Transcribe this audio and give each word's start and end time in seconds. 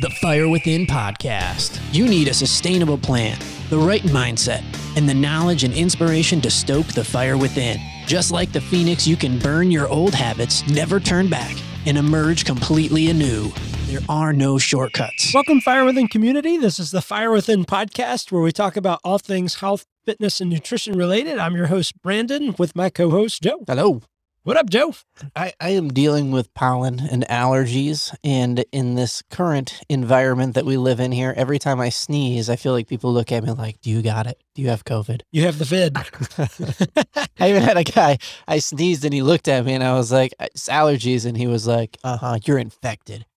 The 0.00 0.10
Fire 0.10 0.48
Within 0.48 0.86
podcast. 0.86 1.80
You 1.92 2.06
need 2.06 2.28
a 2.28 2.34
sustainable 2.34 2.98
plan, 2.98 3.36
the 3.68 3.78
right 3.78 4.02
mindset, 4.02 4.62
and 4.96 5.08
the 5.08 5.14
knowledge 5.14 5.64
and 5.64 5.74
inspiration 5.74 6.40
to 6.42 6.52
stoke 6.52 6.86
the 6.86 7.02
fire 7.02 7.36
within. 7.36 7.80
Just 8.06 8.30
like 8.30 8.52
the 8.52 8.60
phoenix, 8.60 9.08
you 9.08 9.16
can 9.16 9.40
burn 9.40 9.72
your 9.72 9.88
old 9.88 10.14
habits, 10.14 10.64
never 10.68 11.00
turn 11.00 11.28
back, 11.28 11.56
and 11.84 11.98
emerge 11.98 12.44
completely 12.44 13.10
anew. 13.10 13.50
There 13.86 13.98
are 14.08 14.32
no 14.32 14.56
shortcuts. 14.56 15.34
Welcome, 15.34 15.60
Fire 15.60 15.84
Within 15.84 16.06
community. 16.06 16.56
This 16.56 16.78
is 16.78 16.92
the 16.92 17.02
Fire 17.02 17.32
Within 17.32 17.64
podcast 17.64 18.30
where 18.30 18.42
we 18.42 18.52
talk 18.52 18.76
about 18.76 19.00
all 19.02 19.18
things 19.18 19.56
health, 19.56 19.84
fitness, 20.06 20.40
and 20.40 20.48
nutrition 20.48 20.96
related. 20.96 21.40
I'm 21.40 21.56
your 21.56 21.66
host, 21.66 22.00
Brandon, 22.02 22.54
with 22.56 22.76
my 22.76 22.88
co 22.88 23.10
host, 23.10 23.42
Joe. 23.42 23.64
Hello. 23.66 24.02
What 24.44 24.56
up, 24.56 24.70
Joe? 24.70 24.94
I, 25.36 25.52
I 25.60 25.70
am 25.70 25.88
dealing 25.88 26.30
with 26.30 26.54
pollen 26.54 27.00
and 27.00 27.26
allergies. 27.28 28.14
And 28.24 28.64
in 28.72 28.94
this 28.94 29.22
current 29.30 29.82
environment 29.90 30.54
that 30.54 30.64
we 30.64 30.78
live 30.78 31.00
in 31.00 31.12
here, 31.12 31.34
every 31.36 31.58
time 31.58 31.80
I 31.80 31.90
sneeze, 31.90 32.48
I 32.48 32.56
feel 32.56 32.72
like 32.72 32.88
people 32.88 33.12
look 33.12 33.30
at 33.30 33.44
me 33.44 33.50
like, 33.50 33.80
Do 33.82 33.90
you 33.90 34.00
got 34.00 34.26
it? 34.26 34.42
Do 34.54 34.62
you 34.62 34.68
have 34.68 34.84
COVID? 34.84 35.20
You 35.32 35.42
have 35.42 35.58
the 35.58 35.66
vid. 35.66 35.96
I 37.38 37.50
even 37.50 37.62
had 37.62 37.76
a 37.76 37.84
guy, 37.84 38.16
I 38.46 38.60
sneezed 38.60 39.04
and 39.04 39.12
he 39.12 39.20
looked 39.20 39.48
at 39.48 39.66
me 39.66 39.74
and 39.74 39.84
I 39.84 39.94
was 39.94 40.10
like, 40.10 40.32
It's 40.40 40.68
allergies. 40.68 41.26
And 41.26 41.36
he 41.36 41.46
was 41.46 41.66
like, 41.66 41.98
Uh 42.02 42.16
huh, 42.16 42.38
you're 42.44 42.58
infected. 42.58 43.26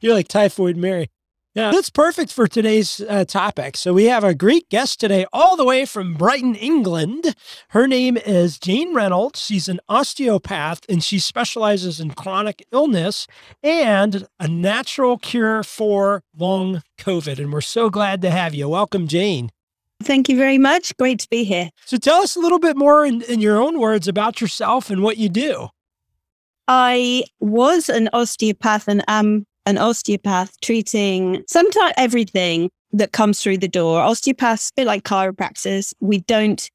You're 0.00 0.14
like 0.14 0.28
typhoid 0.28 0.76
Mary. 0.76 1.10
Yeah, 1.56 1.70
that's 1.70 1.88
perfect 1.88 2.34
for 2.34 2.46
today's 2.46 3.00
uh, 3.08 3.24
topic. 3.24 3.78
So 3.78 3.94
we 3.94 4.04
have 4.04 4.22
a 4.22 4.34
great 4.34 4.68
guest 4.68 5.00
today, 5.00 5.24
all 5.32 5.56
the 5.56 5.64
way 5.64 5.86
from 5.86 6.12
Brighton, 6.12 6.54
England. 6.54 7.34
Her 7.70 7.88
name 7.88 8.18
is 8.18 8.58
Jane 8.58 8.94
Reynolds. 8.94 9.40
She's 9.40 9.66
an 9.66 9.80
osteopath 9.88 10.80
and 10.86 11.02
she 11.02 11.18
specializes 11.18 11.98
in 11.98 12.10
chronic 12.10 12.62
illness 12.72 13.26
and 13.62 14.28
a 14.38 14.46
natural 14.46 15.16
cure 15.16 15.62
for 15.62 16.22
long 16.36 16.82
COVID. 16.98 17.38
And 17.38 17.50
we're 17.50 17.62
so 17.62 17.88
glad 17.88 18.20
to 18.20 18.30
have 18.30 18.54
you. 18.54 18.68
Welcome, 18.68 19.08
Jane. 19.08 19.50
Thank 20.02 20.28
you 20.28 20.36
very 20.36 20.58
much. 20.58 20.94
Great 20.98 21.20
to 21.20 21.28
be 21.30 21.42
here. 21.42 21.70
So 21.86 21.96
tell 21.96 22.20
us 22.20 22.36
a 22.36 22.40
little 22.40 22.58
bit 22.58 22.76
more 22.76 23.06
in, 23.06 23.22
in 23.22 23.40
your 23.40 23.56
own 23.56 23.80
words 23.80 24.08
about 24.08 24.42
yourself 24.42 24.90
and 24.90 25.02
what 25.02 25.16
you 25.16 25.30
do. 25.30 25.68
I 26.68 27.24
was 27.40 27.88
an 27.88 28.10
osteopath 28.12 28.88
and 28.88 29.02
am 29.08 29.46
an 29.66 29.78
osteopath 29.78 30.58
treating 30.60 31.42
sometimes 31.48 31.92
everything 31.96 32.70
that 32.92 33.12
comes 33.12 33.40
through 33.40 33.58
the 33.58 33.68
door. 33.68 34.00
Osteopaths, 34.00 34.70
bit 34.76 34.86
like 34.86 35.04
chiropractors, 35.04 35.92
we 36.00 36.20
don't 36.20 36.70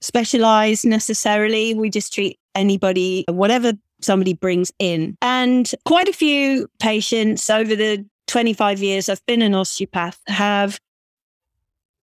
specialize 0.00 0.84
necessarily. 0.84 1.74
We 1.74 1.90
just 1.90 2.12
treat 2.12 2.38
anybody, 2.54 3.24
whatever 3.28 3.74
somebody 4.00 4.34
brings 4.34 4.72
in. 4.78 5.16
And 5.22 5.70
quite 5.84 6.08
a 6.08 6.12
few 6.12 6.68
patients 6.80 7.48
over 7.48 7.76
the 7.76 8.04
25 8.26 8.82
years 8.82 9.08
I've 9.08 9.24
been 9.26 9.42
an 9.42 9.54
osteopath 9.54 10.18
have 10.26 10.80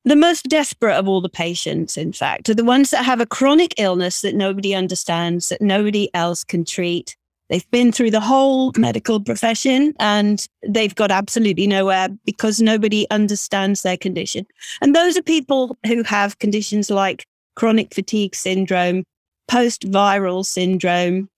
the 0.06 0.16
most 0.16 0.44
desperate 0.50 0.96
of 0.96 1.08
all 1.08 1.22
the 1.22 1.30
patients, 1.30 1.96
in 1.98 2.12
fact, 2.12 2.50
are 2.50 2.54
the 2.54 2.66
ones 2.66 2.92
that 2.92 3.06
have 3.06 3.22
a 3.22 3.26
chronic 3.26 3.74
illness 3.78 4.22
that 4.22 4.36
nobody 4.36 4.76
understands, 4.76 5.50
that 5.50 5.62
nobody 5.62 6.14
else 6.14 6.44
can 6.44 6.66
treat. 6.66 7.16
They've 7.54 7.70
been 7.70 7.92
through 7.92 8.10
the 8.10 8.20
whole 8.20 8.72
medical 8.80 9.20
profession 9.20 9.94
and 10.00 10.44
they've 10.68 10.96
got 10.96 11.12
absolutely 11.12 11.68
nowhere 11.68 12.10
because 12.26 12.60
nobody 12.60 13.06
understands 13.12 13.84
their 13.84 13.96
condition. 13.96 14.48
And 14.82 14.96
those 14.96 15.16
are 15.18 15.22
people 15.22 15.78
who 15.86 16.02
have 16.02 16.40
conditions 16.40 16.90
like 16.90 17.28
chronic 17.56 17.94
fatigue 17.94 18.34
syndrome, 18.34 19.04
post 19.48 19.84
viral 19.84 20.44
syndrome, 20.44 21.30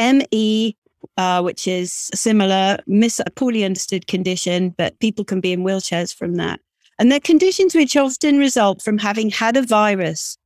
ME, 0.00 0.76
uh, 1.16 1.42
which 1.42 1.68
is 1.68 2.10
a 2.12 2.16
similar, 2.16 2.78
mis- 2.88 3.20
a 3.24 3.30
poorly 3.30 3.64
understood 3.64 4.08
condition, 4.08 4.70
but 4.70 4.98
people 4.98 5.24
can 5.24 5.40
be 5.40 5.52
in 5.52 5.62
wheelchairs 5.62 6.12
from 6.12 6.34
that. 6.34 6.58
And 6.98 7.12
they're 7.12 7.20
conditions 7.20 7.72
which 7.72 7.96
often 7.96 8.36
result 8.36 8.82
from 8.82 8.98
having 8.98 9.30
had 9.30 9.56
a 9.56 9.62
virus 9.62 10.36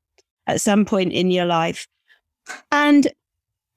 at 0.46 0.60
some 0.60 0.84
point 0.84 1.14
in 1.14 1.30
your 1.30 1.46
life. 1.46 1.88
And 2.70 3.08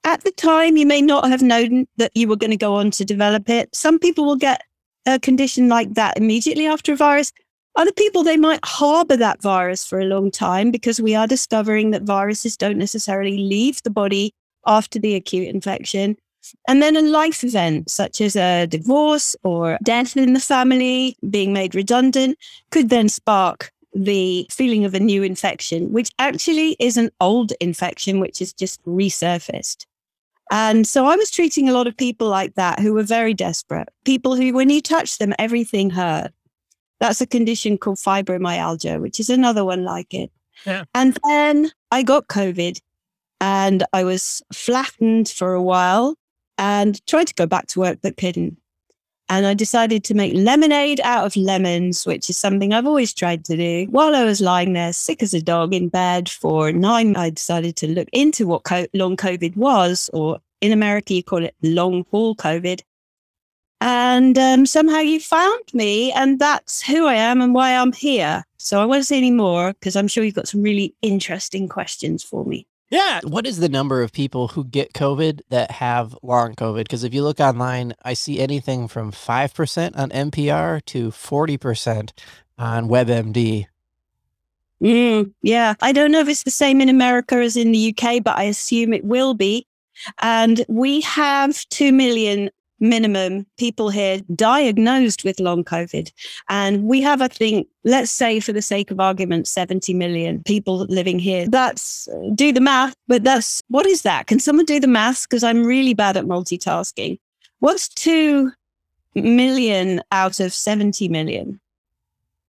at 0.04 0.24
the 0.24 0.32
time, 0.32 0.76
you 0.76 0.86
may 0.86 1.02
not 1.02 1.28
have 1.28 1.42
known 1.42 1.86
that 1.96 2.12
you 2.14 2.28
were 2.28 2.36
going 2.36 2.50
to 2.50 2.56
go 2.56 2.74
on 2.74 2.90
to 2.92 3.04
develop 3.04 3.48
it. 3.48 3.74
Some 3.74 3.98
people 3.98 4.24
will 4.24 4.36
get 4.36 4.62
a 5.06 5.18
condition 5.18 5.68
like 5.68 5.94
that 5.94 6.16
immediately 6.16 6.66
after 6.66 6.92
a 6.92 6.96
virus. 6.96 7.32
Other 7.76 7.92
people, 7.92 8.22
they 8.22 8.36
might 8.36 8.60
harbor 8.64 9.16
that 9.16 9.42
virus 9.42 9.86
for 9.86 10.00
a 10.00 10.04
long 10.04 10.30
time 10.30 10.70
because 10.70 11.00
we 11.00 11.14
are 11.14 11.26
discovering 11.26 11.90
that 11.90 12.02
viruses 12.02 12.56
don't 12.56 12.78
necessarily 12.78 13.38
leave 13.38 13.82
the 13.82 13.90
body 13.90 14.34
after 14.66 14.98
the 14.98 15.14
acute 15.14 15.48
infection. 15.48 16.16
And 16.66 16.82
then 16.82 16.96
a 16.96 17.02
life 17.02 17.44
event, 17.44 17.90
such 17.90 18.20
as 18.20 18.34
a 18.34 18.66
divorce 18.66 19.36
or 19.44 19.78
death 19.82 20.16
in 20.16 20.32
the 20.32 20.40
family, 20.40 21.16
being 21.28 21.52
made 21.52 21.74
redundant, 21.74 22.38
could 22.70 22.88
then 22.88 23.08
spark 23.08 23.70
the 23.92 24.46
feeling 24.50 24.84
of 24.84 24.94
a 24.94 25.00
new 25.00 25.22
infection, 25.22 25.92
which 25.92 26.10
actually 26.18 26.76
is 26.78 26.96
an 26.96 27.10
old 27.20 27.52
infection, 27.60 28.20
which 28.20 28.40
is 28.40 28.52
just 28.52 28.82
resurfaced. 28.84 29.84
And 30.50 30.86
so 30.86 31.06
I 31.06 31.16
was 31.16 31.30
treating 31.30 31.68
a 31.68 31.72
lot 31.72 31.86
of 31.86 31.96
people 31.96 32.28
like 32.28 32.54
that 32.54 32.80
who 32.80 32.92
were 32.92 33.04
very 33.04 33.34
desperate. 33.34 33.88
People 34.04 34.34
who, 34.34 34.52
when 34.52 34.68
you 34.68 34.82
touch 34.82 35.18
them, 35.18 35.32
everything 35.38 35.90
hurt. 35.90 36.32
That's 36.98 37.20
a 37.20 37.26
condition 37.26 37.78
called 37.78 37.98
fibromyalgia, 37.98 39.00
which 39.00 39.20
is 39.20 39.30
another 39.30 39.64
one 39.64 39.84
like 39.84 40.12
it. 40.12 40.30
Yeah. 40.66 40.84
And 40.94 41.16
then 41.24 41.70
I 41.90 42.02
got 42.02 42.26
COVID 42.26 42.80
and 43.40 43.84
I 43.92 44.04
was 44.04 44.42
flattened 44.52 45.28
for 45.28 45.54
a 45.54 45.62
while 45.62 46.16
and 46.58 47.04
tried 47.06 47.28
to 47.28 47.34
go 47.34 47.46
back 47.46 47.68
to 47.68 47.80
work, 47.80 48.00
but 48.02 48.18
couldn't. 48.18 48.58
And 49.30 49.46
I 49.46 49.54
decided 49.54 50.02
to 50.04 50.14
make 50.14 50.34
lemonade 50.34 51.00
out 51.04 51.24
of 51.24 51.36
lemons, 51.36 52.04
which 52.04 52.28
is 52.28 52.36
something 52.36 52.72
I've 52.72 52.86
always 52.86 53.14
tried 53.14 53.44
to 53.44 53.56
do. 53.56 53.86
While 53.88 54.16
I 54.16 54.24
was 54.24 54.40
lying 54.40 54.72
there 54.72 54.92
sick 54.92 55.22
as 55.22 55.32
a 55.32 55.40
dog 55.40 55.72
in 55.72 55.88
bed 55.88 56.28
for 56.28 56.72
nine, 56.72 57.14
I 57.14 57.30
decided 57.30 57.76
to 57.76 57.86
look 57.86 58.08
into 58.12 58.48
what 58.48 58.64
co- 58.64 58.88
long 58.92 59.16
COVID 59.16 59.56
was, 59.56 60.10
or 60.12 60.40
in 60.60 60.72
America, 60.72 61.14
you 61.14 61.22
call 61.22 61.44
it 61.44 61.54
long 61.62 62.04
haul 62.10 62.34
COVID. 62.34 62.80
And 63.80 64.36
um, 64.36 64.66
somehow 64.66 64.98
you 64.98 65.20
found 65.20 65.62
me, 65.72 66.10
and 66.10 66.40
that's 66.40 66.82
who 66.82 67.06
I 67.06 67.14
am 67.14 67.40
and 67.40 67.54
why 67.54 67.76
I'm 67.76 67.92
here. 67.92 68.42
So 68.58 68.82
I 68.82 68.84
won't 68.84 69.06
say 69.06 69.16
any 69.16 69.30
more 69.30 69.74
because 69.74 69.94
I'm 69.94 70.08
sure 70.08 70.24
you've 70.24 70.34
got 70.34 70.48
some 70.48 70.60
really 70.60 70.96
interesting 71.02 71.68
questions 71.68 72.24
for 72.24 72.44
me. 72.44 72.66
Yeah. 72.90 73.20
What 73.22 73.46
is 73.46 73.58
the 73.58 73.68
number 73.68 74.02
of 74.02 74.12
people 74.12 74.48
who 74.48 74.64
get 74.64 74.92
COVID 74.92 75.42
that 75.48 75.70
have 75.70 76.16
long 76.22 76.54
COVID? 76.54 76.82
Because 76.82 77.04
if 77.04 77.14
you 77.14 77.22
look 77.22 77.38
online, 77.38 77.94
I 78.02 78.14
see 78.14 78.40
anything 78.40 78.88
from 78.88 79.12
5% 79.12 79.96
on 79.96 80.10
NPR 80.10 80.84
to 80.86 81.10
40% 81.10 82.10
on 82.58 82.88
WebMD. 82.88 83.66
Mm, 84.82 85.32
yeah. 85.42 85.74
I 85.80 85.92
don't 85.92 86.10
know 86.10 86.20
if 86.20 86.28
it's 86.28 86.42
the 86.42 86.50
same 86.50 86.80
in 86.80 86.88
America 86.88 87.36
as 87.36 87.56
in 87.56 87.70
the 87.70 87.94
UK, 87.96 88.24
but 88.24 88.36
I 88.36 88.44
assume 88.44 88.92
it 88.92 89.04
will 89.04 89.34
be. 89.34 89.66
And 90.20 90.64
we 90.68 91.02
have 91.02 91.64
2 91.68 91.92
million 91.92 92.50
minimum 92.80 93.46
people 93.58 93.90
here 93.90 94.20
diagnosed 94.34 95.22
with 95.24 95.38
long 95.38 95.62
COVID. 95.64 96.10
And 96.48 96.84
we 96.84 97.00
have, 97.02 97.20
I 97.22 97.28
think, 97.28 97.68
let's 97.84 98.10
say 98.10 98.40
for 98.40 98.52
the 98.52 98.62
sake 98.62 98.90
of 98.90 98.98
argument, 99.00 99.46
70 99.46 99.94
million 99.94 100.42
people 100.44 100.86
living 100.88 101.18
here. 101.18 101.46
That's 101.48 102.08
uh, 102.08 102.30
do 102.34 102.52
the 102.52 102.60
math, 102.60 102.94
but 103.06 103.22
that's 103.24 103.62
what 103.68 103.86
is 103.86 104.02
that? 104.02 104.26
Can 104.26 104.38
someone 104.40 104.64
do 104.64 104.80
the 104.80 104.86
math? 104.88 105.28
Because 105.28 105.44
I'm 105.44 105.64
really 105.64 105.94
bad 105.94 106.16
at 106.16 106.24
multitasking. 106.24 107.18
What's 107.58 107.88
2 107.90 108.50
million 109.14 110.02
out 110.12 110.40
of 110.40 110.52
70 110.52 111.08
million? 111.08 111.60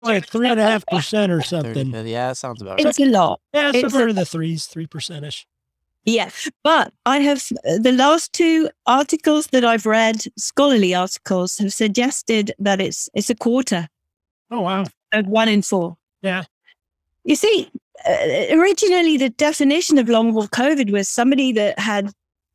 Like 0.01 0.27
three 0.27 0.47
and 0.49 0.59
a 0.59 0.63
half 0.63 0.85
percent 0.85 1.29
or 1.29 1.41
30, 1.41 1.73
something. 1.73 2.07
yeah, 2.07 2.29
that 2.29 2.37
sounds 2.37 2.61
about 2.61 2.77
right. 2.77 2.85
It's 2.85 2.99
a 2.99 3.05
lot. 3.05 3.41
Yeah, 3.53 3.71
It's 3.73 3.81
somewhere 3.81 4.07
a- 4.07 4.09
in 4.11 4.15
the 4.15 4.25
threes, 4.25 4.65
three 4.65 4.87
percent 4.87 5.25
Yeah, 6.09 6.29
but 6.63 6.91
I 7.05 7.19
have 7.19 7.43
the 7.63 7.91
last 7.91 8.33
two 8.33 8.69
articles 8.85 9.47
that 9.47 9.63
I've 9.63 9.85
read, 9.85 10.25
scholarly 10.37 10.95
articles, 10.95 11.57
have 11.59 11.71
suggested 11.71 12.51
that 12.57 12.81
it's 12.81 13.09
it's 13.13 13.29
a 13.29 13.35
quarter, 13.35 13.87
Oh 14.49 14.61
wow. 14.61 14.85
of 15.13 15.27
one 15.27 15.49
in 15.49 15.61
four. 15.61 15.97
Yeah. 16.23 16.45
You 17.25 17.35
see, 17.35 17.69
uh, 18.07 18.57
originally 18.57 19.17
the 19.17 19.29
definition 19.29 19.99
of 19.99 20.09
long 20.09 20.33
haul 20.33 20.47
COVID 20.47 20.91
was 20.91 21.07
somebody 21.07 21.51
that 21.51 21.77
had 21.77 22.11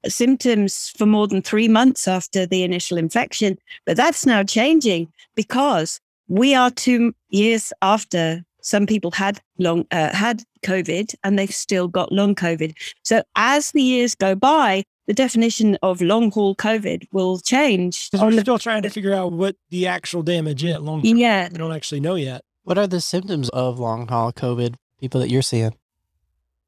symptoms 0.09 0.93
for 0.99 1.07
more 1.07 1.29
than 1.29 1.41
three 1.43 1.69
months 1.69 2.09
after 2.09 2.47
the 2.47 2.65
initial 2.65 2.99
infection, 2.99 3.57
but 3.87 3.97
that's 3.97 4.27
now 4.27 4.43
changing 4.43 5.13
because 5.37 6.01
we 6.29 6.55
are 6.57 6.71
two 6.71 7.15
years 7.29 7.73
after 7.83 8.45
some 8.65 8.87
people 8.87 9.11
had 9.11 9.41
long 9.59 9.87
uh, 9.91 10.15
had 10.15 10.43
COVID 10.63 11.15
and 11.23 11.39
they've 11.39 11.55
still 11.55 11.87
got 11.87 12.11
long 12.11 12.35
COVID. 12.35 12.75
So 13.03 13.23
as 13.37 13.71
the 13.73 13.83
years 13.83 14.15
go 14.15 14.35
by, 14.35 14.85
the 15.07 15.13
definition 15.13 15.77
of 15.83 16.01
long 16.01 16.31
haul 16.31 16.57
COVID 16.57 17.07
will 17.13 17.39
change. 17.39 18.11
Because 18.11 18.35
we're 18.35 18.41
still 18.41 18.59
trying 18.59 18.83
to 18.83 18.91
figure 18.91 19.13
out 19.13 19.33
what 19.33 19.55
the 19.69 19.87
actual 19.87 20.23
damage 20.23 20.65
is. 20.65 20.79
Long 20.79 21.05
Yeah, 21.05 21.51
we 21.53 21.59
don't 21.59 21.73
actually 21.73 22.01
know 22.01 22.15
yet. 22.15 22.43
What 22.63 22.79
are 22.79 22.87
the 22.87 23.03
symptoms 23.03 23.51
of 23.51 23.79
long 23.79 24.09
haul 24.09 24.33
COVID, 24.33 24.77
people 24.99 25.21
that 25.21 25.29
you're 25.31 25.43
seeing? 25.43 25.75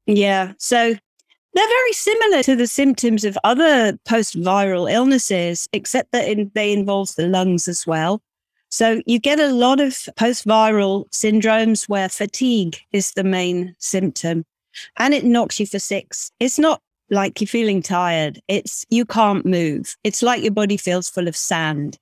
yeah. 0.05 0.53
So 0.59 0.95
they're 1.55 1.69
very 1.69 1.93
similar 1.93 2.43
to 2.43 2.57
the 2.57 2.67
symptoms 2.67 3.25
of 3.25 3.39
other 3.43 3.99
post-viral 4.05 4.93
illnesses, 4.93 5.67
except 5.73 6.13
that 6.13 6.29
in, 6.29 6.51
they 6.55 6.75
involve 6.75 7.15
the 7.17 7.27
lungs 7.27 7.67
as 7.67 7.87
well. 7.87 8.21
So 8.77 9.01
you 9.07 9.19
get 9.19 9.41
a 9.41 9.55
lot 9.55 9.81
of 9.81 9.97
post-viral 10.17 11.09
syndromes 11.09 11.89
where 11.89 12.11
fatigue 12.11 12.77
is 12.93 13.13
the 13.13 13.25
main 13.25 13.75
symptom, 13.79 14.45
and 14.99 15.15
it 15.15 15.25
knocks 15.25 15.59
you 15.59 15.65
for 15.65 15.79
six. 15.79 16.31
It's 16.41 16.59
not 16.59 16.83
like 17.09 17.41
you're 17.41 17.49
feeling 17.49 17.81
tired. 17.81 18.39
It's 18.49 18.85
you 18.91 19.07
can't 19.07 19.47
move. 19.47 19.97
It's 20.05 20.23
like 20.23 20.43
your 20.43 20.53
body 20.53 20.77
feels 20.77 21.09
full 21.09 21.27
of 21.27 21.35
sand. 21.35 21.97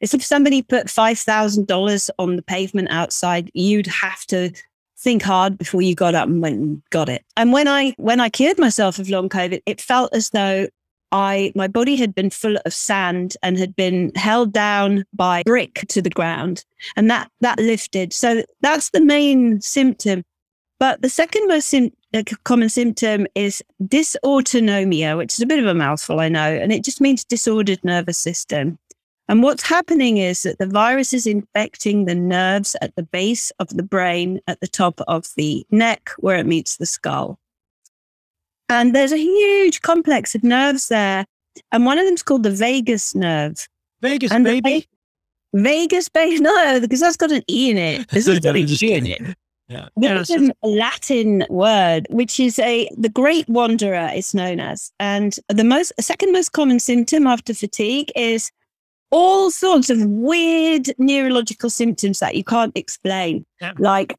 It's 0.00 0.12
if 0.12 0.22
somebody 0.22 0.60
put 0.60 0.90
five 0.90 1.18
thousand 1.18 1.68
dollars 1.68 2.10
on 2.18 2.36
the 2.36 2.42
pavement 2.42 2.88
outside, 2.90 3.50
you'd 3.54 3.86
have 3.86 4.26
to 4.26 4.52
think 4.98 5.22
hard 5.22 5.56
before 5.56 5.80
you 5.80 5.94
got 5.94 6.14
up 6.14 6.28
and 6.28 6.42
went 6.42 6.58
and 6.58 6.82
got 6.90 7.08
it. 7.08 7.24
And 7.38 7.50
when 7.50 7.66
I 7.66 7.94
when 7.96 8.20
I 8.20 8.28
cured 8.28 8.58
myself 8.58 8.98
of 8.98 9.08
long 9.08 9.30
COVID, 9.30 9.62
it 9.64 9.80
felt 9.80 10.14
as 10.14 10.28
though 10.28 10.68
I 11.14 11.52
my 11.54 11.68
body 11.68 11.94
had 11.94 12.12
been 12.12 12.28
full 12.28 12.56
of 12.66 12.74
sand 12.74 13.36
and 13.40 13.56
had 13.56 13.76
been 13.76 14.10
held 14.16 14.52
down 14.52 15.04
by 15.12 15.44
brick 15.46 15.84
to 15.88 16.02
the 16.02 16.10
ground, 16.10 16.64
and 16.96 17.08
that 17.08 17.30
that 17.40 17.58
lifted. 17.60 18.12
So 18.12 18.42
that's 18.60 18.90
the 18.90 19.00
main 19.00 19.60
symptom. 19.60 20.24
But 20.80 21.02
the 21.02 21.08
second 21.08 21.46
most 21.46 21.68
sim- 21.68 21.92
uh, 22.12 22.24
common 22.42 22.68
symptom 22.68 23.28
is 23.36 23.62
dysautonomia, 23.84 25.16
which 25.16 25.34
is 25.34 25.40
a 25.40 25.46
bit 25.46 25.60
of 25.60 25.66
a 25.66 25.74
mouthful, 25.74 26.18
I 26.18 26.28
know, 26.28 26.52
and 26.52 26.72
it 26.72 26.84
just 26.84 27.00
means 27.00 27.24
disordered 27.24 27.84
nervous 27.84 28.18
system. 28.18 28.76
And 29.28 29.42
what's 29.42 29.62
happening 29.62 30.18
is 30.18 30.42
that 30.42 30.58
the 30.58 30.66
virus 30.66 31.12
is 31.12 31.28
infecting 31.28 32.04
the 32.04 32.16
nerves 32.16 32.74
at 32.82 32.94
the 32.96 33.04
base 33.04 33.52
of 33.60 33.68
the 33.68 33.84
brain, 33.84 34.40
at 34.48 34.60
the 34.60 34.66
top 34.66 35.00
of 35.06 35.28
the 35.36 35.64
neck, 35.70 36.10
where 36.18 36.36
it 36.36 36.46
meets 36.46 36.76
the 36.76 36.86
skull. 36.86 37.38
And 38.68 38.94
there's 38.94 39.12
a 39.12 39.18
huge 39.18 39.82
complex 39.82 40.34
of 40.34 40.42
nerves 40.42 40.88
there. 40.88 41.24
And 41.72 41.84
one 41.86 41.98
of 41.98 42.04
them 42.04 42.14
is 42.14 42.22
called 42.22 42.42
the 42.42 42.50
vagus 42.50 43.14
nerve. 43.14 43.66
Vegas, 44.00 44.32
And 44.32 44.44
the 44.46 44.60
baby. 44.60 44.80
va- 44.80 44.86
Vagus 45.62 46.08
base, 46.08 46.40
no, 46.50 46.80
because 46.80 47.00
that's 47.00 47.16
got 47.16 47.30
an 47.30 47.42
E 47.48 47.70
in 47.70 47.78
it. 47.78 48.08
This 48.08 48.26
has 48.26 48.40
got 48.40 48.56
an 48.56 48.66
E 48.68 48.92
in 48.92 49.06
it. 49.06 49.36
Yeah. 49.68 49.88
This 49.96 50.28
is 50.30 50.50
a 50.62 50.68
Latin 50.68 51.44
word, 51.48 52.06
which 52.10 52.38
is 52.38 52.58
a 52.58 52.88
the 52.98 53.08
great 53.08 53.48
wanderer, 53.48 54.10
it's 54.12 54.34
known 54.34 54.60
as. 54.60 54.92
And 55.00 55.36
the 55.48 55.64
most 55.64 55.92
second 56.00 56.32
most 56.32 56.52
common 56.52 56.80
symptom 56.80 57.26
after 57.26 57.54
fatigue 57.54 58.10
is 58.14 58.50
all 59.10 59.50
sorts 59.50 59.88
of 59.90 60.04
weird 60.04 60.88
neurological 60.98 61.70
symptoms 61.70 62.18
that 62.18 62.34
you 62.34 62.44
can't 62.44 62.76
explain. 62.76 63.46
Yeah. 63.60 63.72
Like 63.78 64.16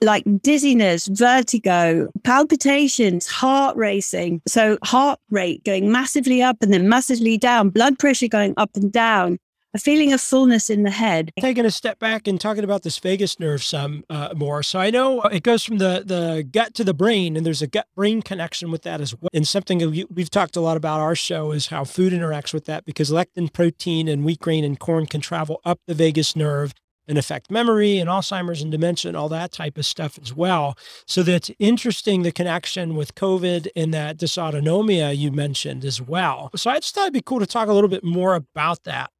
like 0.00 0.24
dizziness, 0.42 1.06
vertigo, 1.08 2.08
palpitations, 2.24 3.26
heart 3.26 3.76
racing. 3.76 4.42
So 4.46 4.78
heart 4.84 5.18
rate 5.30 5.64
going 5.64 5.90
massively 5.90 6.42
up 6.42 6.58
and 6.60 6.72
then 6.72 6.88
massively 6.88 7.38
down, 7.38 7.70
blood 7.70 7.98
pressure 7.98 8.28
going 8.28 8.54
up 8.56 8.70
and 8.74 8.92
down, 8.92 9.38
a 9.74 9.78
feeling 9.78 10.12
of 10.12 10.20
fullness 10.20 10.70
in 10.70 10.82
the 10.82 10.90
head. 10.90 11.32
taking 11.40 11.66
a 11.66 11.70
step 11.70 11.98
back 11.98 12.26
and 12.26 12.40
talking 12.40 12.64
about 12.64 12.82
this 12.82 12.98
vagus 12.98 13.38
nerve 13.38 13.62
some 13.62 14.04
uh, 14.08 14.32
more. 14.34 14.62
So 14.62 14.78
I 14.78 14.90
know 14.90 15.20
it 15.22 15.42
goes 15.42 15.64
from 15.64 15.78
the 15.78 16.02
the 16.04 16.46
gut 16.50 16.74
to 16.74 16.84
the 16.84 16.94
brain, 16.94 17.36
and 17.36 17.44
there's 17.44 17.62
a 17.62 17.66
gut 17.66 17.86
brain 17.94 18.22
connection 18.22 18.70
with 18.70 18.82
that 18.82 19.00
as 19.00 19.14
well. 19.14 19.28
And 19.34 19.46
something 19.46 20.06
we've 20.10 20.30
talked 20.30 20.56
a 20.56 20.60
lot 20.60 20.76
about 20.76 21.00
our 21.00 21.14
show 21.14 21.52
is 21.52 21.68
how 21.68 21.84
food 21.84 22.12
interacts 22.12 22.54
with 22.54 22.64
that 22.66 22.84
because 22.84 23.10
lectin, 23.10 23.52
protein, 23.52 24.08
and 24.08 24.24
wheat 24.24 24.40
grain 24.40 24.64
and 24.64 24.78
corn 24.78 25.06
can 25.06 25.20
travel 25.20 25.60
up 25.64 25.80
the 25.86 25.94
vagus 25.94 26.34
nerve 26.34 26.74
and 27.08 27.18
affect 27.18 27.50
memory 27.50 27.98
and 27.98 28.10
Alzheimer's 28.10 28.62
and 28.62 28.70
dementia 28.70 29.08
and 29.08 29.16
all 29.16 29.28
that 29.28 29.52
type 29.52 29.78
of 29.78 29.86
stuff 29.86 30.18
as 30.22 30.34
well. 30.34 30.76
So 31.06 31.22
that's 31.22 31.50
interesting 31.58 32.22
the 32.22 32.32
connection 32.32 32.96
with 32.96 33.14
COVID 33.14 33.68
and 33.76 33.94
that 33.94 34.16
dysautonomia 34.16 35.16
you 35.16 35.30
mentioned 35.30 35.84
as 35.84 36.00
well. 36.00 36.50
So 36.56 36.70
I 36.70 36.80
just 36.80 36.94
thought 36.94 37.02
it'd 37.02 37.12
be 37.12 37.20
cool 37.20 37.40
to 37.40 37.46
talk 37.46 37.68
a 37.68 37.72
little 37.72 37.90
bit 37.90 38.04
more 38.04 38.34
about 38.34 38.84
that. 38.84 39.10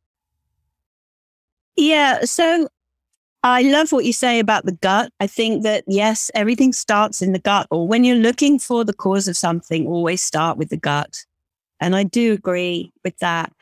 Yeah. 1.77 2.25
So 2.25 2.69
I 3.43 3.63
love 3.63 3.93
what 3.93 4.05
you 4.05 4.13
say 4.13 4.41
about 4.41 4.65
the 4.65 4.73
gut. 4.73 5.13
I 5.21 5.29
think 5.29 5.63
that, 5.63 5.85
yes, 5.87 6.31
everything 6.35 6.73
starts 6.73 7.23
in 7.23 7.33
the 7.33 7.39
gut, 7.39 7.69
or 7.71 7.87
when 7.87 8.03
you're 8.03 8.17
looking 8.17 8.59
for 8.59 8.83
the 8.83 8.95
cause 8.95 9.29
of 9.29 9.37
something, 9.37 9.87
always 9.87 10.21
start 10.21 10.59
with 10.59 10.71
the 10.71 10.77
gut. 10.77 11.25
And 11.79 11.95
I 11.95 12.03
do 12.03 12.33
agree 12.33 12.93
with 13.05 13.17
that. 13.19 13.53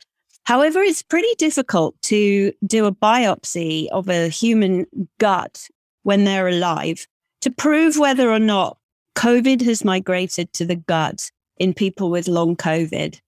However, 0.44 0.82
it's 0.82 1.02
pretty 1.02 1.34
difficult 1.38 2.00
to 2.02 2.52
do 2.66 2.84
a 2.84 2.94
biopsy 2.94 3.88
of 3.88 4.08
a 4.08 4.28
human 4.28 4.86
gut 5.18 5.68
when 6.02 6.24
they're 6.24 6.48
alive 6.48 7.06
to 7.40 7.50
prove 7.50 7.98
whether 7.98 8.30
or 8.30 8.38
not 8.38 8.78
COVID 9.16 9.62
has 9.62 9.84
migrated 9.84 10.52
to 10.54 10.66
the 10.66 10.76
gut 10.76 11.30
in 11.58 11.72
people 11.72 12.10
with 12.10 12.28
long 12.28 12.56
COVID. 12.56 13.20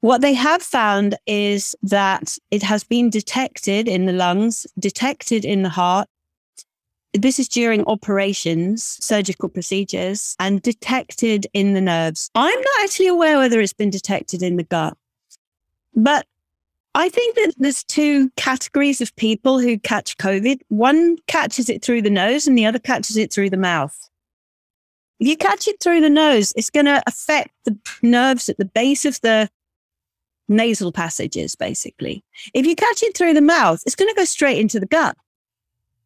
What 0.00 0.20
they 0.20 0.34
have 0.34 0.62
found 0.62 1.16
is 1.26 1.74
that 1.82 2.36
it 2.50 2.62
has 2.62 2.84
been 2.84 3.10
detected 3.10 3.88
in 3.88 4.06
the 4.06 4.12
lungs, 4.12 4.66
detected 4.78 5.44
in 5.44 5.62
the 5.62 5.68
heart. 5.68 6.08
This 7.12 7.38
is 7.38 7.48
during 7.48 7.84
operations, 7.86 8.98
surgical 9.00 9.48
procedures, 9.48 10.36
and 10.38 10.62
detected 10.62 11.46
in 11.52 11.72
the 11.74 11.80
nerves. 11.80 12.30
I'm 12.34 12.60
not 12.60 12.84
actually 12.84 13.08
aware 13.08 13.38
whether 13.38 13.60
it's 13.60 13.72
been 13.72 13.90
detected 13.90 14.42
in 14.42 14.56
the 14.56 14.64
gut, 14.64 14.96
but 15.96 16.26
I 16.94 17.08
think 17.08 17.34
that 17.34 17.54
there's 17.58 17.84
two 17.84 18.30
categories 18.36 19.00
of 19.00 19.14
people 19.16 19.58
who 19.58 19.78
catch 19.78 20.16
COVID. 20.16 20.60
One 20.68 21.16
catches 21.26 21.68
it 21.68 21.82
through 21.82 22.02
the 22.02 22.10
nose, 22.10 22.46
and 22.46 22.56
the 22.56 22.66
other 22.66 22.78
catches 22.78 23.16
it 23.16 23.32
through 23.32 23.50
the 23.50 23.56
mouth. 23.56 23.98
If 25.18 25.28
you 25.28 25.36
catch 25.36 25.66
it 25.66 25.80
through 25.80 26.02
the 26.02 26.10
nose, 26.10 26.52
it's 26.56 26.70
going 26.70 26.86
to 26.86 27.02
affect 27.06 27.50
the 27.64 27.76
nerves 28.02 28.48
at 28.48 28.58
the 28.58 28.64
base 28.64 29.04
of 29.04 29.20
the 29.22 29.48
nasal 30.48 30.92
passages, 30.92 31.54
basically. 31.54 32.22
If 32.54 32.66
you 32.66 32.76
catch 32.76 33.02
it 33.02 33.16
through 33.16 33.34
the 33.34 33.42
mouth, 33.42 33.82
it's 33.86 33.96
going 33.96 34.10
to 34.10 34.18
go 34.18 34.24
straight 34.24 34.58
into 34.58 34.78
the 34.78 34.86
gut. 34.86 35.16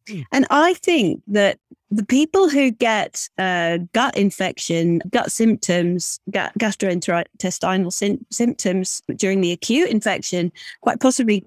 Hmm. 0.09 0.21
And 0.31 0.47
I 0.49 0.73
think 0.73 1.21
that 1.27 1.59
the 1.91 2.05
people 2.05 2.49
who 2.49 2.71
get 2.71 3.27
uh, 3.37 3.79
gut 3.93 4.17
infection, 4.17 5.01
gut 5.09 5.29
symptoms, 5.31 6.21
gastrointestinal 6.31 7.91
sym- 7.91 8.25
symptoms 8.31 9.01
during 9.17 9.41
the 9.41 9.51
acute 9.51 9.89
infection, 9.89 10.53
quite 10.79 11.01
possibly 11.01 11.45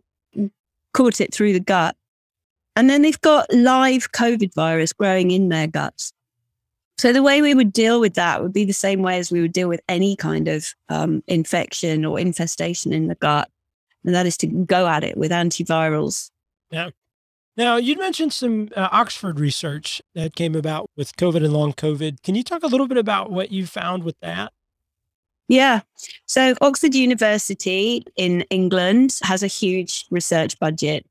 caught 0.92 1.20
it 1.20 1.32
through 1.32 1.54
the 1.54 1.60
gut. 1.60 1.96
And 2.76 2.90
then 2.90 3.02
they've 3.02 3.20
got 3.22 3.52
live 3.52 4.12
COVID 4.12 4.52
virus 4.54 4.92
growing 4.92 5.30
in 5.30 5.48
their 5.48 5.66
guts. 5.66 6.12
So 6.98 7.12
the 7.12 7.22
way 7.22 7.40
we 7.40 7.54
would 7.54 7.72
deal 7.72 7.98
with 7.98 8.14
that 8.14 8.42
would 8.42 8.52
be 8.52 8.64
the 8.64 8.72
same 8.72 9.02
way 9.02 9.18
as 9.18 9.32
we 9.32 9.40
would 9.40 9.52
deal 9.52 9.68
with 9.68 9.80
any 9.88 10.14
kind 10.14 10.46
of 10.46 10.66
um, 10.88 11.24
infection 11.26 12.04
or 12.04 12.20
infestation 12.20 12.92
in 12.92 13.08
the 13.08 13.16
gut, 13.16 13.50
and 14.04 14.14
that 14.14 14.26
is 14.26 14.36
to 14.38 14.46
go 14.46 14.86
at 14.86 15.02
it 15.02 15.16
with 15.16 15.32
antivirals. 15.32 16.30
Now, 17.56 17.76
you 17.76 17.96
mentioned 17.96 18.32
some 18.32 18.68
uh, 18.74 18.88
Oxford 18.90 19.38
research 19.38 20.02
that 20.14 20.34
came 20.34 20.56
about 20.56 20.90
with 20.96 21.16
COVID 21.16 21.36
and 21.36 21.52
long 21.52 21.72
COVID. 21.72 22.22
Can 22.22 22.34
you 22.34 22.42
talk 22.42 22.64
a 22.64 22.66
little 22.66 22.88
bit 22.88 22.98
about 22.98 23.30
what 23.30 23.52
you 23.52 23.66
found 23.66 24.02
with 24.02 24.18
that? 24.20 24.52
Yeah. 25.46 25.80
So 26.26 26.54
Oxford 26.60 26.94
University 26.94 28.02
in 28.16 28.42
England 28.50 29.18
has 29.22 29.42
a 29.42 29.48
huge 29.48 30.06
research 30.10 30.58
budget. 30.58 31.06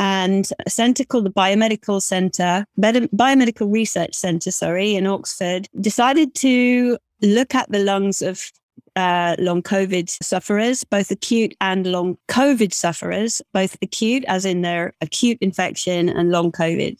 And 0.00 0.48
a 0.66 0.70
centre 0.70 1.04
called 1.04 1.24
the 1.24 1.30
Biomedical 1.30 2.02
Centre, 2.02 2.66
Biomedical 2.80 3.72
Research 3.72 4.14
Centre, 4.14 4.50
sorry, 4.50 4.96
in 4.96 5.06
Oxford, 5.06 5.68
decided 5.80 6.34
to 6.36 6.98
look 7.20 7.54
at 7.54 7.70
the 7.70 7.78
lungs 7.78 8.22
of 8.22 8.50
uh, 8.96 9.36
long 9.38 9.62
COVID 9.62 10.10
sufferers, 10.22 10.84
both 10.84 11.10
acute 11.10 11.54
and 11.60 11.86
long 11.86 12.18
COVID 12.28 12.72
sufferers, 12.72 13.42
both 13.52 13.76
acute, 13.82 14.24
as 14.26 14.44
in 14.44 14.62
their 14.62 14.94
acute 15.00 15.38
infection, 15.40 16.08
and 16.08 16.30
long 16.30 16.52
COVID. 16.52 16.96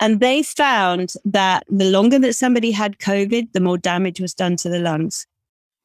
And 0.00 0.18
they 0.18 0.42
found 0.42 1.14
that 1.24 1.64
the 1.68 1.90
longer 1.90 2.18
that 2.18 2.34
somebody 2.34 2.72
had 2.72 2.98
COVID, 2.98 3.52
the 3.52 3.60
more 3.60 3.78
damage 3.78 4.20
was 4.20 4.34
done 4.34 4.56
to 4.56 4.68
the 4.68 4.80
lungs. 4.80 5.26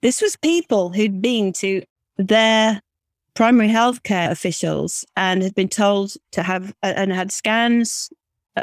This 0.02 0.22
was 0.22 0.36
people 0.36 0.90
who'd 0.90 1.22
been 1.22 1.54
to 1.54 1.84
their 2.18 2.82
primary 3.36 3.70
healthcare 3.70 4.32
officials 4.32 5.06
and 5.16 5.44
had 5.44 5.54
been 5.54 5.70
told 5.70 6.14
to 6.32 6.42
have 6.42 6.74
uh, 6.82 6.94
and 6.96 7.14
had 7.14 7.32
scans, 7.32 8.10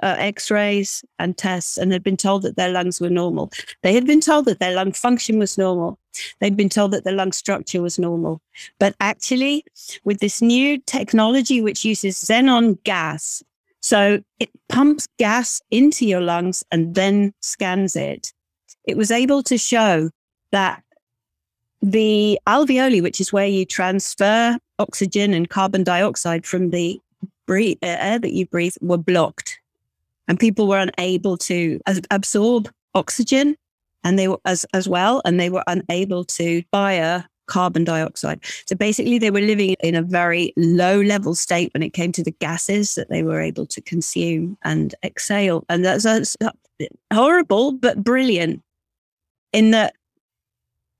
uh, 0.02 0.16
x-rays 0.18 1.04
and 1.18 1.38
tests 1.38 1.78
and 1.78 1.92
had 1.92 2.02
been 2.02 2.16
told 2.16 2.42
that 2.42 2.56
their 2.56 2.70
lungs 2.70 3.00
were 3.00 3.10
normal. 3.10 3.52
They 3.82 3.94
had 3.94 4.06
been 4.06 4.20
told 4.20 4.46
that 4.46 4.58
their 4.58 4.74
lung 4.74 4.92
function 4.92 5.38
was 5.38 5.56
normal. 5.56 5.98
They'd 6.40 6.56
been 6.56 6.68
told 6.68 6.92
that 6.92 7.04
the 7.04 7.12
lung 7.12 7.32
structure 7.32 7.82
was 7.82 7.98
normal. 7.98 8.40
But 8.78 8.94
actually, 9.00 9.64
with 10.04 10.20
this 10.20 10.40
new 10.40 10.78
technology 10.78 11.60
which 11.60 11.84
uses 11.84 12.16
xenon 12.16 12.82
gas, 12.84 13.42
so 13.80 14.22
it 14.40 14.50
pumps 14.68 15.06
gas 15.18 15.60
into 15.70 16.06
your 16.06 16.20
lungs 16.20 16.64
and 16.72 16.94
then 16.94 17.34
scans 17.40 17.96
it, 17.96 18.32
it 18.84 18.96
was 18.96 19.10
able 19.10 19.42
to 19.44 19.58
show 19.58 20.10
that 20.52 20.82
the 21.82 22.38
alveoli, 22.46 23.02
which 23.02 23.20
is 23.20 23.32
where 23.32 23.46
you 23.46 23.66
transfer 23.66 24.58
oxygen 24.78 25.34
and 25.34 25.50
carbon 25.50 25.84
dioxide 25.84 26.46
from 26.46 26.70
the 26.70 26.98
breathe, 27.46 27.76
uh, 27.82 27.96
air 28.00 28.18
that 28.18 28.32
you 28.32 28.46
breathe, 28.46 28.74
were 28.80 28.96
blocked. 28.96 29.60
And 30.26 30.40
people 30.40 30.66
were 30.66 30.78
unable 30.78 31.36
to 31.38 31.78
as- 31.86 32.00
absorb 32.10 32.70
oxygen 32.94 33.56
and 34.04 34.18
they 34.18 34.28
were 34.28 34.40
as 34.44 34.64
as 34.74 34.88
well, 34.88 35.20
and 35.24 35.40
they 35.40 35.50
were 35.50 35.64
unable 35.66 36.24
to 36.24 36.62
fire 36.70 37.26
carbon 37.46 37.84
dioxide. 37.84 38.40
So 38.66 38.76
basically, 38.76 39.18
they 39.18 39.30
were 39.30 39.40
living 39.40 39.76
in 39.82 39.94
a 39.94 40.02
very 40.02 40.52
low 40.56 41.00
level 41.00 41.34
state 41.34 41.72
when 41.74 41.82
it 41.82 41.92
came 41.92 42.12
to 42.12 42.22
the 42.22 42.30
gases 42.30 42.94
that 42.94 43.10
they 43.10 43.22
were 43.22 43.40
able 43.40 43.66
to 43.66 43.80
consume 43.82 44.56
and 44.64 44.94
exhale. 45.04 45.64
And 45.68 45.84
that's, 45.84 46.04
that's 46.04 46.36
horrible, 47.12 47.72
but 47.72 48.02
brilliant 48.02 48.62
in 49.52 49.72
that 49.72 49.94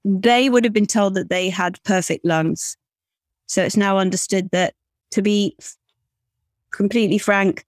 they 0.04 0.50
would 0.50 0.64
have 0.64 0.72
been 0.72 0.86
told 0.86 1.14
that 1.14 1.30
they 1.30 1.48
had 1.48 1.82
perfect 1.84 2.24
lungs. 2.24 2.76
So 3.46 3.62
it's 3.62 3.76
now 3.76 3.98
understood 3.98 4.50
that 4.52 4.74
to 5.12 5.22
be 5.22 5.56
completely 6.72 7.18
frank, 7.18 7.64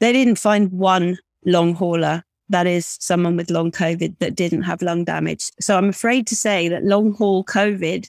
they 0.00 0.12
didn't 0.12 0.36
find 0.36 0.70
one 0.72 1.18
long 1.46 1.74
hauler 1.74 2.22
that 2.48 2.66
is 2.66 2.96
someone 3.00 3.36
with 3.36 3.50
long 3.50 3.70
COVID 3.70 4.18
that 4.18 4.34
didn't 4.34 4.62
have 4.62 4.82
lung 4.82 5.04
damage. 5.04 5.50
So 5.60 5.76
I'm 5.76 5.88
afraid 5.88 6.26
to 6.28 6.36
say 6.36 6.68
that 6.68 6.84
long 6.84 7.14
haul 7.14 7.44
COVID 7.44 8.08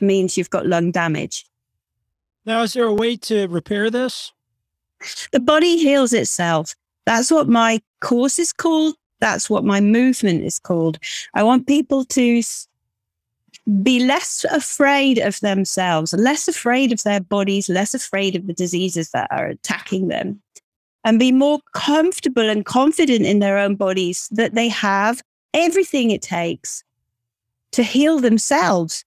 means 0.00 0.36
you've 0.36 0.50
got 0.50 0.66
lung 0.66 0.90
damage. 0.90 1.46
Now, 2.46 2.62
is 2.62 2.72
there 2.72 2.84
a 2.84 2.94
way 2.94 3.16
to 3.16 3.46
repair 3.48 3.90
this? 3.90 4.32
The 5.32 5.40
body 5.40 5.78
heals 5.78 6.12
itself. 6.12 6.74
That's 7.06 7.30
what 7.30 7.48
my 7.48 7.80
course 8.00 8.38
is 8.38 8.52
called. 8.52 8.94
That's 9.20 9.48
what 9.48 9.64
my 9.64 9.80
movement 9.80 10.42
is 10.44 10.58
called. 10.58 10.98
I 11.34 11.42
want 11.42 11.66
people 11.66 12.04
to 12.06 12.42
be 13.82 14.04
less 14.04 14.44
afraid 14.50 15.18
of 15.18 15.40
themselves, 15.40 16.12
less 16.12 16.48
afraid 16.48 16.92
of 16.92 17.02
their 17.02 17.20
bodies, 17.20 17.68
less 17.68 17.94
afraid 17.94 18.36
of 18.36 18.46
the 18.46 18.52
diseases 18.52 19.10
that 19.10 19.28
are 19.30 19.46
attacking 19.46 20.08
them 20.08 20.42
and 21.04 21.18
be 21.18 21.32
more 21.32 21.60
comfortable 21.72 22.48
and 22.48 22.64
confident 22.64 23.26
in 23.26 23.38
their 23.38 23.58
own 23.58 23.76
bodies 23.76 24.28
that 24.32 24.54
they 24.54 24.68
have 24.68 25.22
everything 25.52 26.10
it 26.10 26.22
takes 26.22 26.82
to 27.72 27.82
heal 27.82 28.18
themselves, 28.18 29.04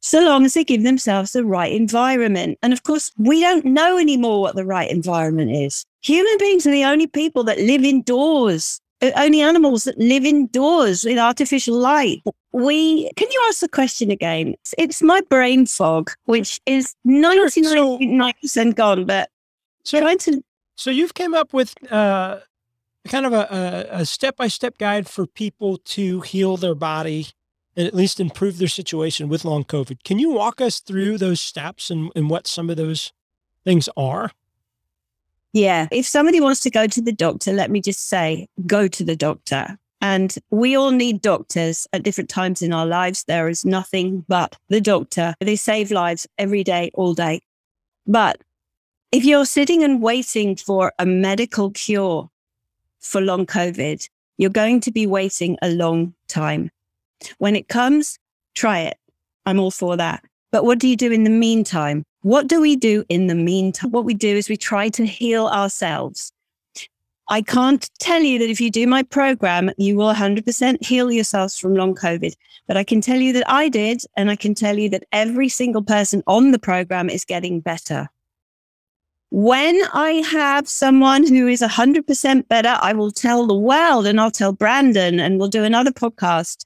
so 0.00 0.20
long 0.24 0.44
as 0.44 0.54
they 0.54 0.64
give 0.64 0.82
themselves 0.82 1.32
the 1.32 1.44
right 1.44 1.72
environment. 1.72 2.58
And 2.62 2.72
of 2.72 2.82
course, 2.84 3.10
we 3.16 3.40
don't 3.40 3.64
know 3.64 3.98
anymore 3.98 4.40
what 4.40 4.54
the 4.54 4.64
right 4.64 4.90
environment 4.90 5.50
is. 5.50 5.84
Human 6.02 6.38
beings 6.38 6.66
are 6.66 6.70
the 6.70 6.84
only 6.84 7.06
people 7.06 7.44
that 7.44 7.58
live 7.58 7.82
indoors. 7.84 8.80
Uh, 9.00 9.12
only 9.16 9.40
animals 9.40 9.84
that 9.84 9.96
live 9.96 10.24
indoors 10.24 11.04
with 11.04 11.18
artificial 11.18 11.76
light. 11.76 12.20
We 12.50 13.10
can 13.14 13.28
you 13.30 13.44
ask 13.48 13.60
the 13.60 13.68
question 13.68 14.10
again? 14.10 14.54
It's, 14.54 14.74
it's 14.76 15.02
my 15.02 15.20
brain 15.30 15.66
fog, 15.66 16.10
which 16.24 16.60
is 16.66 16.94
ninety 17.04 17.60
nine 18.06 18.34
percent 18.40 18.74
gone, 18.74 19.04
but 19.04 19.30
so, 19.84 20.00
trying 20.00 20.18
to 20.18 20.42
so 20.78 20.90
you've 20.90 21.14
came 21.14 21.34
up 21.34 21.52
with 21.52 21.74
uh, 21.92 22.38
kind 23.08 23.26
of 23.26 23.32
a 23.32 24.06
step 24.06 24.36
by 24.36 24.46
step 24.46 24.78
guide 24.78 25.08
for 25.08 25.26
people 25.26 25.78
to 25.78 26.20
heal 26.20 26.56
their 26.56 26.76
body 26.76 27.26
and 27.76 27.86
at 27.86 27.94
least 27.94 28.20
improve 28.20 28.58
their 28.58 28.68
situation 28.68 29.28
with 29.28 29.44
long 29.44 29.64
COVID. 29.64 30.04
Can 30.04 30.20
you 30.20 30.30
walk 30.30 30.60
us 30.60 30.78
through 30.78 31.18
those 31.18 31.40
steps 31.40 31.90
and, 31.90 32.12
and 32.14 32.30
what 32.30 32.46
some 32.46 32.70
of 32.70 32.76
those 32.76 33.12
things 33.64 33.88
are? 33.96 34.30
Yeah. 35.52 35.88
If 35.90 36.06
somebody 36.06 36.40
wants 36.40 36.60
to 36.60 36.70
go 36.70 36.86
to 36.86 37.02
the 37.02 37.12
doctor, 37.12 37.52
let 37.52 37.70
me 37.72 37.80
just 37.80 38.08
say, 38.08 38.46
go 38.66 38.86
to 38.86 39.04
the 39.04 39.16
doctor. 39.16 39.78
And 40.00 40.36
we 40.50 40.76
all 40.76 40.92
need 40.92 41.22
doctors 41.22 41.88
at 41.92 42.04
different 42.04 42.30
times 42.30 42.62
in 42.62 42.72
our 42.72 42.86
lives. 42.86 43.24
There 43.26 43.48
is 43.48 43.64
nothing 43.64 44.24
but 44.28 44.56
the 44.68 44.80
doctor. 44.80 45.34
They 45.40 45.56
save 45.56 45.90
lives 45.90 46.24
every 46.38 46.62
day, 46.62 46.92
all 46.94 47.14
day. 47.14 47.40
But 48.06 48.40
if 49.10 49.24
you're 49.24 49.46
sitting 49.46 49.82
and 49.82 50.02
waiting 50.02 50.54
for 50.54 50.92
a 50.98 51.06
medical 51.06 51.70
cure 51.70 52.28
for 53.00 53.20
long 53.20 53.46
COVID, 53.46 54.06
you're 54.36 54.50
going 54.50 54.80
to 54.80 54.90
be 54.90 55.06
waiting 55.06 55.56
a 55.62 55.70
long 55.70 56.14
time. 56.28 56.70
When 57.38 57.56
it 57.56 57.68
comes, 57.68 58.18
try 58.54 58.80
it. 58.80 58.98
I'm 59.46 59.58
all 59.58 59.70
for 59.70 59.96
that. 59.96 60.22
But 60.52 60.64
what 60.64 60.78
do 60.78 60.86
you 60.86 60.96
do 60.96 61.10
in 61.10 61.24
the 61.24 61.30
meantime? 61.30 62.04
What 62.20 62.48
do 62.48 62.60
we 62.60 62.76
do 62.76 63.04
in 63.08 63.28
the 63.28 63.34
meantime? 63.34 63.92
What 63.92 64.04
we 64.04 64.12
do 64.14 64.36
is 64.36 64.48
we 64.48 64.56
try 64.58 64.90
to 64.90 65.06
heal 65.06 65.46
ourselves. 65.46 66.30
I 67.30 67.42
can't 67.42 67.88
tell 68.00 68.22
you 68.22 68.38
that 68.38 68.50
if 68.50 68.60
you 68.60 68.70
do 68.70 68.86
my 68.86 69.02
program, 69.02 69.70
you 69.78 69.96
will 69.96 70.12
100% 70.12 70.84
heal 70.84 71.10
yourselves 71.10 71.58
from 71.58 71.74
long 71.74 71.94
COVID. 71.94 72.34
But 72.66 72.76
I 72.76 72.84
can 72.84 73.00
tell 73.00 73.18
you 73.18 73.32
that 73.34 73.50
I 73.50 73.68
did. 73.68 74.02
And 74.16 74.30
I 74.30 74.36
can 74.36 74.54
tell 74.54 74.78
you 74.78 74.90
that 74.90 75.04
every 75.12 75.48
single 75.48 75.82
person 75.82 76.22
on 76.26 76.50
the 76.50 76.58
program 76.58 77.08
is 77.08 77.24
getting 77.24 77.60
better. 77.60 78.08
When 79.30 79.82
I 79.92 80.22
have 80.30 80.68
someone 80.68 81.26
who 81.26 81.48
is 81.48 81.60
100% 81.60 82.48
better, 82.48 82.78
I 82.80 82.94
will 82.94 83.10
tell 83.10 83.46
the 83.46 83.54
world 83.54 84.06
and 84.06 84.18
I'll 84.18 84.30
tell 84.30 84.52
Brandon 84.52 85.20
and 85.20 85.38
we'll 85.38 85.48
do 85.48 85.64
another 85.64 85.90
podcast. 85.90 86.64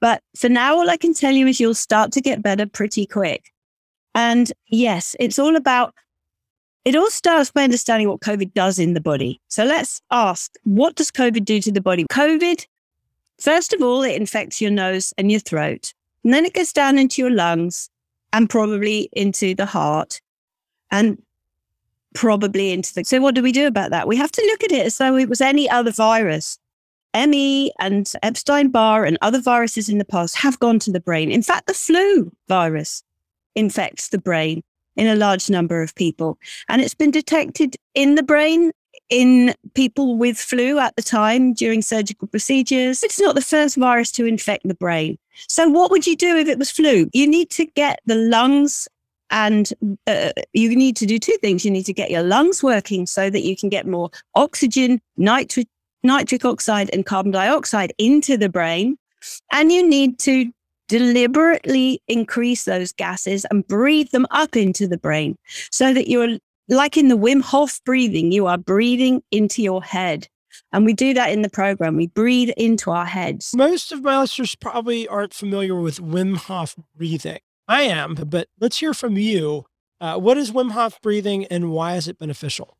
But 0.00 0.22
for 0.36 0.48
now, 0.48 0.76
all 0.76 0.90
I 0.90 0.96
can 0.96 1.12
tell 1.12 1.32
you 1.32 1.46
is 1.48 1.58
you'll 1.58 1.74
start 1.74 2.12
to 2.12 2.20
get 2.20 2.42
better 2.42 2.66
pretty 2.66 3.04
quick. 3.06 3.52
And 4.14 4.52
yes, 4.68 5.16
it's 5.18 5.40
all 5.40 5.56
about, 5.56 5.92
it 6.84 6.94
all 6.94 7.10
starts 7.10 7.50
by 7.50 7.64
understanding 7.64 8.08
what 8.08 8.20
COVID 8.20 8.54
does 8.54 8.78
in 8.78 8.94
the 8.94 9.00
body. 9.00 9.40
So 9.48 9.64
let's 9.64 10.00
ask, 10.12 10.52
what 10.62 10.94
does 10.94 11.10
COVID 11.10 11.44
do 11.44 11.60
to 11.62 11.72
the 11.72 11.80
body? 11.80 12.04
COVID, 12.12 12.64
first 13.40 13.72
of 13.72 13.82
all, 13.82 14.02
it 14.02 14.14
infects 14.14 14.60
your 14.60 14.70
nose 14.70 15.12
and 15.18 15.32
your 15.32 15.40
throat. 15.40 15.92
And 16.22 16.32
then 16.32 16.44
it 16.44 16.54
goes 16.54 16.72
down 16.72 16.96
into 16.96 17.20
your 17.20 17.32
lungs 17.32 17.90
and 18.32 18.48
probably 18.48 19.08
into 19.12 19.56
the 19.56 19.66
heart. 19.66 20.20
And 20.92 21.20
probably 22.14 22.72
into 22.72 22.94
the. 22.94 23.04
So, 23.04 23.20
what 23.20 23.34
do 23.34 23.42
we 23.42 23.52
do 23.52 23.66
about 23.66 23.90
that? 23.90 24.08
We 24.08 24.16
have 24.16 24.32
to 24.32 24.42
look 24.46 24.64
at 24.64 24.72
it 24.72 24.86
as 24.86 24.96
though 24.98 25.16
it 25.16 25.28
was 25.28 25.40
any 25.40 25.68
other 25.68 25.92
virus. 25.92 26.58
ME 27.14 27.72
and 27.78 28.12
Epstein 28.22 28.70
Barr 28.70 29.04
and 29.04 29.18
other 29.22 29.40
viruses 29.40 29.88
in 29.88 29.98
the 29.98 30.04
past 30.04 30.36
have 30.36 30.58
gone 30.58 30.80
to 30.80 30.90
the 30.90 31.00
brain. 31.00 31.30
In 31.30 31.42
fact, 31.42 31.68
the 31.68 31.74
flu 31.74 32.32
virus 32.48 33.04
infects 33.54 34.08
the 34.08 34.18
brain 34.18 34.62
in 34.96 35.06
a 35.06 35.14
large 35.14 35.48
number 35.48 35.80
of 35.82 35.94
people. 35.94 36.38
And 36.68 36.82
it's 36.82 36.94
been 36.94 37.12
detected 37.12 37.76
in 37.94 38.16
the 38.16 38.22
brain 38.22 38.72
in 39.10 39.54
people 39.74 40.16
with 40.16 40.38
flu 40.38 40.78
at 40.78 40.96
the 40.96 41.02
time 41.02 41.52
during 41.52 41.82
surgical 41.82 42.26
procedures. 42.26 43.02
It's 43.02 43.20
not 43.20 43.34
the 43.34 43.42
first 43.42 43.76
virus 43.76 44.10
to 44.12 44.26
infect 44.26 44.66
the 44.66 44.74
brain. 44.74 45.18
So, 45.48 45.68
what 45.68 45.90
would 45.90 46.06
you 46.06 46.16
do 46.16 46.36
if 46.36 46.48
it 46.48 46.58
was 46.58 46.70
flu? 46.70 47.08
You 47.12 47.26
need 47.26 47.50
to 47.50 47.66
get 47.66 48.00
the 48.06 48.14
lungs 48.14 48.88
and 49.34 49.72
uh, 50.06 50.30
you 50.52 50.74
need 50.76 50.96
to 50.96 51.06
do 51.06 51.18
two 51.18 51.36
things. 51.42 51.64
You 51.64 51.70
need 51.72 51.86
to 51.86 51.92
get 51.92 52.10
your 52.10 52.22
lungs 52.22 52.62
working 52.62 53.04
so 53.04 53.28
that 53.28 53.42
you 53.42 53.56
can 53.56 53.68
get 53.68 53.84
more 53.84 54.10
oxygen, 54.36 55.00
nitric, 55.16 55.66
nitric 56.04 56.44
oxide, 56.44 56.88
and 56.92 57.04
carbon 57.04 57.32
dioxide 57.32 57.92
into 57.98 58.36
the 58.36 58.48
brain. 58.48 58.96
And 59.52 59.72
you 59.72 59.86
need 59.86 60.20
to 60.20 60.52
deliberately 60.86 62.00
increase 62.06 62.64
those 62.64 62.92
gases 62.92 63.44
and 63.50 63.66
breathe 63.66 64.10
them 64.10 64.26
up 64.30 64.56
into 64.56 64.86
the 64.86 64.98
brain 64.98 65.36
so 65.70 65.92
that 65.92 66.08
you're 66.08 66.38
like 66.68 66.96
in 66.96 67.08
the 67.08 67.18
Wim 67.18 67.42
Hof 67.42 67.80
breathing, 67.84 68.30
you 68.30 68.46
are 68.46 68.56
breathing 68.56 69.20
into 69.32 69.62
your 69.62 69.82
head. 69.82 70.28
And 70.72 70.84
we 70.84 70.92
do 70.92 71.12
that 71.14 71.32
in 71.32 71.42
the 71.42 71.50
program. 71.50 71.96
We 71.96 72.06
breathe 72.06 72.50
into 72.56 72.92
our 72.92 73.04
heads. 73.04 73.52
Most 73.56 73.90
of 73.90 74.04
my 74.04 74.20
listeners 74.20 74.54
probably 74.54 75.08
aren't 75.08 75.34
familiar 75.34 75.74
with 75.74 75.98
Wim 75.98 76.36
Hof 76.36 76.76
breathing. 76.96 77.40
I 77.66 77.82
am, 77.82 78.14
but 78.14 78.48
let's 78.60 78.78
hear 78.78 78.94
from 78.94 79.16
you. 79.16 79.64
Uh, 80.00 80.18
what 80.18 80.36
is 80.36 80.52
Wim 80.52 80.72
Hof 80.72 81.00
breathing 81.00 81.46
and 81.46 81.70
why 81.70 81.96
is 81.96 82.08
it 82.08 82.18
beneficial? 82.18 82.76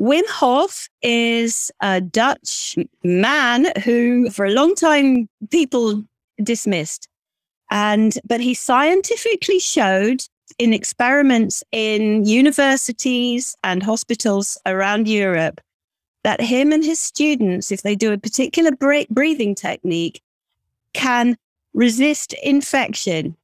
Wim 0.00 0.26
Hof 0.28 0.88
is 1.02 1.70
a 1.80 2.00
Dutch 2.00 2.76
man 3.04 3.66
who, 3.84 4.30
for 4.30 4.46
a 4.46 4.52
long 4.52 4.74
time, 4.74 5.28
people 5.50 6.02
dismissed. 6.42 7.06
And, 7.70 8.18
but 8.24 8.40
he 8.40 8.54
scientifically 8.54 9.60
showed 9.60 10.22
in 10.58 10.72
experiments 10.72 11.62
in 11.70 12.24
universities 12.24 13.54
and 13.62 13.82
hospitals 13.82 14.58
around 14.64 15.06
Europe 15.06 15.60
that 16.24 16.40
him 16.40 16.72
and 16.72 16.84
his 16.84 17.00
students, 17.00 17.70
if 17.70 17.82
they 17.82 17.94
do 17.94 18.12
a 18.12 18.18
particular 18.18 18.70
breathing 19.10 19.54
technique, 19.54 20.22
can 20.94 21.36
resist 21.74 22.32
infection 22.42 23.36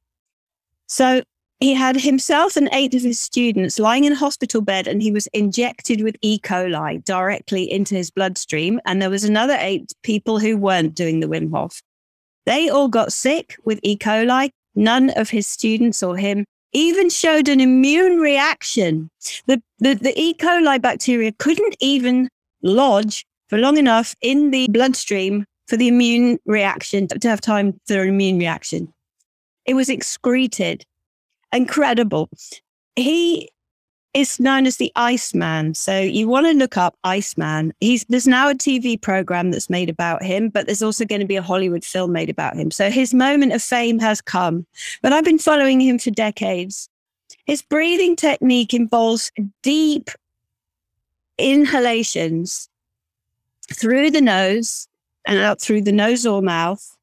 so 0.87 1.21
he 1.59 1.73
had 1.73 2.01
himself 2.01 2.55
and 2.55 2.69
eight 2.71 2.93
of 2.93 3.01
his 3.01 3.19
students 3.19 3.79
lying 3.79 4.03
in 4.03 4.13
a 4.13 4.17
hospital 4.17 4.61
bed 4.61 4.87
and 4.87 5.01
he 5.01 5.11
was 5.11 5.27
injected 5.27 6.01
with 6.01 6.15
E. 6.21 6.39
coli 6.39 7.03
directly 7.03 7.71
into 7.71 7.95
his 7.95 8.11
bloodstream. 8.11 8.79
And 8.85 9.01
there 9.01 9.09
was 9.09 9.23
another 9.23 9.57
eight 9.59 9.91
people 10.03 10.37
who 10.37 10.55
weren't 10.55 10.93
doing 10.93 11.19
the 11.19 11.27
Wim 11.27 11.51
Hof. 11.51 11.81
They 12.45 12.69
all 12.69 12.87
got 12.87 13.11
sick 13.11 13.57
with 13.65 13.79
E. 13.81 13.97
coli. 13.97 14.51
None 14.75 15.09
of 15.11 15.31
his 15.31 15.47
students 15.47 16.03
or 16.03 16.15
him 16.15 16.45
even 16.73 17.09
showed 17.09 17.47
an 17.47 17.59
immune 17.59 18.19
reaction. 18.19 19.09
The, 19.47 19.61
the, 19.79 19.95
the 19.95 20.13
E. 20.15 20.35
coli 20.35 20.79
bacteria 20.79 21.31
couldn't 21.31 21.75
even 21.79 22.29
lodge 22.61 23.25
for 23.49 23.57
long 23.57 23.77
enough 23.77 24.13
in 24.21 24.51
the 24.51 24.67
bloodstream 24.69 25.45
for 25.67 25.75
the 25.75 25.87
immune 25.87 26.37
reaction 26.45 27.07
to 27.07 27.27
have 27.27 27.41
time 27.41 27.79
for 27.87 28.01
an 28.01 28.09
immune 28.09 28.37
reaction. 28.37 28.93
It 29.67 29.75
was 29.75 29.89
excreted. 29.89 30.85
Incredible. 31.53 32.29
He 32.95 33.51
is 34.13 34.39
known 34.39 34.65
as 34.65 34.77
the 34.77 34.91
Iceman. 34.95 35.75
So 35.75 35.99
you 35.99 36.27
want 36.27 36.47
to 36.47 36.53
look 36.53 36.77
up 36.77 36.97
Iceman. 37.03 37.73
He's 37.79 38.03
there's 38.05 38.27
now 38.27 38.49
a 38.49 38.55
TV 38.55 38.99
program 38.99 39.51
that's 39.51 39.69
made 39.69 39.89
about 39.89 40.23
him, 40.23 40.49
but 40.49 40.65
there's 40.65 40.81
also 40.81 41.05
going 41.05 41.21
to 41.21 41.27
be 41.27 41.35
a 41.35 41.41
Hollywood 41.41 41.85
film 41.85 42.13
made 42.13 42.29
about 42.29 42.55
him. 42.55 42.71
So 42.71 42.89
his 42.89 43.13
moment 43.13 43.53
of 43.53 43.61
fame 43.61 43.99
has 43.99 44.21
come. 44.21 44.65
But 45.03 45.13
I've 45.13 45.25
been 45.25 45.37
following 45.37 45.81
him 45.81 45.99
for 45.99 46.09
decades. 46.09 46.89
His 47.45 47.61
breathing 47.61 48.15
technique 48.15 48.73
involves 48.73 49.31
deep 49.61 50.09
inhalations 51.37 52.69
through 53.71 54.11
the 54.11 54.21
nose 54.21 54.87
and 55.27 55.37
out 55.39 55.61
through 55.61 55.81
the 55.81 55.91
nose 55.91 56.25
or 56.25 56.41
mouth 56.41 56.96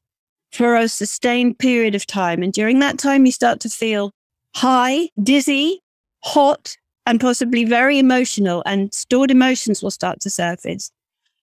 for 0.55 0.75
a 0.75 0.87
sustained 0.87 1.59
period 1.59 1.95
of 1.95 2.07
time. 2.07 2.41
And 2.41 2.53
during 2.53 2.79
that 2.79 2.97
time, 2.97 3.25
you 3.25 3.31
start 3.31 3.59
to 3.61 3.69
feel 3.69 4.11
high, 4.55 5.09
dizzy, 5.21 5.81
hot, 6.23 6.75
and 7.05 7.19
possibly 7.19 7.65
very 7.65 7.99
emotional, 7.99 8.63
and 8.65 8.93
stored 8.93 9.29
emotions 9.29 9.83
will 9.83 9.91
start 9.91 10.19
to 10.21 10.29
surface. 10.29 10.91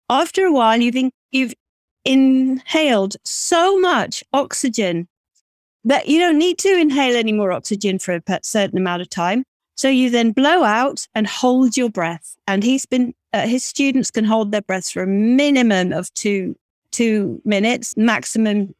After 0.08 0.46
a 0.46 0.52
while, 0.52 0.80
you 0.80 0.90
think 0.90 1.12
you've 1.32 1.54
inhaled 2.04 3.16
so 3.24 3.78
much 3.78 4.24
oxygen 4.32 5.06
that 5.84 6.08
you 6.08 6.18
don't 6.18 6.38
need 6.38 6.58
to 6.58 6.78
inhale 6.78 7.16
any 7.16 7.32
more 7.32 7.52
oxygen 7.52 7.98
for 7.98 8.14
a 8.14 8.40
certain 8.42 8.78
amount 8.78 9.02
of 9.02 9.10
time. 9.10 9.44
So 9.76 9.88
you 9.88 10.10
then 10.10 10.32
blow 10.32 10.62
out 10.62 11.06
and 11.14 11.26
hold 11.26 11.76
your 11.76 11.90
breath. 11.90 12.36
And 12.46 12.62
he's 12.62 12.86
been, 12.86 13.14
uh, 13.32 13.46
his 13.46 13.64
students 13.64 14.10
can 14.10 14.24
hold 14.24 14.52
their 14.52 14.62
breaths 14.62 14.90
for 14.90 15.02
a 15.02 15.06
minimum 15.06 15.92
of 15.92 16.12
two, 16.14 16.56
two 16.90 17.40
minutes, 17.44 17.96
maximum 17.96 18.74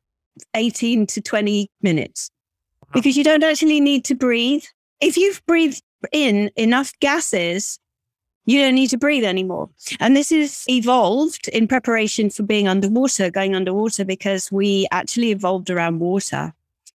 18 0.55 1.07
to 1.07 1.21
20 1.21 1.69
minutes 1.83 2.31
because 2.93 3.17
you 3.17 3.25
don't 3.25 3.45
actually 3.45 3.81
need 3.81 4.05
to 4.07 4.15
breathe. 4.15 4.65
If 5.01 5.17
you've 5.17 5.45
breathed 5.47 5.83
in 6.13 6.51
enough 6.57 6.93
gases, 7.01 7.79
you 8.47 8.61
don't 8.61 8.75
need 8.75 8.91
to 8.91 8.99
breathe 8.99 9.25
anymore. 9.25 9.71
And 10.01 10.17
this 10.17 10.33
is 10.33 10.65
evolved 10.69 11.49
in 11.49 11.69
preparation 11.69 12.31
for 12.31 12.43
being 12.43 12.67
underwater, 12.67 13.31
going 13.31 13.55
underwater, 13.55 14.05
because 14.05 14.51
we 14.51 14.89
actually 14.91 15.31
evolved 15.31 15.71
around 15.71 16.01
water. 16.01 16.53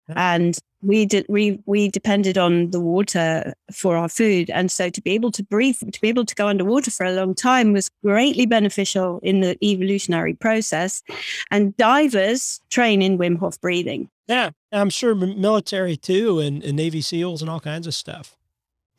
And 0.09 0.59
we 0.83 1.07
did 1.07 1.27
we 1.29 1.61
we 1.67 1.89
depended 1.89 2.37
on 2.37 2.71
the 2.71 2.81
water 2.81 3.55
for 3.73 3.97
our 3.97 4.09
food. 4.09 4.51
And 4.51 4.71
so 4.71 4.91
to 4.91 5.01
be 5.01 5.13
able 5.13 5.31
to 5.33 5.43
breathe 5.43 5.79
to 5.79 6.01
be 6.01 6.09
able 6.09 6.27
to 6.27 6.35
go 6.35 6.49
underwater 6.49 6.91
for 6.91 7.07
a 7.07 7.13
long 7.13 7.35
time 7.35 7.73
was 7.73 7.91
greatly 8.03 8.47
beneficial 8.47 9.21
in 9.23 9.41
the 9.41 9.57
evolutionary 9.65 10.35
process. 10.35 11.03
And 11.51 11.77
divers 11.77 12.61
train 12.71 13.03
in 13.03 13.19
wim 13.19 13.39
hof 13.39 13.61
breathing. 13.61 14.09
Yeah 14.27 14.51
i'm 14.73 14.91
sure 14.91 15.15
military 15.15 15.97
too 15.97 16.39
and, 16.39 16.63
and 16.65 16.77
navy 16.77 17.01
seals 17.01 17.43
and 17.43 17.51
all 17.51 17.61
kinds 17.61 17.87
of 17.87 17.95
stuff 17.95 18.37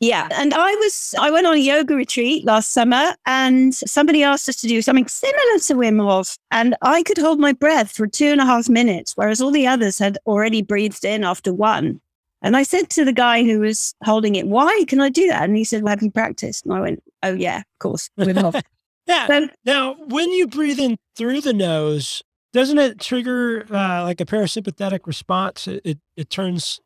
yeah. 0.08 0.28
And 0.32 0.54
I 0.54 0.74
was, 0.76 1.14
I 1.18 1.30
went 1.30 1.46
on 1.46 1.54
a 1.54 1.58
yoga 1.58 1.94
retreat 1.94 2.44
last 2.44 2.72
summer 2.72 3.14
and 3.26 3.74
somebody 3.74 4.22
asked 4.22 4.48
us 4.48 4.56
to 4.56 4.68
do 4.68 4.82
something 4.82 5.08
similar 5.08 5.58
to 5.58 5.74
Wim 5.74 6.02
Hof. 6.02 6.36
And 6.50 6.76
I 6.82 7.02
could 7.02 7.18
hold 7.18 7.38
my 7.38 7.52
breath 7.52 7.92
for 7.92 8.06
two 8.06 8.26
and 8.26 8.40
a 8.40 8.44
half 8.44 8.68
minutes, 8.68 9.12
whereas 9.16 9.40
all 9.40 9.50
the 9.50 9.66
others 9.66 9.98
had 9.98 10.18
already 10.26 10.62
breathed 10.62 11.04
in 11.04 11.24
after 11.24 11.52
one. 11.52 12.00
And 12.42 12.56
I 12.56 12.62
said 12.62 12.90
to 12.90 13.06
the 13.06 13.12
guy 13.12 13.42
who 13.42 13.60
was 13.60 13.94
holding 14.04 14.34
it, 14.34 14.46
why 14.46 14.84
can 14.86 15.00
I 15.00 15.08
do 15.08 15.26
that? 15.28 15.44
And 15.44 15.56
he 15.56 15.64
said, 15.64 15.82
well, 15.82 15.92
have 15.92 16.02
you 16.02 16.10
practiced? 16.10 16.66
And 16.66 16.74
I 16.74 16.80
went, 16.80 17.02
oh, 17.22 17.32
yeah, 17.32 17.58
of 17.58 17.78
course, 17.78 18.10
Wim 18.18 18.38
Hof. 18.38 18.62
yeah. 19.06 19.26
So, 19.26 19.48
now, 19.64 19.94
when 19.94 20.30
you 20.30 20.46
breathe 20.46 20.78
in 20.78 20.98
through 21.16 21.40
the 21.40 21.54
nose, 21.54 22.22
doesn't 22.52 22.78
it 22.78 23.00
trigger 23.00 23.66
uh, 23.70 24.02
like 24.02 24.20
a 24.20 24.26
parasympathetic 24.26 25.06
response? 25.06 25.66
It, 25.66 25.80
it, 25.84 25.98
it 26.16 26.28
turns 26.28 26.80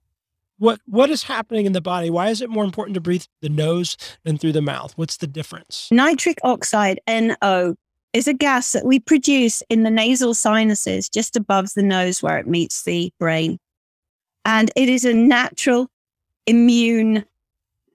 what 0.59 0.81
what 0.87 1.11
is 1.11 1.25
happening 1.25 1.67
in 1.67 1.73
the 1.73 1.81
body? 1.81 2.11
Why 2.11 2.29
is 2.29 2.43
it 2.43 2.51
more 2.51 2.65
important 2.65 2.95
to 2.95 3.01
breathe 3.01 3.25
the 3.41 3.49
nose 3.49 3.97
than 4.25 4.39
through 4.39 4.53
the 4.53 4.63
mouth? 4.63 4.93
What's 4.97 5.17
the 5.17 5.27
difference? 5.27 5.89
Nitric 5.91 6.39
oxide, 6.43 7.01
NO, 7.09 7.77
is 8.13 8.27
a 8.27 8.35
gas 8.35 8.73
that 8.73 8.85
we 8.85 8.99
produce 8.99 9.63
in 9.69 9.83
the 9.83 9.91
nasal 9.91 10.35
sinuses 10.35 11.09
just 11.09 11.37
above 11.37 11.73
the 11.75 11.83
nose 11.83 12.23
where 12.23 12.39
it 12.39 12.47
meets 12.47 12.83
the 12.83 13.13
brain. 13.19 13.59
And 14.45 14.71
it 14.77 14.89
is 14.89 15.05
a 15.05 15.15
natural 15.15 15.89
immune 16.47 17.25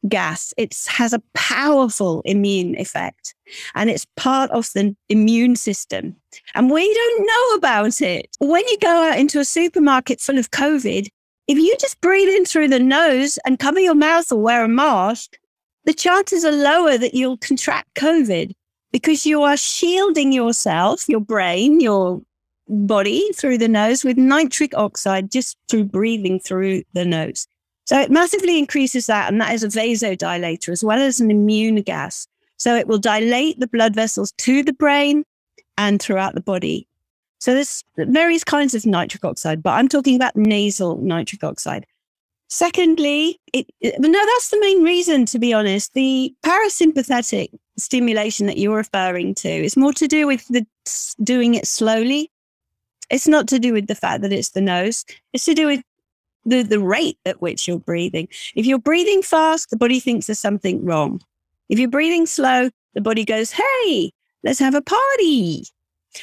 gas. 0.07 0.53
It 0.57 0.75
has 0.87 1.13
a 1.13 1.21
powerful 1.33 2.21
immune 2.25 2.77
effect 2.77 3.35
and 3.73 3.89
it's 3.89 4.05
part 4.17 4.51
of 4.51 4.69
the 4.73 4.95
immune 5.09 5.55
system. 5.55 6.15
And 6.55 6.69
we 6.69 6.93
don't 6.93 7.25
know 7.25 7.55
about 7.55 8.01
it. 8.01 8.27
When 8.39 8.67
you 8.67 8.77
go 8.79 9.09
out 9.09 9.17
into 9.17 9.39
a 9.39 9.45
supermarket 9.45 10.21
full 10.21 10.37
of 10.37 10.51
COVID, 10.51 11.07
if 11.47 11.57
you 11.57 11.75
just 11.79 11.99
breathe 12.01 12.29
in 12.29 12.45
through 12.45 12.69
the 12.69 12.79
nose 12.79 13.37
and 13.45 13.59
cover 13.59 13.79
your 13.79 13.95
mouth 13.95 14.31
or 14.31 14.39
wear 14.39 14.63
a 14.63 14.67
mask, 14.69 15.37
the 15.85 15.93
chances 15.93 16.45
are 16.45 16.51
lower 16.51 16.97
that 16.97 17.13
you'll 17.13 17.37
contract 17.37 17.93
COVID 17.95 18.53
because 18.91 19.25
you 19.25 19.41
are 19.41 19.57
shielding 19.57 20.31
yourself, 20.31 21.09
your 21.09 21.19
brain, 21.19 21.79
your 21.81 22.21
body 22.69 23.29
through 23.33 23.57
the 23.57 23.67
nose 23.67 24.03
with 24.03 24.17
nitric 24.17 24.73
oxide 24.75 25.29
just 25.31 25.57
through 25.67 25.83
breathing 25.83 26.39
through 26.39 26.83
the 26.93 27.03
nose. 27.03 27.47
So 27.85 27.99
it 27.99 28.11
massively 28.11 28.57
increases 28.57 29.07
that. 29.07 29.29
And 29.29 29.41
that 29.41 29.53
is 29.53 29.63
a 29.63 29.67
vasodilator 29.67 30.69
as 30.69 30.83
well 30.83 31.01
as 31.01 31.19
an 31.19 31.29
immune 31.29 31.81
gas. 31.81 32.27
So 32.55 32.75
it 32.75 32.87
will 32.87 32.99
dilate 32.99 33.59
the 33.59 33.67
blood 33.67 33.93
vessels 33.93 34.31
to 34.37 34.63
the 34.63 34.71
brain 34.73 35.25
and 35.77 36.01
throughout 36.01 36.35
the 36.35 36.41
body. 36.41 36.87
So 37.43 37.53
there's 37.53 37.83
various 37.97 38.45
kinds 38.45 38.73
of 38.73 38.85
nitric 38.85 39.25
oxide, 39.25 39.61
but 39.61 39.71
I'm 39.71 39.89
talking 39.89 40.15
about 40.15 40.33
nasal 40.37 40.95
nitric 40.99 41.43
oxide. 41.43 41.85
Secondly, 42.47 43.37
it, 43.51 43.69
no, 43.81 44.25
that's 44.25 44.49
the 44.49 44.61
main 44.61 44.81
reason, 44.81 45.25
to 45.25 45.39
be 45.39 45.53
honest. 45.53 45.93
The 45.93 46.33
parasympathetic 46.45 47.49
stimulation 47.77 48.47
that 48.47 48.59
you're 48.59 48.77
referring 48.77 49.35
to 49.35 49.49
is 49.49 49.75
more 49.75 49.91
to 49.91 50.07
do 50.07 50.25
with 50.25 50.47
the 50.47 50.65
doing 51.21 51.55
it 51.55 51.67
slowly. 51.67 52.31
It's 53.09 53.27
not 53.27 53.49
to 53.49 53.59
do 53.59 53.73
with 53.73 53.87
the 53.87 53.95
fact 53.95 54.21
that 54.21 54.31
it's 54.31 54.51
the 54.51 54.61
nose. 54.61 55.03
It's 55.33 55.43
to 55.43 55.53
do 55.53 55.67
with 55.67 55.81
the, 56.45 56.61
the 56.61 56.79
rate 56.79 57.17
at 57.25 57.41
which 57.41 57.67
you're 57.67 57.77
breathing. 57.77 58.29
If 58.55 58.65
you're 58.65 58.79
breathing 58.79 59.21
fast, 59.21 59.69
the 59.69 59.75
body 59.75 59.99
thinks 59.99 60.27
there's 60.27 60.39
something 60.39 60.85
wrong. 60.85 61.19
If 61.67 61.77
you're 61.77 61.89
breathing 61.89 62.25
slow, 62.25 62.69
the 62.93 63.01
body 63.01 63.25
goes, 63.25 63.51
Hey, 63.51 64.13
let's 64.45 64.59
have 64.59 64.75
a 64.75 64.81
party 64.81 65.65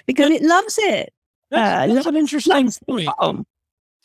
because 0.07 0.31
it 0.31 0.43
loves 0.43 0.79
it. 0.79 1.13
That's, 1.51 1.91
uh, 1.91 1.95
that's 1.95 2.07
an 2.07 2.17
interesting 2.17 2.71
point. 2.87 3.09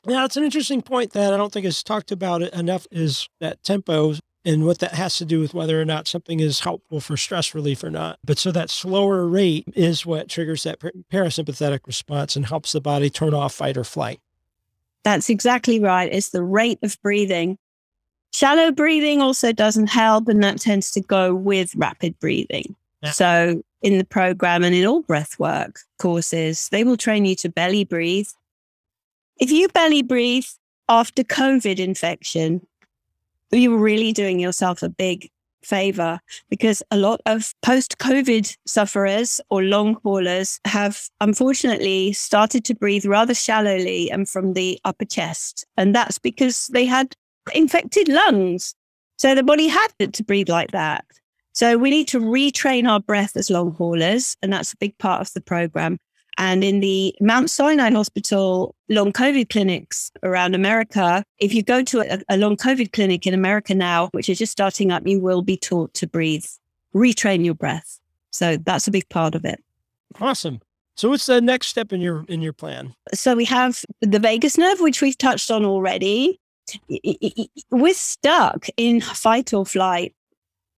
Yeah, 0.07 0.25
it's 0.25 0.37
an 0.37 0.43
interesting 0.43 0.81
point 0.81 1.13
that 1.13 1.33
I 1.33 1.37
don't 1.37 1.51
think 1.51 1.65
is 1.65 1.81
talked 1.81 2.11
about 2.11 2.41
enough 2.41 2.85
is 2.91 3.27
that 3.39 3.63
tempo 3.63 4.13
and 4.45 4.65
what 4.65 4.77
that 4.79 4.93
has 4.93 5.17
to 5.17 5.25
do 5.25 5.39
with 5.39 5.55
whether 5.55 5.81
or 5.81 5.85
not 5.85 6.07
something 6.07 6.39
is 6.39 6.59
helpful 6.59 6.99
for 6.99 7.17
stress 7.17 7.55
relief 7.55 7.83
or 7.83 7.89
not. 7.89 8.19
But 8.23 8.37
so 8.37 8.51
that 8.51 8.69
slower 8.69 9.27
rate 9.27 9.67
is 9.75 10.05
what 10.05 10.29
triggers 10.29 10.63
that 10.63 10.79
parasympathetic 11.11 11.79
response 11.87 12.35
and 12.35 12.45
helps 12.45 12.71
the 12.71 12.81
body 12.81 13.09
turn 13.09 13.33
off 13.33 13.55
fight 13.55 13.77
or 13.77 13.83
flight. 13.83 14.19
That's 15.03 15.29
exactly 15.29 15.79
right. 15.79 16.11
It's 16.11 16.29
the 16.29 16.43
rate 16.43 16.79
of 16.83 16.99
breathing. 17.01 17.57
Shallow 18.31 18.71
breathing 18.71 19.21
also 19.21 19.51
doesn't 19.51 19.87
help, 19.87 20.27
and 20.27 20.43
that 20.43 20.59
tends 20.59 20.91
to 20.91 21.01
go 21.01 21.33
with 21.33 21.73
rapid 21.75 22.19
breathing. 22.19 22.75
So 23.11 23.61
in 23.81 23.97
the 23.97 24.05
program 24.05 24.63
and 24.63 24.75
in 24.75 24.85
all 24.85 25.01
breath 25.01 25.37
work 25.39 25.79
courses, 25.99 26.69
they 26.69 26.83
will 26.83 26.97
train 26.97 27.25
you 27.25 27.35
to 27.35 27.49
belly 27.49 27.83
breathe. 27.83 28.29
If 29.37 29.51
you 29.51 29.67
belly 29.69 30.01
breathe 30.01 30.45
after 30.89 31.23
COVID 31.23 31.79
infection, 31.79 32.65
you're 33.51 33.77
really 33.77 34.11
doing 34.11 34.39
yourself 34.39 34.81
a 34.83 34.89
big 34.89 35.29
favor 35.65 36.19
because 36.49 36.83
a 36.91 36.97
lot 36.97 37.21
of 37.25 37.53
post 37.61 37.97
COVID 37.97 38.55
sufferers 38.65 39.41
or 39.49 39.63
long 39.63 39.97
haulers 40.03 40.59
have 40.65 41.09
unfortunately 41.21 42.13
started 42.13 42.63
to 42.65 42.75
breathe 42.75 43.05
rather 43.05 43.33
shallowly 43.33 44.09
and 44.11 44.29
from 44.29 44.53
the 44.53 44.79
upper 44.85 45.05
chest. 45.05 45.65
And 45.77 45.93
that's 45.93 46.19
because 46.19 46.67
they 46.67 46.85
had 46.85 47.15
infected 47.53 48.07
lungs. 48.07 48.75
So 49.17 49.33
the 49.35 49.43
body 49.43 49.67
had 49.67 49.87
to 49.99 50.23
breathe 50.23 50.49
like 50.49 50.71
that. 50.71 51.05
So 51.55 51.77
we 51.77 51.89
need 51.89 52.09
to 52.09 52.19
retrain 52.19 52.85
our 52.85 52.99
breath 52.99 53.37
as 53.37 53.49
long 53.49 53.71
haulers, 53.71 54.35
and 54.41 54.51
that's 54.51 54.73
a 54.73 54.77
big 54.77 54.97
part 54.97 55.21
of 55.21 55.31
the 55.31 55.39
program. 55.39 55.97
And 56.37 56.65
in 56.65 56.81
the 56.81 57.15
Mount 57.21 57.49
Sinai 57.49 57.91
Hospital 57.91 58.75
long 58.89 59.13
COVID 59.13 59.49
clinics 59.49 60.11
around 60.21 60.53
America, 60.53 61.23
if 61.39 61.53
you 61.53 61.63
go 61.63 61.81
to 61.83 62.01
a, 62.01 62.19
a, 62.27 62.35
long 62.35 62.57
COVID 62.57 62.91
clinic 62.91 63.25
in 63.25 63.33
America 63.33 63.73
now, 63.73 64.09
which 64.11 64.27
is 64.27 64.37
just 64.37 64.51
starting 64.51 64.91
up, 64.91 65.07
you 65.07 65.21
will 65.21 65.41
be 65.41 65.55
taught 65.55 65.93
to 65.93 66.07
breathe, 66.07 66.43
retrain 66.93 67.45
your 67.45 67.55
breath. 67.55 68.01
So 68.31 68.57
that's 68.57 68.89
a 68.89 68.91
big 68.91 69.07
part 69.07 69.33
of 69.33 69.45
it. 69.45 69.63
Awesome. 70.19 70.59
So 70.97 71.07
what's 71.09 71.25
the 71.25 71.39
next 71.39 71.67
step 71.67 71.93
in 71.93 72.01
your 72.01 72.25
in 72.27 72.41
your 72.41 72.53
plan? 72.53 72.93
So 73.13 73.33
we 73.33 73.45
have 73.45 73.81
the 74.01 74.19
vagus 74.19 74.57
nerve, 74.57 74.81
which 74.81 75.01
we've 75.01 75.17
touched 75.17 75.49
on 75.49 75.63
already. 75.63 76.37
We're 77.71 77.93
stuck 77.93 78.67
in 78.75 78.99
fight 78.99 79.53
or 79.53 79.65
flight 79.65 80.13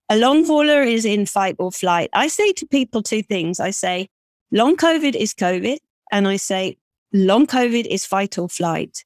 a 0.09 0.17
long 0.17 0.45
hauler 0.45 0.81
is 0.81 1.05
in 1.05 1.25
fight 1.25 1.55
or 1.59 1.71
flight. 1.71 2.09
I 2.13 2.27
say 2.27 2.53
to 2.53 2.65
people 2.65 3.03
two 3.03 3.21
things. 3.21 3.59
I 3.59 3.71
say, 3.71 4.09
long 4.51 4.77
COVID 4.77 5.15
is 5.15 5.33
COVID. 5.33 5.77
And 6.11 6.27
I 6.27 6.37
say, 6.37 6.77
long 7.13 7.45
COVID 7.47 7.85
is 7.85 8.05
fight 8.05 8.37
or 8.37 8.47
flight. 8.47 9.03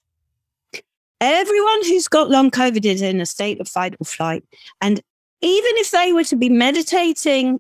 Everyone 1.20 1.86
who's 1.86 2.08
got 2.08 2.30
long 2.30 2.52
COVID 2.52 2.86
is 2.86 3.02
in 3.02 3.22
a 3.22 3.26
state 3.26 3.60
of 3.60 3.68
fight 3.68 3.96
or 4.00 4.06
flight. 4.06 4.44
And 4.80 5.02
even 5.42 5.72
if 5.76 5.92
they 5.92 6.14
were 6.14 6.24
to 6.26 6.36
be 6.36 6.50
meditating, 6.50 7.60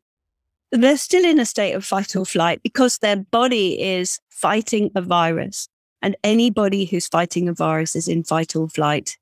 they're 0.71 0.97
still 0.97 1.25
in 1.25 1.39
a 1.39 1.45
state 1.45 1.73
of 1.73 1.83
fight 1.83 2.15
or 2.15 2.25
flight 2.25 2.61
because 2.63 2.99
their 2.99 3.17
body 3.17 3.81
is 3.81 4.19
fighting 4.29 4.91
a 4.95 5.01
virus. 5.01 5.67
And 6.01 6.15
anybody 6.23 6.85
who's 6.85 7.07
fighting 7.07 7.47
a 7.47 7.53
virus 7.53 7.95
is 7.95 8.07
in 8.07 8.23
fight 8.23 8.55
or 8.55 8.67
flight 8.69 9.17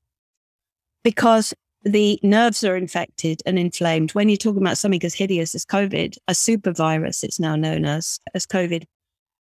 because 1.04 1.54
the 1.84 2.20
nerves 2.24 2.64
are 2.64 2.76
infected 2.76 3.42
and 3.46 3.58
inflamed. 3.58 4.12
When 4.12 4.30
you're 4.30 4.38
talking 4.38 4.62
about 4.62 4.78
something 4.78 5.04
as 5.04 5.14
hideous 5.14 5.56
as 5.56 5.66
COVID, 5.66 6.18
a 6.28 6.36
super 6.36 6.72
virus, 6.72 7.24
it's 7.24 7.40
now 7.40 7.56
known 7.56 7.86
as, 7.86 8.20
as 8.34 8.46
COVID. 8.46 8.86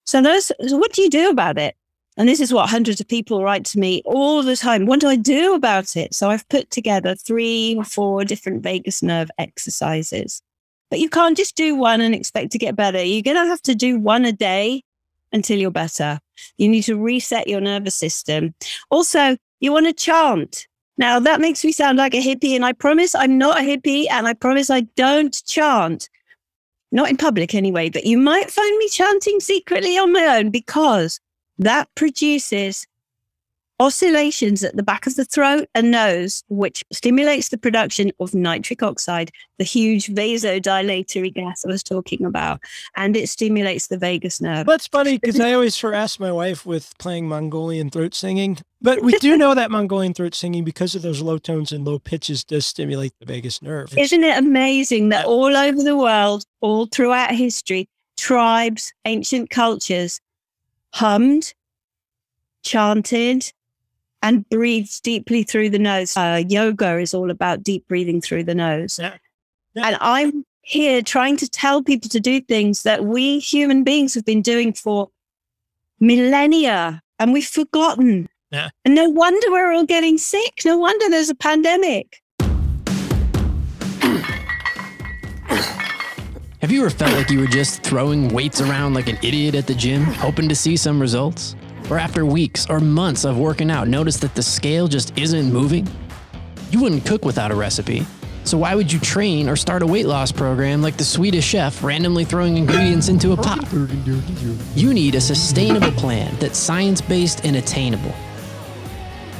So 0.05 0.21
those, 0.21 0.51
so 0.67 0.77
what 0.77 0.93
do 0.93 1.01
you 1.01 1.09
do 1.09 1.29
about 1.29 1.57
it? 1.57 1.75
And 2.15 2.27
this 2.27 2.39
is 2.39 2.51
what 2.51 2.69
hundreds 2.69 2.99
of 2.99 3.07
people 3.07 3.43
write 3.43 3.63
to 3.65 3.79
me 3.79 4.01
all 4.05 4.41
the 4.41 4.55
time. 4.55 4.87
What 4.87 4.99
do 4.99 5.07
I 5.07 5.15
do 5.15 5.53
about 5.53 5.95
it? 5.95 6.15
So 6.15 6.29
I've 6.29 6.47
put 6.49 6.71
together 6.71 7.13
three 7.13 7.75
or 7.77 7.83
four 7.83 8.25
different 8.25 8.63
vagus 8.63 9.03
nerve 9.03 9.29
exercises. 9.37 10.41
But 10.89 10.99
you 10.99 11.09
can't 11.09 11.37
just 11.37 11.55
do 11.55 11.75
one 11.75 12.01
and 12.01 12.15
expect 12.15 12.51
to 12.53 12.57
get 12.57 12.75
better. 12.75 13.03
You're 13.03 13.21
going 13.21 13.37
to 13.37 13.45
have 13.45 13.61
to 13.63 13.75
do 13.75 13.99
one 13.99 14.25
a 14.25 14.31
day 14.31 14.83
until 15.31 15.59
you're 15.59 15.69
better. 15.69 16.19
You 16.57 16.69
need 16.69 16.83
to 16.83 16.97
reset 16.97 17.47
your 17.47 17.61
nervous 17.61 17.95
system. 17.95 18.55
Also, 18.89 19.37
you 19.59 19.71
want 19.71 19.85
to 19.85 19.93
chant. 19.93 20.67
Now, 20.97 21.19
that 21.19 21.41
makes 21.41 21.63
me 21.63 21.71
sound 21.71 21.97
like 21.97 22.15
a 22.15 22.21
hippie, 22.21 22.55
and 22.55 22.65
I 22.65 22.73
promise 22.73 23.13
I'm 23.13 23.37
not 23.37 23.59
a 23.59 23.63
hippie, 23.63 24.07
and 24.09 24.27
I 24.27 24.33
promise 24.33 24.69
I 24.69 24.81
don't 24.95 25.43
chant. 25.45 26.09
Not 26.91 27.09
in 27.09 27.17
public 27.17 27.53
anyway, 27.53 27.89
but 27.89 28.05
you 28.05 28.17
might 28.17 28.49
find 28.49 28.77
me 28.77 28.87
chanting 28.89 29.39
secretly 29.39 29.97
on 29.97 30.11
my 30.11 30.37
own 30.37 30.49
because 30.49 31.19
that 31.59 31.89
produces 31.95 32.87
oscillations 33.79 34.63
at 34.63 34.75
the 34.75 34.83
back 34.83 35.05
of 35.05 35.15
the 35.15 35.25
throat 35.25 35.67
and 35.75 35.91
nose, 35.91 36.43
which 36.49 36.83
stimulates 36.91 37.49
the 37.49 37.57
production 37.57 38.11
of 38.19 38.33
nitric 38.33 38.81
oxide, 38.81 39.31
the 39.57 39.63
huge 39.63 40.07
vasodilatory 40.07 41.33
gas 41.33 41.63
I 41.65 41.69
was 41.69 41.83
talking 41.83 42.25
about, 42.25 42.59
and 42.95 43.15
it 43.15 43.29
stimulates 43.29 43.87
the 43.87 43.97
vagus 43.97 44.41
nerve. 44.41 44.65
That's 44.65 44.87
funny 44.87 45.17
because 45.21 45.39
I 45.39 45.53
always 45.53 45.79
harass 45.79 46.19
my 46.19 46.31
wife 46.31 46.65
with 46.65 46.97
playing 46.97 47.27
Mongolian 47.27 47.89
throat 47.89 48.15
singing. 48.15 48.57
But 48.81 49.01
we 49.01 49.13
do 49.17 49.37
know 49.37 49.55
that 49.55 49.71
Mongolian 49.71 50.13
throat 50.13 50.35
singing, 50.35 50.63
because 50.63 50.93
of 50.93 51.01
those 51.01 51.21
low 51.21 51.37
tones 51.37 51.71
and 51.71 51.83
low 51.85 51.97
pitches, 51.99 52.43
does 52.43 52.65
stimulate 52.65 53.13
the 53.19 53.25
vagus 53.25 53.61
nerve. 53.61 53.97
Isn't 53.97 54.23
it 54.23 54.37
amazing 54.37 55.09
that 55.09 55.25
all 55.25 55.55
over 55.55 55.81
the 55.81 55.97
world, 55.97 56.45
all 56.61 56.85
throughout 56.85 57.33
history, 57.33 57.89
tribes, 58.17 58.93
ancient 59.05 59.49
cultures 59.49 60.19
hummed, 60.93 61.53
chanted, 62.63 63.51
and 64.27 64.47
breathes 64.49 64.99
deeply 64.99 65.43
through 65.43 65.69
the 65.69 65.79
nose. 65.79 66.17
Uh, 66.17 66.43
yoga 66.49 66.99
is 66.99 67.13
all 67.13 67.31
about 67.31 67.63
deep 67.63 67.87
breathing 67.87 68.19
through 68.19 68.43
the 68.43 68.53
nose. 68.53 68.99
Yeah. 68.99 69.15
Yeah. 69.73 69.87
And 69.87 69.97
I'm 70.01 70.45
here 70.63 71.01
trying 71.01 71.37
to 71.37 71.47
tell 71.47 71.81
people 71.81 72.09
to 72.09 72.19
do 72.19 72.41
things 72.41 72.83
that 72.83 73.05
we 73.05 73.39
human 73.39 73.85
beings 73.85 74.13
have 74.15 74.25
been 74.25 74.41
doing 74.41 74.73
for 74.73 75.09
millennia 76.01 77.01
and 77.19 77.31
we've 77.31 77.47
forgotten. 77.47 78.27
Yeah. 78.51 78.69
And 78.83 78.95
no 78.95 79.07
wonder 79.09 79.49
we're 79.49 79.71
all 79.71 79.85
getting 79.85 80.17
sick. 80.17 80.61
No 80.65 80.77
wonder 80.77 81.09
there's 81.09 81.29
a 81.29 81.35
pandemic. 81.35 82.21
Have 86.59 86.71
you 86.71 86.81
ever 86.81 86.89
felt 86.89 87.13
like 87.13 87.29
you 87.29 87.39
were 87.39 87.47
just 87.47 87.83
throwing 87.83 88.29
weights 88.29 88.59
around 88.59 88.93
like 88.93 89.07
an 89.07 89.17
idiot 89.21 89.55
at 89.55 89.67
the 89.67 89.75
gym, 89.75 90.03
hoping 90.03 90.49
to 90.49 90.55
see 90.55 90.75
some 90.75 90.99
results? 90.99 91.55
Or 91.89 91.97
after 91.97 92.25
weeks 92.25 92.69
or 92.69 92.79
months 92.79 93.23
of 93.23 93.37
working 93.37 93.71
out, 93.71 93.87
notice 93.87 94.17
that 94.17 94.35
the 94.35 94.43
scale 94.43 94.87
just 94.87 95.17
isn't 95.17 95.53
moving? 95.53 95.87
You 96.71 96.81
wouldn't 96.81 97.05
cook 97.05 97.23
without 97.23 97.51
a 97.51 97.55
recipe. 97.55 98.05
So 98.43 98.57
why 98.57 98.75
would 98.75 98.91
you 98.91 98.99
train 98.99 99.49
or 99.49 99.57
start 99.57 99.81
a 99.81 99.87
weight 99.87 100.05
loss 100.05 100.31
program 100.31 100.81
like 100.81 100.95
the 100.95 101.03
Swedish 101.03 101.45
chef 101.45 101.83
randomly 101.83 102.23
throwing 102.23 102.55
ingredients 102.55 103.09
into 103.09 103.33
a 103.33 103.37
pot? 103.37 103.67
You 104.75 104.93
need 104.93 105.15
a 105.15 105.21
sustainable 105.21 105.91
plan 105.91 106.33
that's 106.39 106.57
science-based 106.57 107.43
and 107.43 107.57
attainable. 107.57 108.13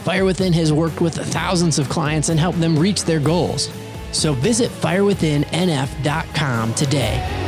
Fire 0.03 0.25
Within 0.25 0.53
has 0.53 0.73
worked 0.73 1.01
with 1.01 1.15
thousands 1.15 1.79
of 1.79 1.89
clients 1.89 2.29
and 2.29 2.39
helped 2.39 2.60
them 2.60 2.77
reach 2.77 3.03
their 3.03 3.19
goals. 3.19 3.69
So 4.12 4.33
visit 4.33 4.71
firewithinnf.com 4.71 6.73
today. 6.73 7.43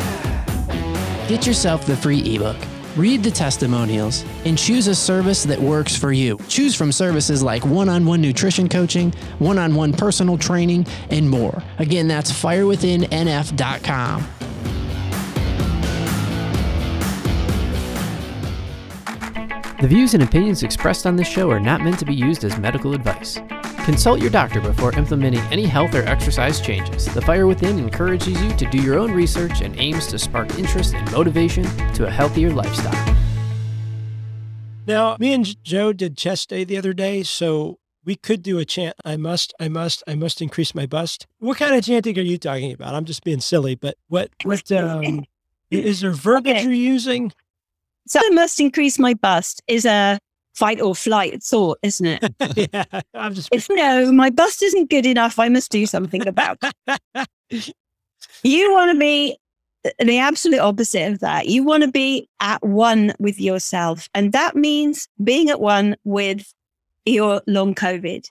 Get 1.28 1.46
yourself 1.46 1.86
the 1.86 1.96
free 1.96 2.36
ebook, 2.36 2.58
read 2.96 3.24
the 3.24 3.32
testimonials, 3.32 4.24
and 4.46 4.58
choose 4.58 4.88
a 4.88 4.96
service 4.96 5.44
that 5.44 5.60
works 5.60 5.96
for 5.96 6.12
you. 6.12 6.38
Choose 6.48 6.76
from 6.76 6.92
services 6.92 7.44
like 7.44 7.66
one 7.66 7.90
on 7.90 8.06
one 8.06 8.22
nutrition 8.22 8.68
coaching, 8.70 9.12
one 9.40 9.58
on 9.58 9.76
one 9.76 9.94
personal 9.94 10.38
training, 10.38 10.86
and 11.10 11.30
more. 11.30 11.64
Again, 11.78 12.08
that's 12.08 12.32
firewithinnf.com. 12.32 14.28
The 19.82 19.88
views 19.88 20.14
and 20.14 20.22
opinions 20.22 20.62
expressed 20.64 21.06
on 21.06 21.16
this 21.16 21.28
show 21.28 21.50
are 21.52 21.60
not 21.60 21.80
meant 21.80 22.00
to 22.00 22.06
be 22.06 22.14
used 22.14 22.44
as 22.44 22.58
medical 22.58 22.94
advice. 22.94 23.40
Consult 23.90 24.22
your 24.22 24.30
doctor 24.30 24.62
before 24.62 24.96
implementing 24.96 25.42
any 25.52 25.66
health 25.66 25.96
or 25.96 26.04
exercise 26.04 26.62
changes. 26.62 27.06
The 27.06 27.24
Fire 27.24 27.48
Within 27.48 27.80
encourages 27.80 28.40
you 28.40 28.56
to 28.56 28.70
do 28.70 28.80
your 28.80 29.00
own 29.00 29.12
research 29.12 29.62
and 29.62 29.76
aims 29.80 30.06
to 30.10 30.20
spark 30.20 30.60
interest 30.60 30.94
and 30.94 31.12
motivation 31.12 31.64
to 31.96 32.06
a 32.06 32.10
healthier 32.12 32.52
lifestyle. 32.52 33.16
Now, 34.86 35.18
me 35.20 35.34
and 35.34 35.64
Joe 35.64 35.92
did 35.92 36.16
chest 36.18 36.50
day 36.50 36.64
the 36.64 36.78
other 36.78 36.94
day, 36.94 37.24
so 37.24 37.80
we 38.06 38.16
could 38.16 38.44
do 38.44 38.60
a 38.60 38.64
chant. 38.64 38.96
I 39.04 39.18
must, 39.18 39.56
I 39.60 39.70
must, 39.70 40.04
I 40.08 40.14
must 40.14 40.40
increase 40.40 40.76
my 40.76 40.86
bust. 40.86 41.26
What 41.40 41.58
kind 41.58 41.74
of 41.74 41.84
chanting 41.84 42.16
are 42.20 42.22
you 42.22 42.38
talking 42.38 42.72
about? 42.72 42.94
I'm 42.94 43.06
just 43.06 43.24
being 43.24 43.40
silly, 43.40 43.74
but 43.74 43.96
what, 44.08 44.30
what, 44.44 44.72
um, 44.72 45.26
is 45.72 46.02
there 46.02 46.12
verbiage 46.12 46.58
Okay. 46.58 46.64
you're 46.66 46.74
using? 46.74 47.32
So 48.06 48.20
I 48.24 48.30
must 48.30 48.60
increase 48.60 49.00
my 49.00 49.16
bust 49.16 49.64
is 49.68 49.84
a 49.86 50.20
fight 50.60 50.82
or 50.82 50.94
flight 50.94 51.42
thought, 51.42 51.80
isn't 51.82 52.06
it? 52.06 52.70
yeah, 52.74 53.02
I'm 53.14 53.34
just, 53.34 53.48
if 53.54 53.68
no, 53.70 54.12
my 54.12 54.30
bust 54.30 54.62
isn't 54.62 54.90
good 54.90 55.06
enough, 55.06 55.40
I 55.40 55.48
must 55.48 55.72
do 55.72 55.86
something 55.86 56.28
about 56.28 56.58
it. 56.62 57.74
You 58.44 58.74
want 58.74 58.92
to 58.92 59.00
be 59.00 59.38
uh, 59.86 59.92
the 60.00 60.20
absolute 60.20 60.60
opposite 60.60 61.12
of 61.12 61.20
that. 61.20 61.48
You 61.48 61.64
want 61.64 61.84
to 61.84 61.92
be 61.92 62.28
at 62.42 62.62
one 62.66 63.14
with 63.18 63.40
yourself. 63.40 64.10
And 64.14 64.34
that 64.34 64.56
means 64.56 65.08
being 65.24 65.50
at 65.50 65.62
one 65.62 65.96
with 66.04 66.54
your 67.06 67.42
long 67.48 67.74
COVID. 67.76 68.30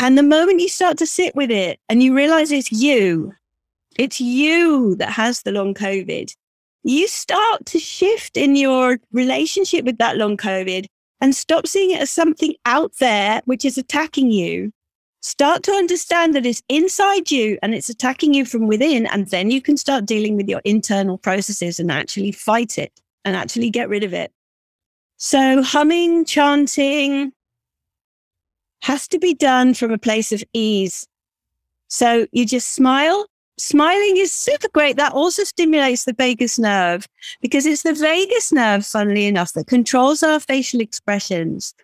And 0.00 0.16
the 0.16 0.22
moment 0.22 0.60
you 0.60 0.68
start 0.68 0.96
to 0.98 1.06
sit 1.06 1.36
with 1.36 1.50
it 1.50 1.78
and 1.88 2.02
you 2.02 2.16
realize 2.16 2.50
it's 2.50 2.72
you, 2.72 3.34
it's 3.98 4.20
you 4.20 4.96
that 4.96 5.10
has 5.10 5.42
the 5.42 5.52
long 5.52 5.74
COVID, 5.74 6.34
you 6.86 7.08
start 7.08 7.66
to 7.66 7.80
shift 7.80 8.36
in 8.36 8.54
your 8.54 8.98
relationship 9.10 9.84
with 9.84 9.98
that 9.98 10.16
long 10.16 10.36
COVID 10.36 10.86
and 11.20 11.34
stop 11.34 11.66
seeing 11.66 11.90
it 11.90 12.00
as 12.00 12.12
something 12.12 12.54
out 12.64 12.92
there 13.00 13.42
which 13.44 13.64
is 13.64 13.76
attacking 13.76 14.30
you. 14.30 14.70
Start 15.20 15.64
to 15.64 15.72
understand 15.72 16.36
that 16.36 16.46
it's 16.46 16.62
inside 16.68 17.32
you 17.32 17.58
and 17.60 17.74
it's 17.74 17.88
attacking 17.88 18.34
you 18.34 18.44
from 18.44 18.68
within. 18.68 19.06
And 19.06 19.26
then 19.28 19.50
you 19.50 19.60
can 19.60 19.76
start 19.76 20.06
dealing 20.06 20.36
with 20.36 20.48
your 20.48 20.60
internal 20.64 21.18
processes 21.18 21.80
and 21.80 21.90
actually 21.90 22.30
fight 22.30 22.78
it 22.78 22.92
and 23.24 23.34
actually 23.34 23.70
get 23.70 23.88
rid 23.88 24.04
of 24.04 24.14
it. 24.14 24.30
So, 25.16 25.62
humming, 25.62 26.24
chanting 26.24 27.32
has 28.82 29.08
to 29.08 29.18
be 29.18 29.34
done 29.34 29.74
from 29.74 29.90
a 29.90 29.98
place 29.98 30.30
of 30.30 30.44
ease. 30.52 31.08
So, 31.88 32.28
you 32.30 32.46
just 32.46 32.72
smile. 32.72 33.26
Smiling 33.58 34.18
is 34.18 34.32
super 34.32 34.68
great. 34.68 34.96
That 34.96 35.12
also 35.12 35.44
stimulates 35.44 36.04
the 36.04 36.12
vagus 36.12 36.58
nerve 36.58 37.08
because 37.40 37.64
it's 37.64 37.82
the 37.82 37.94
vagus 37.94 38.52
nerve, 38.52 38.84
funnily 38.84 39.26
enough, 39.26 39.52
that 39.54 39.66
controls 39.66 40.22
our 40.22 40.40
facial 40.40 40.80
expressions. 40.80 41.74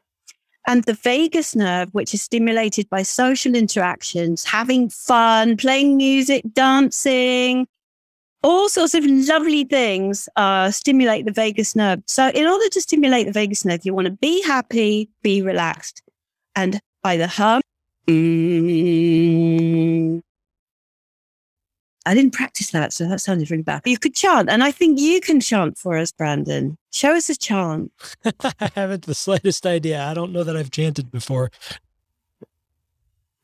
And 0.67 0.85
the 0.85 0.95
vagus 0.95 1.57
nerve, 1.57 1.89
which 1.93 2.15
is 2.15 2.23
stimulated 2.23 2.89
by 2.89 3.03
social 3.03 3.55
interactions, 3.55 4.45
having 4.45 4.91
fun, 4.91 5.57
playing 5.57 5.97
music, 5.97 6.45
dancing, 6.53 7.67
all 8.43 8.69
sorts 8.69 8.95
of 8.95 9.05
lovely 9.07 9.65
things 9.65 10.29
uh, 10.37 10.71
stimulate 10.71 11.25
the 11.27 11.33
vagus 11.33 11.75
nerve. 11.75 12.03
So, 12.07 12.29
in 12.29 12.47
order 12.47 12.69
to 12.69 12.81
stimulate 12.81 13.27
the 13.27 13.33
vagus 13.33 13.65
nerve, 13.65 13.81
you 13.85 13.95
want 13.95 14.07
to 14.07 14.13
be 14.13 14.43
happy, 14.43 15.09
be 15.23 15.43
relaxed, 15.43 16.03
and 16.55 16.81
either 17.05 17.27
hum. 17.27 17.63
Mm. 18.07 19.42
I 22.05 22.15
didn't 22.15 22.33
practice 22.33 22.71
that, 22.73 22.93
so 22.93 23.09
that 23.09 23.21
sounded 23.21 23.51
really 23.51 23.63
bad. 23.63 23.83
But 23.83 23.91
you 23.91 23.99
could 23.99 24.15
chant, 24.15 24.51
and 24.51 24.65
I 24.65 24.73
think 24.73 24.99
you 24.99 25.21
can 25.21 25.41
chant 25.41 25.79
for 25.79 25.97
us, 25.97 26.11
Brandon. 26.11 26.77
Show 26.91 27.15
us 27.15 27.29
a 27.29 27.37
chant. 27.37 27.93
I 28.25 28.71
haven't 28.75 29.07
the 29.07 29.15
slightest 29.15 29.67
idea. 29.67 30.03
I 30.03 30.15
don't 30.15 30.33
know 30.33 30.45
that 30.45 30.57
I've 30.57 30.71
chanted 30.71 31.11
before. 31.11 31.51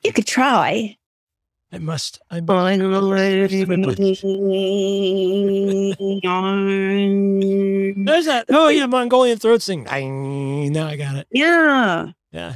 You 0.03 0.12
could 0.12 0.27
try. 0.27 0.97
I 1.71 1.79
must, 1.79 2.21
I 2.31 2.40
must. 2.40 2.79
There's 2.81 3.51
that. 8.25 8.47
Oh, 8.49 8.68
yeah, 8.68 8.87
Mongolian 8.87 9.38
throat 9.38 9.61
sing. 9.61 9.87
I, 9.88 10.05
now 10.05 10.87
I 10.87 10.97
got 10.97 11.16
it. 11.16 11.27
Yeah. 11.31 12.12
Yeah. 12.33 12.55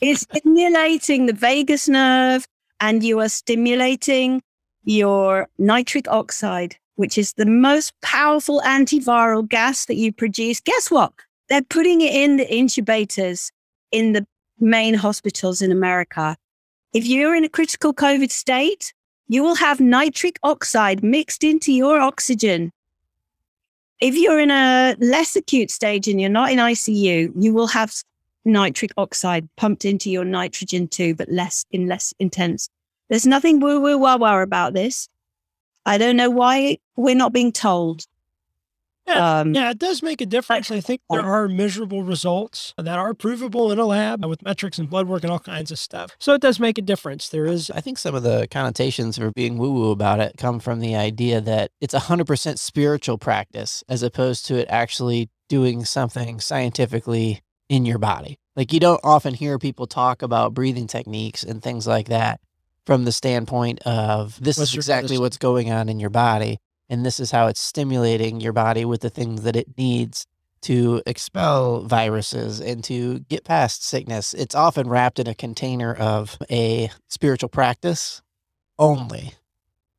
it's 0.00 0.22
stimulating 0.22 1.26
the 1.26 1.32
vagus 1.32 1.88
nerve 1.88 2.46
and 2.80 3.02
you 3.02 3.18
are 3.20 3.28
stimulating 3.28 4.42
your 4.86 5.48
nitric 5.58 6.08
oxide, 6.08 6.76
which 6.94 7.18
is 7.18 7.34
the 7.34 7.44
most 7.44 7.92
powerful 8.00 8.62
antiviral 8.64 9.46
gas 9.46 9.84
that 9.86 9.96
you 9.96 10.12
produce. 10.12 10.60
Guess 10.60 10.90
what? 10.90 11.12
They're 11.48 11.62
putting 11.62 12.00
it 12.00 12.14
in 12.14 12.38
the 12.38 12.52
incubators 12.52 13.52
in 13.92 14.12
the 14.12 14.26
main 14.58 14.94
hospitals 14.94 15.60
in 15.60 15.70
America. 15.70 16.36
If 16.94 17.06
you're 17.06 17.34
in 17.34 17.44
a 17.44 17.48
critical 17.48 17.92
COVID 17.92 18.30
state, 18.30 18.94
you 19.28 19.42
will 19.42 19.56
have 19.56 19.80
nitric 19.80 20.38
oxide 20.42 21.02
mixed 21.02 21.44
into 21.44 21.72
your 21.72 22.00
oxygen. 22.00 22.72
If 24.00 24.14
you're 24.14 24.40
in 24.40 24.50
a 24.50 24.94
less 25.00 25.36
acute 25.36 25.70
stage 25.70 26.06
and 26.06 26.20
you're 26.20 26.30
not 26.30 26.50
in 26.50 26.58
ICU, 26.58 27.32
you 27.34 27.52
will 27.52 27.66
have 27.66 27.92
nitric 28.44 28.92
oxide 28.96 29.48
pumped 29.56 29.84
into 29.84 30.10
your 30.10 30.24
nitrogen 30.24 30.86
too, 30.86 31.14
but 31.14 31.28
less 31.28 31.64
in 31.72 31.86
less 31.86 32.14
intense. 32.20 32.68
There's 33.08 33.26
nothing 33.26 33.60
woo 33.60 33.80
woo 33.80 33.98
wah 33.98 34.16
wah 34.16 34.40
about 34.40 34.74
this. 34.74 35.08
I 35.84 35.98
don't 35.98 36.16
know 36.16 36.30
why 36.30 36.78
we're 36.96 37.14
not 37.14 37.32
being 37.32 37.52
told. 37.52 38.06
Yeah, 39.06 39.38
um, 39.38 39.54
yeah, 39.54 39.70
it 39.70 39.78
does 39.78 40.02
make 40.02 40.20
a 40.20 40.26
difference. 40.26 40.68
I 40.72 40.80
think 40.80 41.00
there 41.08 41.22
are 41.22 41.46
measurable 41.46 42.02
results 42.02 42.74
that 42.76 42.98
are 42.98 43.14
provable 43.14 43.70
in 43.70 43.78
a 43.78 43.84
lab 43.84 44.24
with 44.24 44.42
metrics 44.42 44.80
and 44.80 44.90
blood 44.90 45.06
work 45.06 45.22
and 45.22 45.30
all 45.30 45.38
kinds 45.38 45.70
of 45.70 45.78
stuff. 45.78 46.16
So 46.18 46.34
it 46.34 46.40
does 46.40 46.58
make 46.58 46.76
a 46.76 46.82
difference. 46.82 47.28
There 47.28 47.46
is. 47.46 47.70
I 47.70 47.80
think 47.80 47.98
some 47.98 48.16
of 48.16 48.24
the 48.24 48.48
connotations 48.50 49.16
for 49.16 49.30
being 49.30 49.58
woo 49.58 49.72
woo 49.72 49.90
about 49.92 50.18
it 50.18 50.34
come 50.36 50.58
from 50.58 50.80
the 50.80 50.96
idea 50.96 51.40
that 51.40 51.70
it's 51.80 51.94
a 51.94 52.00
100% 52.00 52.58
spiritual 52.58 53.16
practice 53.16 53.84
as 53.88 54.02
opposed 54.02 54.44
to 54.46 54.56
it 54.56 54.66
actually 54.68 55.30
doing 55.48 55.84
something 55.84 56.40
scientifically 56.40 57.42
in 57.68 57.86
your 57.86 57.98
body. 57.98 58.38
Like 58.56 58.72
you 58.72 58.80
don't 58.80 59.00
often 59.04 59.34
hear 59.34 59.58
people 59.60 59.86
talk 59.86 60.22
about 60.22 60.52
breathing 60.52 60.88
techniques 60.88 61.44
and 61.44 61.62
things 61.62 61.86
like 61.86 62.08
that 62.08 62.40
from 62.86 63.04
the 63.04 63.12
standpoint 63.12 63.80
of 63.80 64.40
this 64.40 64.56
what's 64.56 64.70
is 64.70 64.76
exactly 64.76 65.18
what's 65.18 65.36
going 65.36 65.70
on 65.70 65.88
in 65.88 66.00
your 66.00 66.10
body 66.10 66.58
and 66.88 67.04
this 67.04 67.20
is 67.20 67.30
how 67.30 67.48
it's 67.48 67.60
stimulating 67.60 68.40
your 68.40 68.52
body 68.52 68.84
with 68.84 69.00
the 69.00 69.10
things 69.10 69.42
that 69.42 69.56
it 69.56 69.76
needs 69.76 70.26
to 70.62 71.02
expel 71.06 71.82
viruses 71.82 72.60
and 72.60 72.82
to 72.84 73.20
get 73.20 73.44
past 73.44 73.84
sickness. 73.84 74.34
It's 74.34 74.54
often 74.54 74.88
wrapped 74.88 75.18
in 75.18 75.26
a 75.26 75.34
container 75.34 75.94
of 75.94 76.38
a 76.50 76.90
spiritual 77.08 77.48
practice 77.48 78.22
only. 78.78 79.34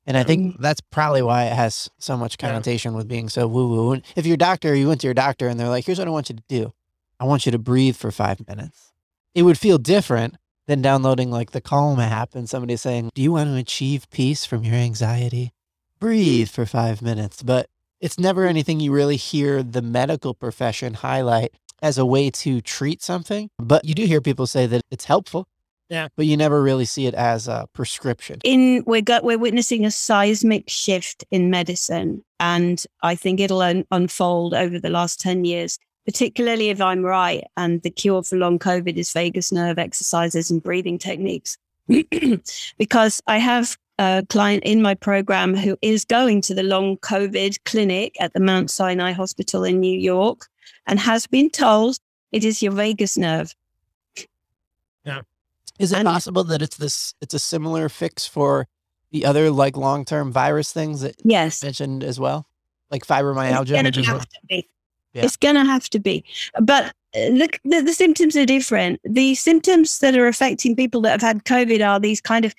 And 0.06 0.16
I 0.16 0.24
think 0.24 0.60
that's 0.60 0.80
probably 0.80 1.22
why 1.22 1.46
it 1.46 1.54
has 1.54 1.90
so 2.00 2.16
much 2.16 2.38
connotation 2.38 2.94
with 2.94 3.10
being 3.10 3.28
so 3.28 3.46
woo 3.48 3.68
woo. 3.68 4.02
If 4.16 4.26
you're 4.26 4.38
doctor, 4.38 4.74
you 4.74 4.88
went 4.88 5.02
to 5.02 5.08
your 5.08 5.14
doctor 5.14 5.50
and 5.50 5.60
they're 5.60 5.68
like, 5.68 5.86
here's 5.86 6.00
what 6.00 6.08
I 6.08 6.12
want 6.12 6.30
you 6.30 6.36
to 6.36 6.44
do 6.48 6.74
I 7.20 7.26
want 7.26 7.46
you 7.46 7.52
to 7.52 7.60
breathe 7.60 7.98
for 7.98 8.12
five 8.12 8.48
minutes. 8.48 8.94
It 9.36 9.44
would 9.44 9.58
feel 9.58 9.78
different 9.78 10.38
than 10.68 10.82
downloading 10.82 11.32
like 11.32 11.52
the 11.52 11.62
Calm 11.62 12.00
app 12.00 12.36
and 12.36 12.48
somebody 12.50 12.76
saying, 12.76 13.10
Do 13.16 13.22
you 13.22 13.32
want 13.32 13.50
to 13.50 13.56
achieve 13.56 14.10
peace 14.12 14.46
from 14.46 14.64
your 14.64 14.76
anxiety? 14.76 15.54
Breathe 16.00 16.50
for 16.50 16.66
five 16.66 17.02
minutes. 17.02 17.42
But 17.42 17.68
it's 18.00 18.20
never 18.20 18.46
anything 18.46 18.80
you 18.80 18.92
really 18.92 19.16
hear 19.16 19.64
the 19.64 19.82
medical 19.82 20.34
profession 20.34 20.94
highlight 20.94 21.54
as 21.82 21.98
a 21.98 22.06
way 22.06 22.30
to 22.30 22.62
treat 22.62 23.02
something. 23.02 23.50
But 23.58 23.86
you 23.86 23.96
do 23.96 24.06
hear 24.06 24.22
people 24.22 24.46
say 24.46 24.68
that 24.68 24.82
it's 24.92 25.06
helpful. 25.06 25.48
Yeah. 25.90 26.10
But 26.18 26.26
you 26.26 26.36
never 26.36 26.62
really 26.62 26.86
see 26.86 27.08
it 27.08 27.14
as 27.14 27.48
a 27.48 27.68
prescription. 27.72 28.40
In 28.44 28.84
we're 28.86 29.02
got, 29.02 29.24
we're 29.24 29.38
witnessing 29.38 29.86
a 29.86 29.92
seismic 29.92 30.70
shift 30.70 31.24
in 31.32 31.50
medicine, 31.50 32.26
and 32.42 32.84
I 33.02 33.16
think 33.16 33.40
it'll 33.40 33.62
un- 33.62 33.86
unfold 33.90 34.54
over 34.54 34.80
the 34.80 34.90
last 34.90 35.22
ten 35.22 35.46
years 35.46 35.80
particularly 36.08 36.70
if 36.70 36.80
I'm 36.80 37.04
right 37.04 37.44
and 37.58 37.82
the 37.82 37.90
cure 37.90 38.24
for 38.24 38.38
long 38.38 38.58
COVID 38.60 38.96
is 38.96 39.12
vagus 39.12 39.52
nerve 39.52 39.78
exercises 39.78 40.50
and 40.50 40.64
breathing 40.64 40.98
techniques. 40.98 41.58
because 42.78 43.22
I 43.28 43.38
have 43.38 43.78
a 44.00 44.26
client 44.30 44.64
in 44.64 44.82
my 44.82 44.94
program 44.94 45.54
who 45.54 45.78
is 45.82 46.06
going 46.06 46.42
to 46.42 46.56
the 46.56 46.64
long 46.64 46.96
COVID 46.98 47.58
clinic 47.66 48.16
at 48.22 48.34
the 48.34 48.40
Mount 48.40 48.72
Sinai 48.72 49.12
Hospital 49.12 49.66
in 49.66 49.82
New 49.82 50.00
York 50.00 50.48
and 50.86 50.98
has 50.98 51.28
been 51.28 51.50
told 51.50 51.98
it 52.32 52.46
is 52.46 52.64
your 52.64 52.72
vagus 52.72 53.18
nerve. 53.18 53.54
Yeah. 55.04 55.22
Is 55.78 55.92
it 55.92 56.00
and, 56.00 56.06
possible 56.08 56.46
that 56.46 56.62
it's 56.62 56.78
this 56.78 57.16
it's 57.22 57.34
a 57.34 57.40
similar 57.40 57.90
fix 57.90 58.26
for 58.26 58.68
the 59.12 59.26
other 59.26 59.52
like 59.52 59.76
long 59.76 60.06
term 60.06 60.32
virus 60.32 60.72
things 60.72 61.02
that 61.02 61.16
yes 61.26 61.62
mentioned 61.64 62.04
as 62.04 62.18
well? 62.18 62.48
Like 62.90 63.06
fibromyalgia? 63.06 63.76
Yeah. 65.18 65.26
It's 65.26 65.36
going 65.36 65.56
to 65.56 65.66
have 65.66 65.90
to 65.90 66.00
be. 66.00 66.24
But 66.62 66.94
uh, 67.16 67.30
look, 67.30 67.60
the, 67.64 67.82
the 67.82 67.94
symptoms 67.94 68.38
are 68.38 68.46
different. 68.46 69.00
The 69.04 69.34
symptoms 69.34 69.98
that 70.00 70.16
are 70.16 70.28
affecting 70.28 70.76
people 70.76 71.02
that 71.02 71.12
have 71.12 71.22
had 71.22 71.44
COVID 71.46 71.86
are 71.86 72.00
these 72.00 72.22
kind 72.22 72.46
of 72.46 72.54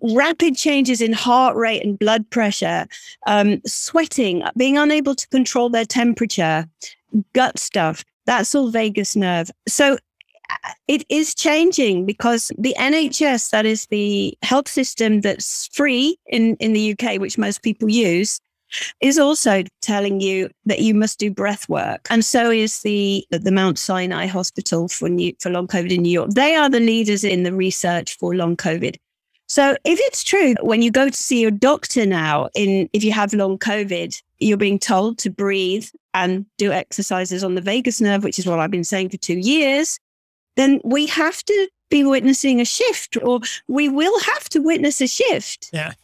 rapid 0.00 0.56
changes 0.56 1.02
in 1.02 1.12
heart 1.12 1.56
rate 1.56 1.84
and 1.84 1.98
blood 1.98 2.28
pressure, 2.30 2.86
um, 3.26 3.60
sweating, 3.66 4.42
being 4.56 4.78
unable 4.78 5.14
to 5.14 5.28
control 5.28 5.68
their 5.68 5.84
temperature, 5.84 6.66
gut 7.34 7.58
stuff. 7.58 8.04
That's 8.24 8.54
all 8.54 8.70
vagus 8.70 9.14
nerve. 9.14 9.50
So 9.68 9.98
uh, 10.50 10.72
it 10.88 11.04
is 11.10 11.34
changing 11.34 12.06
because 12.06 12.50
the 12.56 12.74
NHS, 12.78 13.50
that 13.50 13.66
is 13.66 13.86
the 13.86 14.34
health 14.40 14.68
system 14.68 15.20
that's 15.20 15.66
free 15.74 16.16
in, 16.26 16.56
in 16.56 16.72
the 16.72 16.96
UK, 16.98 17.20
which 17.20 17.36
most 17.36 17.62
people 17.62 17.90
use, 17.90 18.40
is 19.00 19.18
also 19.18 19.64
telling 19.82 20.20
you 20.20 20.50
that 20.66 20.80
you 20.80 20.94
must 20.94 21.18
do 21.18 21.30
breath 21.30 21.68
work. 21.68 22.06
And 22.10 22.24
so 22.24 22.50
is 22.50 22.82
the, 22.82 23.26
the 23.30 23.52
Mount 23.52 23.78
Sinai 23.78 24.26
Hospital 24.26 24.88
for, 24.88 25.08
new, 25.08 25.32
for 25.40 25.50
long 25.50 25.66
COVID 25.66 25.90
in 25.90 26.02
New 26.02 26.12
York. 26.12 26.30
They 26.30 26.54
are 26.54 26.70
the 26.70 26.80
leaders 26.80 27.24
in 27.24 27.42
the 27.42 27.52
research 27.52 28.16
for 28.18 28.34
long 28.34 28.56
COVID. 28.56 28.96
So 29.46 29.72
if 29.84 29.98
it's 30.02 30.22
true, 30.22 30.54
when 30.60 30.80
you 30.80 30.92
go 30.92 31.08
to 31.08 31.16
see 31.16 31.40
your 31.40 31.50
doctor 31.50 32.06
now, 32.06 32.48
in 32.54 32.88
if 32.92 33.02
you 33.02 33.10
have 33.10 33.34
long 33.34 33.58
COVID, 33.58 34.22
you're 34.38 34.56
being 34.56 34.78
told 34.78 35.18
to 35.18 35.30
breathe 35.30 35.88
and 36.14 36.46
do 36.56 36.70
exercises 36.70 37.42
on 37.42 37.56
the 37.56 37.60
vagus 37.60 38.00
nerve, 38.00 38.22
which 38.22 38.38
is 38.38 38.46
what 38.46 38.60
I've 38.60 38.70
been 38.70 38.84
saying 38.84 39.08
for 39.08 39.16
two 39.16 39.38
years, 39.38 39.98
then 40.56 40.80
we 40.84 41.06
have 41.08 41.42
to 41.44 41.68
be 41.90 42.04
witnessing 42.04 42.60
a 42.60 42.64
shift, 42.64 43.16
or 43.22 43.40
we 43.66 43.88
will 43.88 44.20
have 44.20 44.48
to 44.50 44.60
witness 44.60 45.00
a 45.00 45.08
shift. 45.08 45.68
Yeah. 45.72 45.94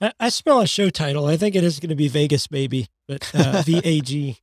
I, 0.00 0.12
I 0.20 0.28
smell 0.28 0.60
a 0.60 0.66
show 0.66 0.90
title. 0.90 1.26
I 1.26 1.36
think 1.36 1.54
it 1.54 1.64
is 1.64 1.80
going 1.80 1.90
to 1.90 1.96
be 1.96 2.08
Vegas 2.08 2.46
Baby, 2.46 2.88
but 3.06 3.30
uh, 3.34 3.62
V 3.66 3.80
A 3.84 4.00
G. 4.00 4.38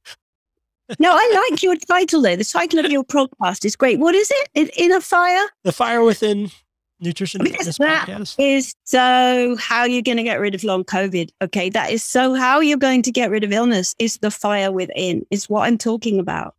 No, 1.00 1.12
I 1.12 1.48
like 1.50 1.64
your 1.64 1.76
title 1.76 2.22
there. 2.22 2.38
The 2.38 2.46
title 2.46 2.80
of 2.80 2.92
your 2.92 3.04
podcast 3.04 3.66
is 3.66 3.76
great. 3.76 4.00
What 4.00 4.14
is 4.14 4.32
it? 4.32 4.72
In, 4.78 4.92
a 4.92 5.02
Fire? 5.02 5.48
The 5.64 5.72
Fire 5.72 6.04
Within 6.04 6.52
Nutrition 7.00 7.44
because 7.44 7.78
that 7.78 8.08
podcast. 8.08 8.36
is 8.38 8.76
so 8.84 9.56
how 9.60 9.84
you're 9.84 10.04
going 10.04 10.18
to 10.18 10.24
get 10.24 10.40
rid 10.40 10.54
of 10.54 10.64
long 10.64 10.84
COVID. 10.84 11.30
Okay, 11.42 11.70
that 11.72 11.92
is 11.92 12.04
so 12.04 12.36
how 12.36 12.60
you're 12.60 12.78
going 12.78 13.02
to 13.02 13.12
get 13.12 13.32
rid 13.32 13.44
of 13.44 13.52
illness 13.52 13.96
is 14.00 14.18
the 14.20 14.32
fire 14.32 14.72
within. 14.72 15.26
Is 15.32 15.50
what 15.50 15.62
I'm 15.62 15.78
talking 15.78 16.20
about. 16.20 16.56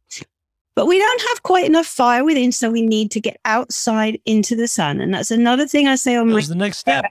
But 0.74 0.86
we 0.86 0.98
don't 0.98 1.22
have 1.28 1.42
quite 1.42 1.64
enough 1.64 1.86
fire 1.86 2.22
within, 2.22 2.52
so 2.52 2.70
we 2.70 2.82
need 2.82 3.10
to 3.12 3.20
get 3.20 3.40
outside 3.46 4.20
into 4.26 4.54
the 4.54 4.68
sun, 4.68 5.00
and 5.00 5.14
that's 5.14 5.30
another 5.30 5.66
thing 5.66 5.86
I 5.88 5.94
say 5.94 6.16
on 6.16 6.28
that 6.28 6.34
my. 6.34 6.40
the 6.42 6.54
next 6.54 6.78
step. 6.78 7.06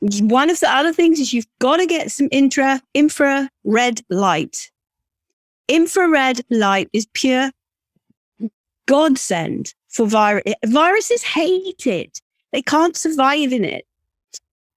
One 0.00 0.50
of 0.50 0.60
the 0.60 0.70
other 0.70 0.92
things 0.92 1.18
is 1.18 1.32
you've 1.32 1.46
got 1.58 1.78
to 1.78 1.86
get 1.86 2.10
some 2.10 2.28
intra 2.30 2.80
infrared 2.94 4.02
light. 4.10 4.70
Infrared 5.68 6.42
light 6.50 6.88
is 6.92 7.06
pure 7.12 7.50
godsend 8.86 9.74
for 9.88 10.06
virus. 10.06 10.54
Viruses 10.64 11.22
hate 11.22 11.86
it. 11.86 12.20
They 12.52 12.62
can't 12.62 12.96
survive 12.96 13.52
in 13.52 13.64
it. 13.64 13.86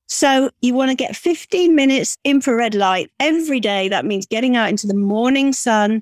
So 0.08 0.50
you 0.62 0.74
want 0.74 0.90
to 0.90 0.96
get 0.96 1.16
15 1.16 1.76
minutes 1.76 2.18
infrared 2.24 2.74
light 2.74 3.12
every 3.20 3.60
day. 3.60 3.90
That 3.90 4.06
means 4.06 4.26
getting 4.26 4.56
out 4.56 4.70
into 4.70 4.88
the 4.88 4.96
morning 4.96 5.54
sun. 5.54 6.02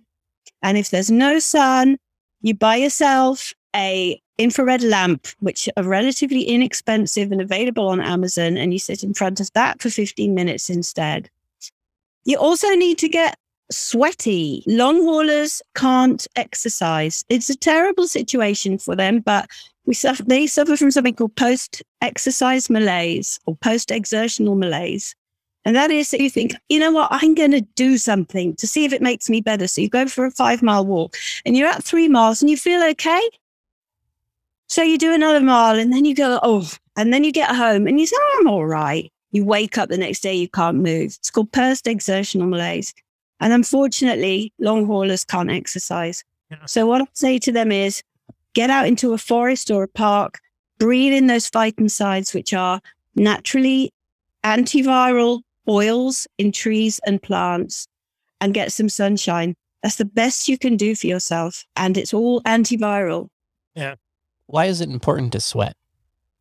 And 0.64 0.78
if 0.78 0.90
there's 0.90 1.12
no 1.12 1.40
sun, 1.40 1.98
you 2.42 2.54
buy 2.54 2.78
yourself 2.78 3.54
a 3.76 4.22
infrared 4.38 4.84
lamp, 4.84 5.28
which 5.40 5.70
are 5.78 5.84
relatively 5.84 6.44
inexpensive 6.44 7.32
and 7.32 7.42
available 7.42 7.88
on 7.88 8.02
Amazon, 8.02 8.58
and 8.58 8.74
you 8.74 8.80
sit 8.80 9.04
in 9.04 9.14
front 9.14 9.40
of 9.40 9.52
that 9.54 9.82
for 9.82 9.90
15 9.90 10.34
minutes 10.34 10.70
instead. 10.70 11.30
You 12.26 12.38
also 12.38 12.70
need 12.76 12.98
to 13.00 13.10
get 13.10 13.38
sweaty. 13.72 14.64
Long 14.68 15.02
haulers 15.04 15.62
can't 15.76 16.26
exercise. 16.36 17.26
It's 17.30 17.50
a 17.50 17.58
terrible 17.58 18.08
situation 18.08 18.78
for 18.78 18.96
them, 18.96 19.20
but 19.20 19.50
we 19.86 19.94
suffer, 19.94 20.24
they 20.24 20.48
suffer 20.48 20.76
from 20.76 20.92
something 20.92 21.16
called 21.16 21.36
post 21.36 21.82
exercise 22.02 22.70
malaise 22.70 23.40
or 23.46 23.56
post 23.56 23.92
exertional 23.92 24.56
malaise. 24.56 25.16
And 25.66 25.76
that 25.76 25.92
is 25.92 26.12
that 26.12 26.22
you 26.22 26.30
think, 26.30 26.56
you 26.70 26.80
know 26.80 26.92
what, 26.92 27.10
I'm 27.12 27.34
going 27.34 27.52
to 27.52 27.62
do 27.62 27.98
something 27.98 28.56
to 28.56 28.68
see 28.68 28.86
if 28.86 28.94
it 28.94 29.02
makes 29.02 29.30
me 29.30 29.42
better. 29.42 29.68
So 29.68 29.82
you 29.82 29.90
go 29.90 30.06
for 30.08 30.26
a 30.26 30.32
five 30.32 30.62
mile 30.62 30.86
walk 30.86 31.18
and 31.46 31.58
you're 31.58 31.68
at 31.68 31.84
three 31.84 32.08
miles 32.08 32.42
and 32.42 32.50
you 32.50 32.56
feel 32.56 32.82
okay. 32.92 33.30
So 34.68 34.84
you 34.84 34.98
do 34.98 35.14
another 35.14 35.42
mile 35.42 35.80
and 35.80 35.94
then 35.94 36.06
you 36.06 36.14
go, 36.14 36.40
oh, 36.44 36.70
and 36.98 37.14
then 37.14 37.24
you 37.24 37.32
get 37.32 37.56
home 37.56 37.88
and 37.88 38.00
you 38.00 38.06
say, 38.06 38.16
oh, 38.20 38.38
I'm 38.40 38.48
all 38.48 38.66
right. 38.66 39.12
You 39.32 39.46
wake 39.46 39.78
up 39.78 39.90
the 39.90 39.98
next 39.98 40.22
day, 40.22 40.34
you 40.34 40.50
can't 40.50 40.78
move. 40.78 41.16
It's 41.20 41.32
called 41.32 41.52
post 41.52 41.88
exertional 41.88 42.48
malaise. 42.48 42.94
And 43.40 43.54
unfortunately, 43.54 44.52
long 44.60 44.86
haulers 44.86 45.24
can't 45.24 45.52
exercise. 45.52 46.24
Yeah. 46.50 46.66
So 46.66 46.86
what 46.86 47.02
I 47.02 47.06
say 47.14 47.40
to 47.40 47.52
them 47.52 47.72
is 47.72 48.02
get 48.54 48.70
out 48.70 48.88
into 48.88 49.14
a 49.14 49.18
forest 49.18 49.70
or 49.70 49.84
a 49.84 49.88
park, 49.88 50.40
breathe 50.80 51.14
in 51.14 51.28
those 51.28 51.50
phytoncides, 51.50 52.34
which 52.34 52.54
are 52.54 52.82
naturally 53.16 53.94
antiviral 54.44 55.42
oils 55.68 56.28
in 56.38 56.52
trees 56.52 57.00
and 57.06 57.22
plants 57.22 57.88
and 58.42 58.54
get 58.54 58.72
some 58.72 58.90
sunshine. 58.90 59.56
That's 59.84 59.98
the 59.98 60.06
best 60.06 60.48
you 60.48 60.58
can 60.58 60.78
do 60.78 60.96
for 60.96 61.08
yourself. 61.08 61.66
And 61.76 61.98
it's 61.98 62.14
all 62.14 62.42
antiviral. 62.44 63.30
Why 64.48 64.66
is 64.66 64.82
it 64.82 64.90
important 64.90 65.34
to 65.34 65.40
sweat? 65.40 65.76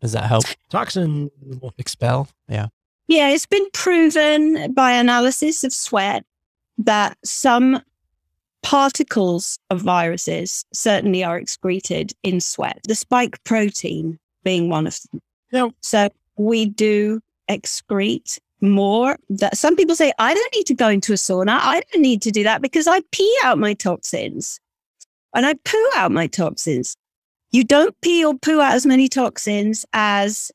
Does 0.01 0.13
that 0.13 0.25
help 0.25 0.45
Toxin. 0.71 1.31
expel? 1.79 2.29
Yeah. 2.49 2.69
Yeah, 3.09 3.31
it's 3.31 3.47
been 3.47 3.67
proven 3.73 4.73
by 4.73 4.93
analysis 4.93 5.63
of 5.65 5.73
sweat 5.73 6.25
that 6.79 7.17
some 7.25 7.81
particles 8.63 9.59
of 9.71 9.81
viruses 9.81 10.65
certainly 10.73 11.23
are 11.23 11.39
excreted 11.39 12.13
in 12.23 12.41
sweat, 12.41 12.81
the 12.89 12.95
spike 12.95 13.43
protein 13.45 14.19
being 14.43 14.69
one 14.69 14.87
of 14.87 14.99
them. 15.13 15.21
Now- 15.53 15.73
so 15.83 16.09
we 16.37 16.67
do 16.67 17.21
excrete 17.49 18.39
more 18.61 19.17
that 19.29 19.57
some 19.57 19.77
people 19.77 19.95
say, 19.95 20.13
I 20.19 20.35
don't 20.35 20.55
need 20.55 20.67
to 20.67 20.75
go 20.75 20.89
into 20.89 21.13
a 21.13 21.17
sauna. 21.17 21.59
I 21.61 21.81
don't 21.93 22.03
need 22.03 22.23
to 22.23 22.31
do 22.31 22.43
that 22.43 22.61
because 22.63 22.87
I 22.87 23.01
pee 23.13 23.39
out 23.45 23.59
my 23.59 23.75
toxins 23.75 24.59
and 25.35 25.47
I 25.47 25.55
poo 25.65 25.91
out 25.95 26.11
my 26.11 26.27
toxins. 26.27 26.97
You 27.53 27.65
don't 27.65 27.99
pee 28.01 28.25
or 28.25 28.35
poo 28.35 28.61
out 28.61 28.75
as 28.75 28.87
many 28.87 29.09
toxins 29.09 29.87
as 29.93 30.51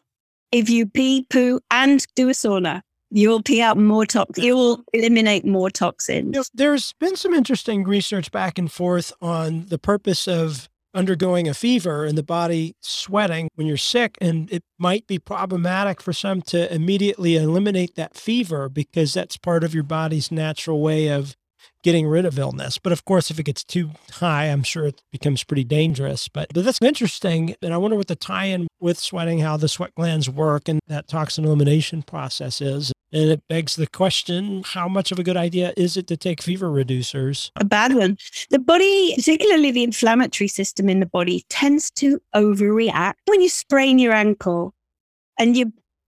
if 0.51 0.69
you 0.69 0.86
pee, 0.86 1.25
poo, 1.30 1.60
and 1.71 2.06
do 2.15 2.30
a 2.30 2.34
sauna. 2.34 2.82
You'll 3.10 3.43
pee 3.43 3.62
out 3.62 3.77
more 3.77 4.06
toxins. 4.06 4.45
You 4.45 4.56
will 4.56 4.84
eliminate 4.93 5.45
more 5.45 5.69
toxins. 5.69 6.34
You 6.34 6.39
know, 6.39 6.43
there's 6.54 6.93
been 6.93 7.15
some 7.15 7.34
interesting 7.34 7.84
research 7.84 8.32
back 8.32 8.58
and 8.58 8.71
forth 8.71 9.12
on 9.21 9.65
the 9.67 9.77
purpose 9.77 10.27
of 10.27 10.69
undergoing 10.93 11.47
a 11.47 11.54
fever 11.54 12.06
and 12.06 12.17
the 12.17 12.23
body 12.23 12.75
sweating 12.82 13.49
when 13.56 13.67
you're 13.67 13.77
sick. 13.77 14.17
And 14.21 14.51
it 14.51 14.63
might 14.77 15.08
be 15.08 15.19
problematic 15.19 16.01
for 16.01 16.13
some 16.13 16.41
to 16.43 16.73
immediately 16.73 17.36
eliminate 17.36 17.95
that 17.95 18.15
fever 18.15 18.69
because 18.69 19.13
that's 19.13 19.38
part 19.38 19.63
of 19.63 19.73
your 19.73 19.84
body's 19.84 20.32
natural 20.32 20.82
way 20.82 21.08
of 21.08 21.36
getting 21.83 22.07
rid 22.07 22.25
of 22.25 22.37
illness. 22.37 22.77
But 22.77 22.93
of 22.93 23.05
course, 23.05 23.31
if 23.31 23.39
it 23.39 23.43
gets 23.43 23.63
too 23.63 23.91
high, 24.11 24.45
I'm 24.45 24.63
sure 24.63 24.85
it 24.85 25.01
becomes 25.11 25.43
pretty 25.43 25.63
dangerous. 25.63 26.27
But, 26.27 26.53
but 26.53 26.63
that's 26.63 26.79
interesting. 26.81 27.55
And 27.61 27.73
I 27.73 27.77
wonder 27.77 27.97
what 27.97 28.07
the 28.07 28.15
tie 28.15 28.45
in 28.45 28.67
with 28.79 28.99
sweating, 28.99 29.39
how 29.39 29.57
the 29.57 29.67
sweat 29.67 29.95
glands 29.95 30.29
work 30.29 30.67
and 30.67 30.79
that 30.87 31.07
toxin 31.07 31.45
elimination 31.45 32.03
process 32.03 32.61
is. 32.61 32.91
And 33.13 33.29
it 33.29 33.41
begs 33.49 33.75
the 33.75 33.87
question 33.87 34.63
how 34.65 34.87
much 34.87 35.11
of 35.11 35.19
a 35.19 35.23
good 35.23 35.35
idea 35.35 35.73
is 35.75 35.97
it 35.97 36.07
to 36.07 36.17
take 36.17 36.41
fever 36.41 36.67
reducers? 36.67 37.51
a 37.57 37.65
bad 37.65 37.93
one. 37.93 38.17
The 38.49 38.59
body, 38.59 39.13
particularly 39.15 39.71
the 39.71 39.83
inflammatory 39.83 40.47
system 40.47 40.89
in 40.89 41.01
the 41.01 41.05
body, 41.05 41.45
tends 41.49 41.91
to 41.91 42.21
overreact. 42.33 43.15
When 43.25 43.41
you 43.41 43.49
sprain 43.49 43.99
your 43.99 44.13
ankle 44.13 44.73
and 45.37 45.57
your 45.57 45.67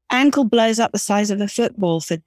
ankle 0.09 0.45
blows 0.45 0.79
up 0.79 0.91
the 0.91 0.99
size 0.99 1.29
of 1.29 1.41
a 1.41 1.47
football 1.47 1.99
for 1.99 2.17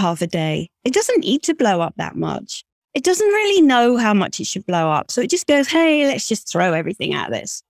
half 0.00 0.22
a 0.22 0.26
day, 0.26 0.68
it 0.84 0.92
doesn't 0.92 1.20
need 1.20 1.42
to 1.44 1.54
blow 1.54 1.80
up 1.80 1.94
that 1.96 2.16
much. 2.16 2.64
It 2.94 3.04
doesn't 3.04 3.26
really 3.26 3.62
know 3.62 3.96
how 3.96 4.12
much 4.12 4.40
it 4.40 4.46
should 4.46 4.66
blow 4.66 4.90
up. 4.90 5.10
So 5.10 5.20
it 5.20 5.30
just 5.30 5.46
goes, 5.46 5.68
hey, 5.68 6.06
let's 6.06 6.26
just 6.26 6.50
throw 6.50 6.72
everything 6.72 7.14
at 7.14 7.30
this. 7.30 7.62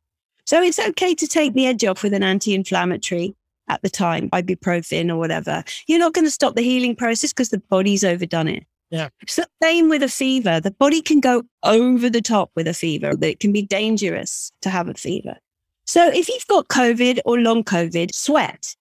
So 0.47 0.63
it's 0.63 0.79
okay 0.79 1.15
to 1.15 1.27
take 1.27 1.53
the 1.53 1.67
edge 1.67 1.85
off 1.85 2.03
with 2.03 2.15
an 2.15 2.23
anti 2.23 2.55
inflammatory 2.55 3.37
at 3.69 3.83
the 3.83 3.91
time, 3.91 4.31
ibuprofen 4.31 5.11
or 5.11 5.17
whatever. 5.17 5.63
You're 5.87 5.99
not 5.99 6.15
going 6.15 6.25
to 6.25 6.31
stop 6.31 6.57
the 6.57 6.63
healing 6.63 6.97
process 6.97 7.33
because 7.33 7.51
the 7.51 7.63
body's 7.69 8.03
overdone 8.03 8.49
it. 8.49 8.65
Yeah. 8.91 9.11
So 9.29 9.45
same 9.63 9.89
with 9.89 10.03
a 10.03 10.09
fever. 10.09 10.59
The 10.59 10.73
body 10.73 11.01
can 11.01 11.21
go 11.21 11.45
over 11.63 12.11
the 12.11 12.21
top 12.21 12.51
with 12.57 12.67
a 12.67 12.75
fever. 12.75 13.15
That 13.15 13.31
it 13.31 13.41
can 13.41 13.53
be 13.53 13.63
dangerous 13.63 14.51
to 14.63 14.71
have 14.71 14.89
a 14.89 14.95
fever. 14.95 15.37
So 15.85 16.09
if 16.09 16.29
you've 16.29 16.47
got 16.49 16.69
COVID 16.69 17.21
or 17.25 17.39
long 17.39 17.63
COVID, 17.63 18.15
sweat. 18.15 18.75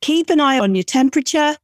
Keep 0.00 0.30
an 0.30 0.40
eye 0.40 0.58
on 0.58 0.74
your 0.74 0.82
temperature. 0.82 1.56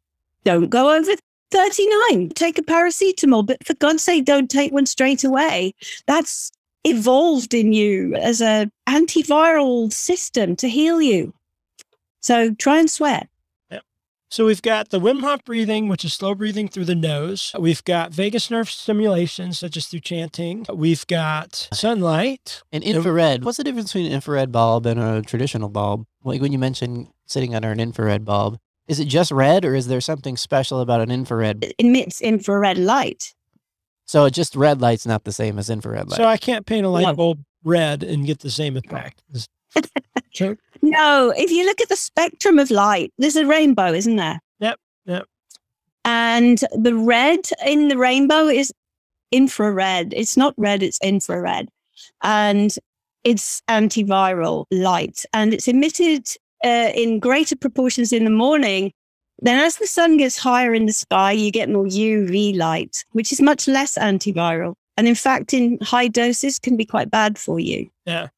Don't 0.45 0.71
go 0.71 0.97
over 0.97 1.13
39. 1.51 2.31
Take 2.31 2.59
a 2.59 2.63
paracetamol, 2.63 3.47
but 3.47 3.65
for 3.67 3.75
God's 3.75 4.03
sake, 4.03 4.25
don't 4.25 4.51
take 4.51 4.73
one 4.73 4.87
straight 4.87 5.25
away. 5.25 5.75
That's 6.07 6.51
evolved 6.85 7.55
in 7.55 7.73
you 7.73 8.15
as 8.15 8.41
a 8.41 8.71
antiviral 8.89 9.93
system 9.93 10.57
to 10.57 10.69
heal 10.69 11.03
you. 11.03 11.35
So 12.21 12.55
try 12.55 12.79
and 12.79 12.91
sweat. 12.91 13.29
So 14.31 14.45
we've 14.45 14.61
got 14.61 14.91
the 14.91 15.01
Wim 15.01 15.23
Hof 15.23 15.43
breathing, 15.43 15.89
which 15.89 16.05
is 16.05 16.13
slow 16.13 16.35
breathing 16.35 16.69
through 16.69 16.85
the 16.85 16.95
nose. 16.95 17.51
We've 17.59 17.83
got 17.83 18.13
vagus 18.13 18.51
nerve 18.51 18.69
stimulation, 18.69 19.55
such 19.55 19.75
as 19.79 19.87
through 19.87 20.01
chanting. 20.01 20.67
We've 20.71 21.07
got 21.07 21.69
sunlight. 21.73 22.63
And 22.71 22.85
infrared. 22.85 23.43
What's 23.43 23.57
the 23.57 23.65
difference 23.65 23.91
between 23.91 24.05
an 24.05 24.13
infrared 24.13 24.53
bulb 24.53 24.85
and 24.85 25.01
a 25.01 25.23
traditional 25.23 25.71
bulb? 25.71 26.05
Like 26.25 26.43
when 26.43 26.53
you 26.53 26.59
mentioned 26.59 27.09
sitting 27.25 27.55
under 27.55 27.71
an 27.71 27.81
infrared 27.81 28.27
bulb, 28.27 28.59
is 28.89 28.99
it 29.01 29.05
just 29.07 29.31
red 29.31 29.65
or 29.65 29.75
is 29.75 29.87
there 29.87 30.01
something 30.01 30.37
special 30.37 30.81
about 30.81 31.01
an 31.01 31.11
infrared? 31.11 31.63
It 31.63 31.75
emits 31.79 32.21
infrared 32.21 32.79
light. 32.79 33.35
So 34.07 34.29
just 34.31 34.57
red 34.57 34.81
light's 34.81 35.07
not 35.07 35.25
the 35.25 35.33
same 35.33 35.59
as 35.59 35.69
infrared 35.71 36.09
light. 36.09 36.17
So 36.17 36.25
I 36.25 36.39
can't 36.39 36.65
paint 36.67 36.87
a 36.87 36.89
light 36.89 37.03
No. 37.07 37.15
bulb 37.15 37.45
red 37.63 38.03
and 38.03 38.27
get 38.27 38.41
the 38.41 38.51
same 38.51 38.77
effect. 38.77 39.23
Is- 39.33 39.49
so 40.33 40.57
No, 40.81 41.33
if 41.37 41.51
you 41.51 41.67
look 41.67 41.81
at 41.81 41.91
the 41.91 41.97
spectrum 41.97 42.59
of 42.59 42.71
light, 42.71 43.13
there's 43.19 43.37
a 43.37 43.45
rainbow, 43.47 43.93
isn't 43.93 44.17
there? 44.17 44.41
Yep, 44.61 44.81
yep. 45.05 45.27
And 46.07 46.59
the 46.75 46.95
red 46.95 47.41
in 47.67 47.89
the 47.89 47.99
rainbow 47.99 48.47
is 48.47 48.73
infrared. 49.31 50.15
It's 50.15 50.37
not 50.39 50.55
red, 50.57 50.83
it's 50.83 50.99
infrared. 51.03 51.69
And 52.23 52.75
it's 53.25 53.61
antiviral 53.69 54.65
light 54.71 55.25
and 55.35 55.53
it's 55.53 55.69
emitted 55.69 56.27
uh, 56.65 56.91
in 56.95 57.19
greater 57.19 57.57
proportions 57.57 58.13
in 58.13 58.25
the 58.25 58.31
morning. 58.31 58.93
Then, 59.41 59.59
as 59.59 59.77
the 59.77 59.87
sun 59.87 60.17
gets 60.17 60.37
higher 60.37 60.75
in 60.75 60.87
the 60.87 60.93
sky, 60.93 61.33
you 61.33 61.53
get 61.53 61.71
more 61.71 61.85
UV 61.85 62.57
light, 62.57 63.05
which 63.13 63.33
is 63.33 63.41
much 63.41 63.69
less 63.69 63.97
antiviral. 63.97 64.75
And 64.97 65.07
in 65.07 65.15
fact, 65.15 65.55
in 65.55 65.79
high 65.81 66.09
doses, 66.09 66.59
can 66.59 66.77
be 66.77 66.85
quite 66.85 67.09
bad 67.09 67.39
for 67.39 67.61
you. 67.61 67.89
Yeah. 68.05 68.29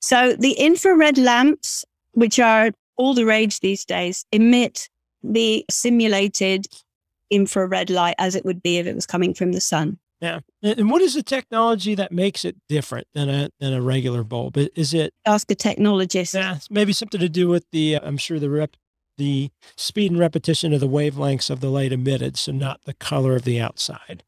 So 0.00 0.34
the 0.34 0.52
infrared 0.54 1.16
lamps, 1.16 1.84
which 2.12 2.40
are 2.40 2.72
all 2.96 3.14
the 3.14 3.24
rage 3.24 3.60
these 3.60 3.84
days, 3.84 4.24
emit 4.32 4.88
the 5.22 5.64
simulated 5.70 6.66
infrared 7.30 7.88
light 7.88 8.16
as 8.18 8.34
it 8.34 8.44
would 8.44 8.62
be 8.62 8.78
if 8.78 8.86
it 8.86 8.96
was 8.96 9.06
coming 9.06 9.32
from 9.32 9.52
the 9.52 9.60
sun. 9.60 9.98
Yeah. 10.22 10.38
And 10.62 10.88
what 10.88 11.02
is 11.02 11.14
the 11.14 11.22
technology 11.22 11.96
that 11.96 12.12
makes 12.12 12.44
it 12.44 12.56
different 12.68 13.08
than 13.12 13.28
a 13.28 13.50
than 13.58 13.72
a 13.72 13.82
regular 13.82 14.22
bulb? 14.22 14.56
Is 14.56 14.94
it 14.94 15.12
Ask 15.26 15.50
a 15.50 15.56
technologist. 15.56 16.34
yeah, 16.34 16.58
maybe 16.70 16.92
something 16.92 17.20
to 17.20 17.28
do 17.28 17.48
with 17.48 17.66
the 17.72 17.96
uh, 17.96 18.00
I'm 18.04 18.16
sure 18.16 18.38
the 18.38 18.48
rep 18.48 18.76
the 19.18 19.50
speed 19.76 20.12
and 20.12 20.20
repetition 20.20 20.72
of 20.72 20.80
the 20.80 20.88
wavelengths 20.88 21.50
of 21.50 21.60
the 21.60 21.70
light 21.70 21.92
emitted, 21.92 22.38
so 22.38 22.52
not 22.52 22.80
the 22.84 22.94
color 22.94 23.34
of 23.34 23.42
the 23.42 23.60
outside. 23.60 24.22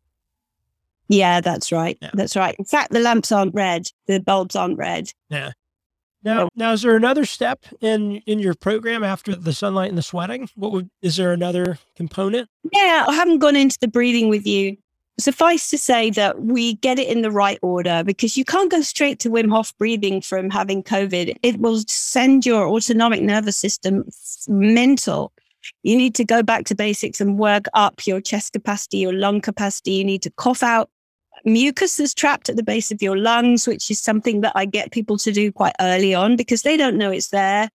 Yeah, 1.08 1.40
that's 1.40 1.70
right. 1.70 1.96
Yeah. 2.02 2.10
That's 2.14 2.34
right. 2.34 2.56
In 2.58 2.64
fact, 2.64 2.90
the 2.90 3.00
lamps 3.00 3.30
aren't 3.30 3.54
red. 3.54 3.86
The 4.06 4.20
bulbs 4.20 4.56
aren't 4.56 4.78
red. 4.78 5.12
Yeah. 5.30 5.52
Now, 6.24 6.48
now, 6.56 6.72
is 6.72 6.82
there 6.82 6.96
another 6.96 7.26
step 7.26 7.66
in 7.80 8.16
in 8.26 8.38
your 8.38 8.54
program 8.54 9.04
after 9.04 9.36
the 9.36 9.52
sunlight 9.52 9.90
and 9.90 9.98
the 9.98 10.02
sweating? 10.02 10.48
What 10.56 10.72
would 10.72 10.90
is 11.02 11.16
there 11.16 11.32
another 11.32 11.78
component? 11.94 12.48
Yeah, 12.72 13.04
I 13.06 13.14
haven't 13.14 13.38
gone 13.38 13.54
into 13.54 13.78
the 13.80 13.88
breathing 13.88 14.28
with 14.28 14.46
you. 14.46 14.78
Suffice 15.18 15.70
to 15.70 15.78
say 15.78 16.10
that 16.10 16.42
we 16.42 16.74
get 16.74 16.98
it 16.98 17.06
in 17.06 17.22
the 17.22 17.30
right 17.30 17.58
order 17.62 18.02
because 18.04 18.36
you 18.36 18.44
can't 18.44 18.70
go 18.70 18.80
straight 18.80 19.20
to 19.20 19.30
Wim 19.30 19.50
Hof 19.50 19.72
breathing 19.78 20.20
from 20.20 20.50
having 20.50 20.82
COVID. 20.82 21.36
It 21.42 21.60
will 21.60 21.80
send 21.86 22.44
your 22.44 22.66
autonomic 22.66 23.22
nervous 23.22 23.56
system 23.56 24.04
mental. 24.48 25.32
You 25.84 25.96
need 25.96 26.16
to 26.16 26.24
go 26.24 26.42
back 26.42 26.64
to 26.66 26.74
basics 26.74 27.20
and 27.20 27.38
work 27.38 27.66
up 27.74 28.06
your 28.06 28.20
chest 28.20 28.54
capacity, 28.54 28.98
your 28.98 29.12
lung 29.12 29.40
capacity. 29.40 29.92
You 29.92 30.04
need 30.04 30.22
to 30.22 30.30
cough 30.30 30.64
out 30.64 30.90
mucus 31.44 31.96
that's 31.96 32.14
trapped 32.14 32.48
at 32.48 32.56
the 32.56 32.62
base 32.62 32.90
of 32.90 33.00
your 33.00 33.16
lungs, 33.16 33.66
which 33.68 33.90
is 33.90 34.00
something 34.00 34.40
that 34.40 34.52
I 34.54 34.64
get 34.64 34.92
people 34.92 35.16
to 35.18 35.32
do 35.32 35.52
quite 35.52 35.74
early 35.80 36.14
on 36.14 36.36
because 36.36 36.62
they 36.62 36.76
don't 36.76 36.96
know 36.96 37.10
it's 37.10 37.28
there. 37.28 37.70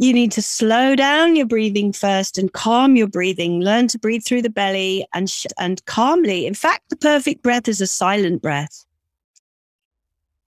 You 0.00 0.12
need 0.12 0.30
to 0.32 0.42
slow 0.42 0.94
down 0.94 1.34
your 1.34 1.46
breathing 1.46 1.92
first 1.92 2.38
and 2.38 2.52
calm 2.52 2.94
your 2.94 3.08
breathing. 3.08 3.60
Learn 3.60 3.88
to 3.88 3.98
breathe 3.98 4.22
through 4.24 4.42
the 4.42 4.50
belly 4.50 5.04
and 5.12 5.28
sh- 5.28 5.46
and 5.58 5.84
calmly. 5.86 6.46
In 6.46 6.54
fact, 6.54 6.88
the 6.88 6.96
perfect 6.96 7.42
breath 7.42 7.66
is 7.66 7.80
a 7.80 7.86
silent 7.88 8.40
breath. 8.40 8.84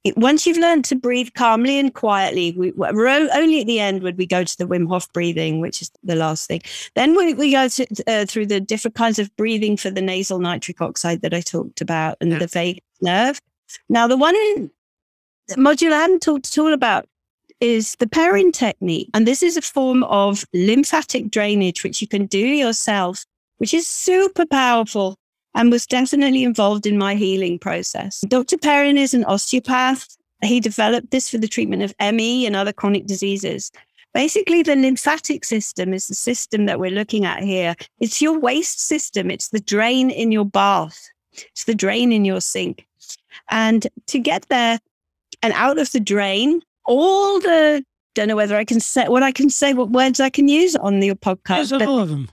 It- 0.06 0.16
once 0.18 0.48
you've 0.48 0.58
learned 0.58 0.86
to 0.86 0.96
breathe 0.96 1.32
calmly 1.36 1.78
and 1.78 1.94
quietly, 1.94 2.54
we, 2.58 2.72
only 2.80 3.60
at 3.62 3.68
the 3.68 3.80
end 3.82 4.04
would 4.04 4.18
we 4.18 4.26
go 4.26 4.46
to 4.46 4.58
the 4.58 4.66
Wim 4.66 4.88
Hof 4.88 5.12
breathing, 5.12 5.60
which 5.60 5.82
is 5.82 5.92
the 6.02 6.16
last 6.16 6.48
thing. 6.48 6.62
Then 6.96 7.14
we, 7.14 7.34
we 7.34 7.52
go 7.52 7.68
to, 7.68 7.86
uh, 8.08 8.26
through 8.26 8.46
the 8.46 8.62
different 8.62 8.96
kinds 8.96 9.20
of 9.20 9.36
breathing 9.36 9.76
for 9.76 9.90
the 9.92 10.02
nasal 10.02 10.40
nitric 10.40 10.80
oxide 10.80 11.22
that 11.24 11.34
I 11.34 11.42
talked 11.42 11.82
about 11.82 12.16
and 12.22 12.32
Yeah. 12.32 12.40
the 12.40 12.48
vagus 12.48 12.84
nerve. 13.02 13.42
Now, 13.90 14.08
the 14.08 14.18
one 14.18 14.36
in 14.36 14.72
module 15.52 15.92
I 15.92 16.00
hadn't 16.04 16.22
talked 16.22 16.48
at 16.48 16.58
all 16.58 16.72
about 16.72 17.10
is 17.62 17.96
the 18.00 18.08
Perrin 18.08 18.52
technique. 18.52 19.10
And 19.14 19.26
this 19.26 19.42
is 19.42 19.56
a 19.56 19.62
form 19.62 20.04
of 20.06 20.44
lymphatic 20.54 21.30
drainage, 21.30 21.84
which 21.84 22.02
you 22.02 22.08
can 22.08 22.26
do 22.26 22.40
yourself, 22.40 23.24
which 23.58 23.74
is 23.74 23.88
super 23.88 24.46
powerful 24.46 25.18
and 25.54 25.72
was 25.72 25.86
definitely 25.86 26.44
involved 26.44 26.86
in 26.86 26.98
my 26.98 27.16
healing 27.16 27.60
process. 27.60 28.22
Dr. 28.28 28.58
Perrin 28.58 28.98
is 28.98 29.14
an 29.14 29.26
osteopath. 29.26 30.18
He 30.44 30.60
developed 30.60 31.12
this 31.12 31.30
for 31.30 31.38
the 31.38 31.48
treatment 31.48 31.84
of 31.84 32.16
ME 32.16 32.46
and 32.46 32.56
other 32.56 32.74
chronic 32.74 33.06
diseases. 33.06 33.72
Basically, 34.14 34.62
the 34.62 34.76
lymphatic 34.76 35.46
system 35.46 35.94
is 35.94 36.08
the 36.08 36.16
system 36.16 36.66
that 36.66 36.80
we're 36.80 36.92
looking 36.92 37.26
at 37.26 37.44
here. 37.44 37.76
It's 38.00 38.22
your 38.22 38.38
waste 38.40 38.82
system, 38.82 39.32
it's 39.32 39.50
the 39.50 39.62
drain 39.62 40.10
in 40.10 40.32
your 40.32 40.46
bath, 40.46 41.00
it's 41.34 41.64
the 41.64 41.76
drain 41.76 42.12
in 42.12 42.26
your 42.26 42.42
sink. 42.42 42.86
And 43.50 43.88
to 44.08 44.20
get 44.20 44.48
there 44.50 44.80
and 45.42 45.54
out 45.54 45.78
of 45.78 45.92
the 45.92 46.00
drain, 46.00 46.62
all 46.92 47.40
the 47.40 47.84
don't 48.14 48.28
know 48.28 48.36
whether 48.36 48.58
I 48.58 48.66
can 48.66 48.80
say 48.80 49.08
what 49.08 49.24
I 49.24 49.32
can 49.32 49.50
say, 49.50 49.74
what 49.74 49.90
words 49.92 50.20
I 50.20 50.30
can 50.30 50.48
use 50.48 50.76
on 50.76 51.02
your 51.02 51.16
podcast. 51.16 51.72
Use 51.72 51.72
all 51.74 52.00
of 52.00 52.10
them. 52.10 52.30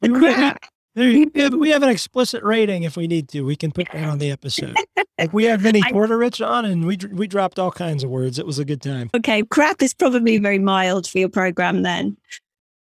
The 0.00 0.08
crap. 0.10 0.64
There 0.94 1.08
you. 1.08 1.30
We 1.58 1.70
have 1.70 1.82
an 1.82 1.88
explicit 1.96 2.42
rating 2.44 2.82
if 2.82 2.96
we 2.96 3.06
need 3.06 3.28
to. 3.30 3.40
We 3.42 3.56
can 3.56 3.72
put 3.72 3.88
that 3.92 4.04
on 4.08 4.18
the 4.18 4.30
episode. 4.30 4.76
Like 5.18 5.32
we 5.32 5.44
had 5.44 5.60
Vinnie 5.60 5.80
Tortorich 5.80 6.46
on, 6.46 6.64
and 6.66 6.84
we 6.86 6.98
we 7.12 7.26
dropped 7.26 7.58
all 7.58 7.70
kinds 7.72 8.04
of 8.04 8.10
words. 8.10 8.38
It 8.38 8.46
was 8.46 8.58
a 8.58 8.64
good 8.64 8.82
time. 8.82 9.10
Okay, 9.14 9.42
crap 9.44 9.80
is 9.82 9.94
probably 9.94 10.36
very 10.38 10.58
mild 10.58 11.06
for 11.08 11.18
your 11.18 11.28
program 11.30 11.82
then. 11.82 12.16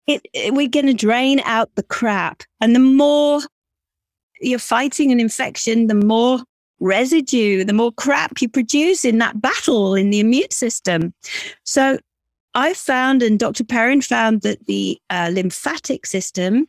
It, 0.07 0.27
it- 0.33 0.53
we're 0.55 0.69
going 0.69 0.87
to 0.87 0.93
drain 0.95 1.41
out 1.45 1.71
the 1.77 1.83
crap. 1.85 2.43
And 2.61 2.75
the 2.75 2.81
more 2.81 3.41
you're 4.41 4.59
fighting 4.59 5.13
an 5.13 5.21
infection, 5.21 5.87
the 5.87 5.95
more 5.95 6.41
residue, 6.81 7.65
the 7.65 7.73
more 7.73 7.93
crap 7.93 8.41
you 8.41 8.49
produce 8.49 9.05
in 9.05 9.19
that 9.19 9.41
battle 9.41 9.95
in 9.95 10.11
the 10.11 10.21
immune 10.21 10.51
system. 10.51 11.15
So 11.65 11.99
I 12.55 12.75
found, 12.75 13.23
and 13.23 13.39
Dr. 13.39 13.65
Perrin 13.65 14.01
found 14.01 14.43
that 14.43 14.67
the 14.67 14.99
uh, 15.11 15.31
lymphatic 15.33 16.07
system, 16.07 16.69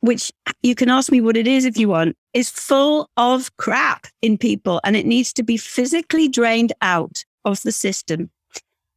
which 0.00 0.32
you 0.62 0.74
can 0.74 0.88
ask 0.88 1.12
me 1.12 1.20
what 1.20 1.36
it 1.36 1.46
is 1.46 1.64
if 1.64 1.76
you 1.76 1.88
want, 1.88 2.16
is 2.32 2.48
full 2.48 3.10
of 3.16 3.54
crap 3.56 4.06
in 4.22 4.38
people 4.38 4.80
and 4.84 4.96
it 4.96 5.04
needs 5.04 5.32
to 5.34 5.42
be 5.42 5.56
physically 5.56 6.28
drained 6.28 6.72
out 6.80 7.24
of 7.44 7.62
the 7.62 7.72
system 7.72 8.30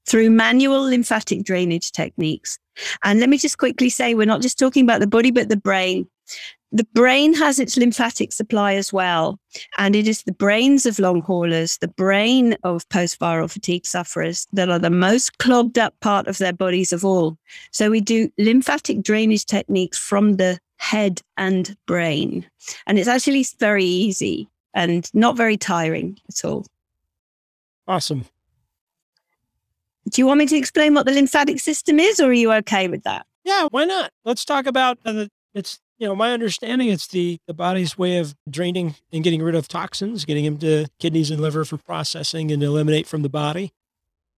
through 0.05 0.29
manual 0.29 0.83
lymphatic 0.83 1.43
drainage 1.43 1.91
techniques. 1.91 2.57
And 3.03 3.19
let 3.19 3.29
me 3.29 3.37
just 3.37 3.57
quickly 3.57 3.89
say, 3.89 4.13
we're 4.13 4.25
not 4.25 4.41
just 4.41 4.59
talking 4.59 4.83
about 4.83 4.99
the 4.99 5.07
body, 5.07 5.31
but 5.31 5.49
the 5.49 5.57
brain. 5.57 6.07
The 6.75 6.87
brain 6.95 7.35
has 7.35 7.59
its 7.59 7.77
lymphatic 7.77 8.33
supply 8.33 8.73
as 8.73 8.91
well. 8.91 9.39
And 9.77 9.95
it 9.95 10.07
is 10.07 10.23
the 10.23 10.31
brains 10.33 10.87
of 10.87 10.97
long 10.97 11.21
haulers, 11.21 11.77
the 11.77 11.87
brain 11.87 12.57
of 12.63 12.89
post 12.89 13.19
viral 13.19 13.49
fatigue 13.49 13.85
sufferers 13.85 14.47
that 14.53 14.69
are 14.69 14.79
the 14.79 14.89
most 14.89 15.37
clogged 15.37 15.77
up 15.77 15.93
part 15.99 16.27
of 16.27 16.39
their 16.39 16.51
bodies 16.51 16.91
of 16.91 17.05
all. 17.05 17.37
So 17.71 17.91
we 17.91 18.01
do 18.01 18.31
lymphatic 18.39 19.03
drainage 19.03 19.45
techniques 19.45 19.99
from 19.99 20.37
the 20.37 20.59
head 20.77 21.21
and 21.37 21.77
brain. 21.85 22.49
And 22.87 22.97
it's 22.97 23.07
actually 23.07 23.45
very 23.59 23.85
easy 23.85 24.49
and 24.73 25.07
not 25.13 25.37
very 25.37 25.57
tiring 25.57 26.17
at 26.27 26.43
all. 26.43 26.65
Awesome. 27.87 28.25
Do 30.09 30.21
you 30.21 30.25
want 30.25 30.39
me 30.39 30.47
to 30.47 30.57
explain 30.57 30.95
what 30.95 31.05
the 31.05 31.13
lymphatic 31.13 31.59
system 31.59 31.99
is, 31.99 32.19
or 32.19 32.29
are 32.29 32.33
you 32.33 32.51
okay 32.53 32.87
with 32.87 33.03
that? 33.03 33.25
Yeah, 33.43 33.67
why 33.69 33.85
not? 33.85 34.11
Let's 34.25 34.43
talk 34.43 34.65
about 34.65 34.97
uh, 35.05 35.11
the. 35.11 35.31
It's 35.53 35.79
you 36.03 36.09
know 36.09 36.15
my 36.15 36.33
understanding. 36.33 36.89
It's 36.89 37.07
the 37.07 37.39
the 37.47 37.53
body's 37.53 37.97
way 37.97 38.17
of 38.17 38.35
draining 38.49 38.95
and 39.13 39.23
getting 39.23 39.41
rid 39.41 39.55
of 39.55 39.69
toxins, 39.69 40.25
getting 40.25 40.43
them 40.43 40.57
to 40.57 40.87
kidneys 40.99 41.31
and 41.31 41.39
liver 41.39 41.63
for 41.63 41.77
processing 41.77 42.51
and 42.51 42.61
eliminate 42.61 43.07
from 43.07 43.21
the 43.21 43.29
body. 43.29 43.71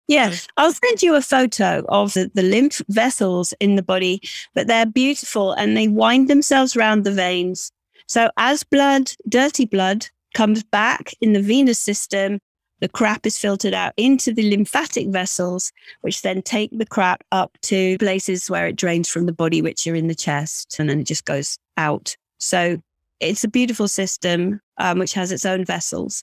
Yes, 0.07 0.47
I'll 0.59 0.75
send 0.75 1.03
you 1.03 1.15
a 1.15 1.23
photo 1.23 1.83
of 1.89 2.13
the, 2.13 2.31
the 2.35 2.43
lymph 2.43 2.83
vessels 2.91 3.55
in 3.61 3.77
the 3.77 3.83
body, 3.83 4.21
but 4.55 4.67
they're 4.67 4.85
beautiful 4.85 5.53
and 5.53 5.75
they 5.75 5.89
wind 5.89 6.29
themselves 6.29 6.77
around 6.77 7.05
the 7.05 7.13
veins. 7.13 7.73
So 8.07 8.29
as 8.37 8.63
blood, 8.63 9.13
dirty 9.27 9.65
blood, 9.65 10.07
comes 10.35 10.63
back 10.65 11.15
in 11.23 11.33
the 11.33 11.41
venous 11.41 11.79
system, 11.79 12.41
the 12.81 12.89
crap 12.89 13.25
is 13.25 13.39
filtered 13.39 13.75
out 13.75 13.93
into 13.97 14.33
the 14.33 14.51
lymphatic 14.51 15.09
vessels, 15.09 15.73
which 16.03 16.23
then 16.23 16.43
take 16.43 16.71
the 16.77 16.87
crap 16.87 17.23
up 17.33 17.57
to 17.63 17.97
places 17.99 18.51
where 18.51 18.67
it 18.67 18.77
drains 18.77 19.09
from 19.09 19.27
the 19.27 19.33
body, 19.33 19.63
which 19.63 19.87
are 19.87 19.95
in 19.95 20.09
the 20.09 20.15
chest, 20.15 20.77
and 20.79 20.89
then 20.89 21.01
it 21.01 21.07
just 21.07 21.25
goes 21.25 21.59
out. 21.77 22.17
So 22.39 22.79
it's 23.21 23.45
a 23.45 23.49
beautiful 23.49 23.89
system 23.89 24.61
um, 24.79 24.99
which 24.99 25.15
has 25.15 25.33
its 25.33 25.45
own 25.45 25.65
vessels. 25.65 26.23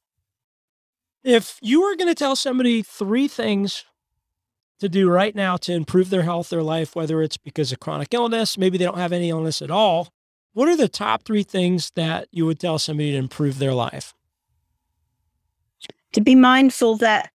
If 1.23 1.57
you 1.61 1.81
were 1.81 1.95
going 1.95 2.09
to 2.09 2.15
tell 2.15 2.35
somebody 2.35 2.81
three 2.81 3.27
things 3.27 3.85
to 4.79 4.89
do 4.89 5.09
right 5.09 5.35
now 5.35 5.57
to 5.57 5.73
improve 5.73 6.09
their 6.09 6.23
health, 6.23 6.49
their 6.49 6.63
life, 6.63 6.95
whether 6.95 7.21
it's 7.21 7.37
because 7.37 7.71
of 7.71 7.79
chronic 7.79 8.13
illness, 8.13 8.57
maybe 8.57 8.77
they 8.77 8.85
don't 8.85 8.97
have 8.97 9.13
any 9.13 9.29
illness 9.29 9.61
at 9.61 9.71
all, 9.71 10.09
what 10.53 10.67
are 10.67 10.75
the 10.75 10.89
top 10.89 11.23
three 11.23 11.43
things 11.43 11.91
that 11.95 12.27
you 12.31 12.45
would 12.45 12.59
tell 12.59 12.79
somebody 12.79 13.11
to 13.11 13.17
improve 13.17 13.59
their 13.59 13.73
life? 13.73 14.13
To 16.13 16.21
be 16.21 16.35
mindful 16.35 16.97
that 16.97 17.31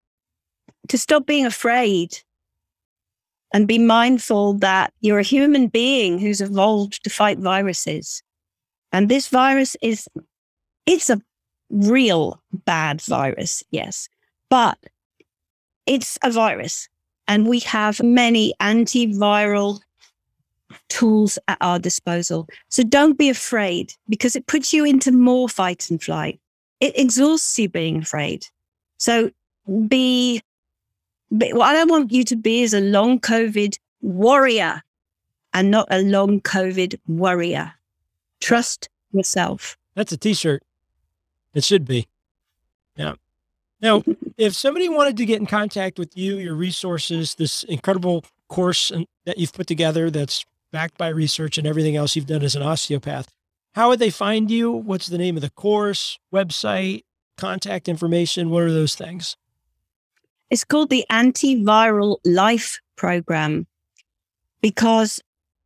to 0.89 0.99
stop 0.99 1.27
being 1.27 1.47
afraid 1.47 2.18
and 3.53 3.66
be 3.66 3.79
mindful 3.79 4.55
that 4.55 4.93
you're 5.01 5.18
a 5.18 5.24
human 5.24 5.68
being 5.68 6.18
who's 6.18 6.41
evolved 6.41 7.03
to 7.05 7.11
fight 7.11 7.39
viruses. 7.39 8.22
And 8.93 9.09
this 9.09 9.29
virus 9.29 9.77
is, 9.81 10.09
it's 10.85 11.11
a 11.11 11.20
real 11.70 12.41
bad 12.64 13.01
virus, 13.03 13.62
yes, 13.70 14.09
but 14.51 14.79
it's 15.87 16.18
a 16.22 16.31
virus. 16.31 16.89
And 17.29 17.49
we 17.49 17.61
have 17.61 18.03
many 18.03 18.55
antiviral 18.61 19.81
tools 20.89 21.39
at 21.49 21.59
our 21.61 21.79
disposal. 21.79 22.49
So 22.68 22.83
don't 22.83 23.18
be 23.18 23.29
afraid 23.29 23.93
because 24.09 24.37
it 24.37 24.47
puts 24.47 24.72
you 24.72 24.85
into 24.85 25.12
more 25.12 25.49
fight 25.49 25.91
and 25.91 26.03
flight. 26.03 26.41
It 26.81 26.99
exhausts 26.99 27.59
you 27.59 27.68
being 27.68 27.99
afraid. 27.99 28.47
So 28.99 29.30
be, 29.88 30.42
be 31.36 31.53
what 31.53 31.76
I 31.76 31.84
want 31.84 32.12
you 32.12 32.24
to 32.24 32.36
be 32.36 32.62
is 32.62 32.74
a 32.74 32.80
long 32.80 33.20
COVID 33.20 33.78
warrior 34.01 34.82
and 35.53 35.70
not 35.70 35.88
a 35.90 36.03
long 36.03 36.40
COVID 36.40 36.99
worrier. 37.07 37.72
Trust 38.40 38.88
yourself. 39.12 39.76
That's 39.94 40.12
a 40.12 40.16
t-shirt. 40.16 40.62
It 41.55 41.64
should 41.64 41.86
be. 41.86 42.07
Yeah. 42.97 43.14
Now, 43.80 44.05
if 44.36 44.55
somebody 44.55 44.88
wanted 44.88 45.16
to 45.16 45.24
get 45.24 45.40
in 45.40 45.47
contact 45.47 45.99
with 45.99 46.16
you, 46.16 46.36
your 46.36 46.55
resources, 46.55 47.34
this 47.34 47.62
incredible 47.64 48.24
course 48.49 48.92
that 49.24 49.38
you've 49.38 49.53
put 49.53 49.66
together 49.66 50.11
that's 50.11 50.44
backed 50.70 50.99
by 50.99 51.09
research 51.09 51.57
and 51.59 51.66
everything 51.66 51.97
else 51.97 52.14
you've 52.14 52.26
done 52.26 52.42
as 52.42 52.55
an 52.55 52.62
osteopath, 52.62 53.28
how 53.74 53.88
would 53.88 53.99
they 53.99 54.11
find 54.11 54.51
you? 54.51 54.70
What's 54.70 55.07
the 55.07 55.18
name 55.18 55.36
of 55.36 55.42
the 55.42 55.51
course, 55.51 56.18
website, 56.32 57.05
contact 57.37 57.89
information? 57.89 58.51
What 58.51 58.62
are 58.62 58.72
those 58.72 58.95
things? 58.95 59.37
It's 60.51 60.64
called 60.64 60.91
the 60.91 61.05
Antiviral 61.11 62.18
Life 62.24 62.80
Program 62.97 63.66
because 64.61 65.20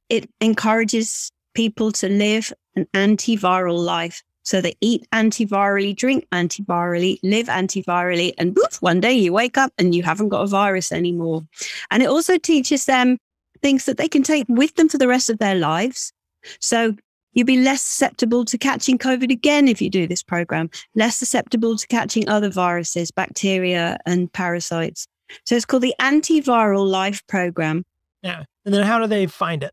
it 0.08 0.28
encourages 0.40 1.30
people 1.54 1.92
to 1.92 2.08
live 2.08 2.52
an 2.76 2.86
antiviral 2.94 3.78
life. 3.78 4.22
So 4.42 4.60
they 4.60 4.74
eat 4.80 5.06
antivirally, 5.12 5.94
drink 5.94 6.26
antivirally, 6.32 7.18
live 7.22 7.46
antivirally, 7.46 8.32
and 8.38 8.56
one 8.80 9.00
day 9.00 9.12
you 9.12 9.32
wake 9.32 9.58
up 9.58 9.72
and 9.78 9.94
you 9.94 10.02
haven't 10.02 10.30
got 10.30 10.42
a 10.42 10.46
virus 10.46 10.92
anymore. 10.92 11.42
And 11.90 12.02
it 12.02 12.08
also 12.08 12.38
teaches 12.38 12.86
them 12.86 13.18
things 13.62 13.84
that 13.84 13.98
they 13.98 14.08
can 14.08 14.22
take 14.22 14.46
with 14.48 14.74
them 14.76 14.88
for 14.88 14.98
the 14.98 15.08
rest 15.08 15.28
of 15.28 15.38
their 15.38 15.54
lives. 15.54 16.12
So 16.58 16.96
you'll 17.32 17.46
be 17.46 17.58
less 17.58 17.82
susceptible 17.82 18.44
to 18.44 18.58
catching 18.58 18.98
COVID 18.98 19.30
again 19.30 19.68
if 19.68 19.80
you 19.80 19.90
do 19.90 20.06
this 20.06 20.22
program, 20.22 20.70
less 20.94 21.16
susceptible 21.16 21.76
to 21.76 21.86
catching 21.86 22.28
other 22.28 22.50
viruses, 22.50 23.10
bacteria, 23.10 23.98
and 24.06 24.32
parasites. 24.32 25.06
So 25.44 25.56
it's 25.56 25.64
called 25.64 25.82
the 25.82 25.94
Antiviral 26.00 26.86
Life 26.88 27.26
Program. 27.26 27.84
Yeah. 28.22 28.44
And 28.64 28.74
then 28.74 28.84
how 28.84 28.98
do 28.98 29.06
they 29.06 29.26
find 29.26 29.62
it? 29.62 29.72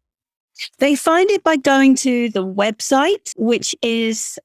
They 0.79 0.95
find 0.95 1.29
it 1.29 1.43
by 1.43 1.57
going 1.57 1.95
to 1.97 2.29
the 2.29 2.45
website, 2.45 3.31
which 3.35 3.75
is 3.81 4.39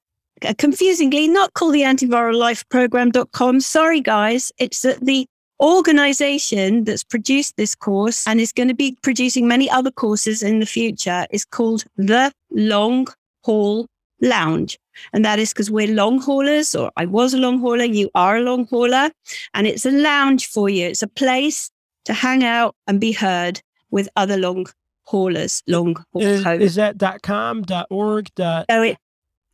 uh, 0.44 0.54
confusingly 0.58 1.28
not 1.28 1.54
called 1.54 1.74
the 1.74 1.82
antivirallifeprogram.com. 1.82 3.60
Sorry, 3.60 4.00
guys. 4.00 4.52
It's 4.58 4.84
at 4.84 5.00
the 5.04 5.26
organization 5.62 6.84
that's 6.84 7.04
produced 7.04 7.56
this 7.56 7.74
course 7.74 8.26
and 8.26 8.40
is 8.40 8.52
going 8.52 8.68
to 8.68 8.74
be 8.74 8.96
producing 9.02 9.46
many 9.46 9.70
other 9.70 9.90
courses 9.90 10.42
in 10.42 10.58
the 10.58 10.66
future 10.66 11.26
is 11.30 11.44
called 11.44 11.84
the 11.96 12.32
Long 12.50 13.06
Haul 13.44 13.86
Lounge. 14.20 14.78
And 15.12 15.24
that 15.24 15.38
is 15.38 15.52
because 15.52 15.70
we're 15.70 15.94
long 15.94 16.20
haulers, 16.20 16.74
or 16.74 16.90
I 16.96 17.06
was 17.06 17.32
a 17.32 17.38
long 17.38 17.60
hauler, 17.60 17.84
you 17.84 18.10
are 18.14 18.36
a 18.36 18.42
long 18.42 18.66
hauler, 18.66 19.10
and 19.54 19.66
it's 19.66 19.86
a 19.86 19.90
lounge 19.90 20.48
for 20.48 20.68
you. 20.68 20.86
It's 20.86 21.02
a 21.02 21.08
place 21.08 21.70
to 22.04 22.12
hang 22.12 22.44
out 22.44 22.74
and 22.86 23.00
be 23.00 23.12
heard 23.12 23.62
with 23.90 24.08
other 24.16 24.36
long 24.36 24.66
haulers, 25.04 25.62
long 25.66 25.96
Is, 26.14 26.46
is 26.46 26.74
that 26.74 26.98
dot 26.98 27.22
.com, 27.22 27.62
dot 27.62 27.86
.org, 27.90 28.28
dot 28.34 28.66
So 28.70 28.82
it, 28.82 28.98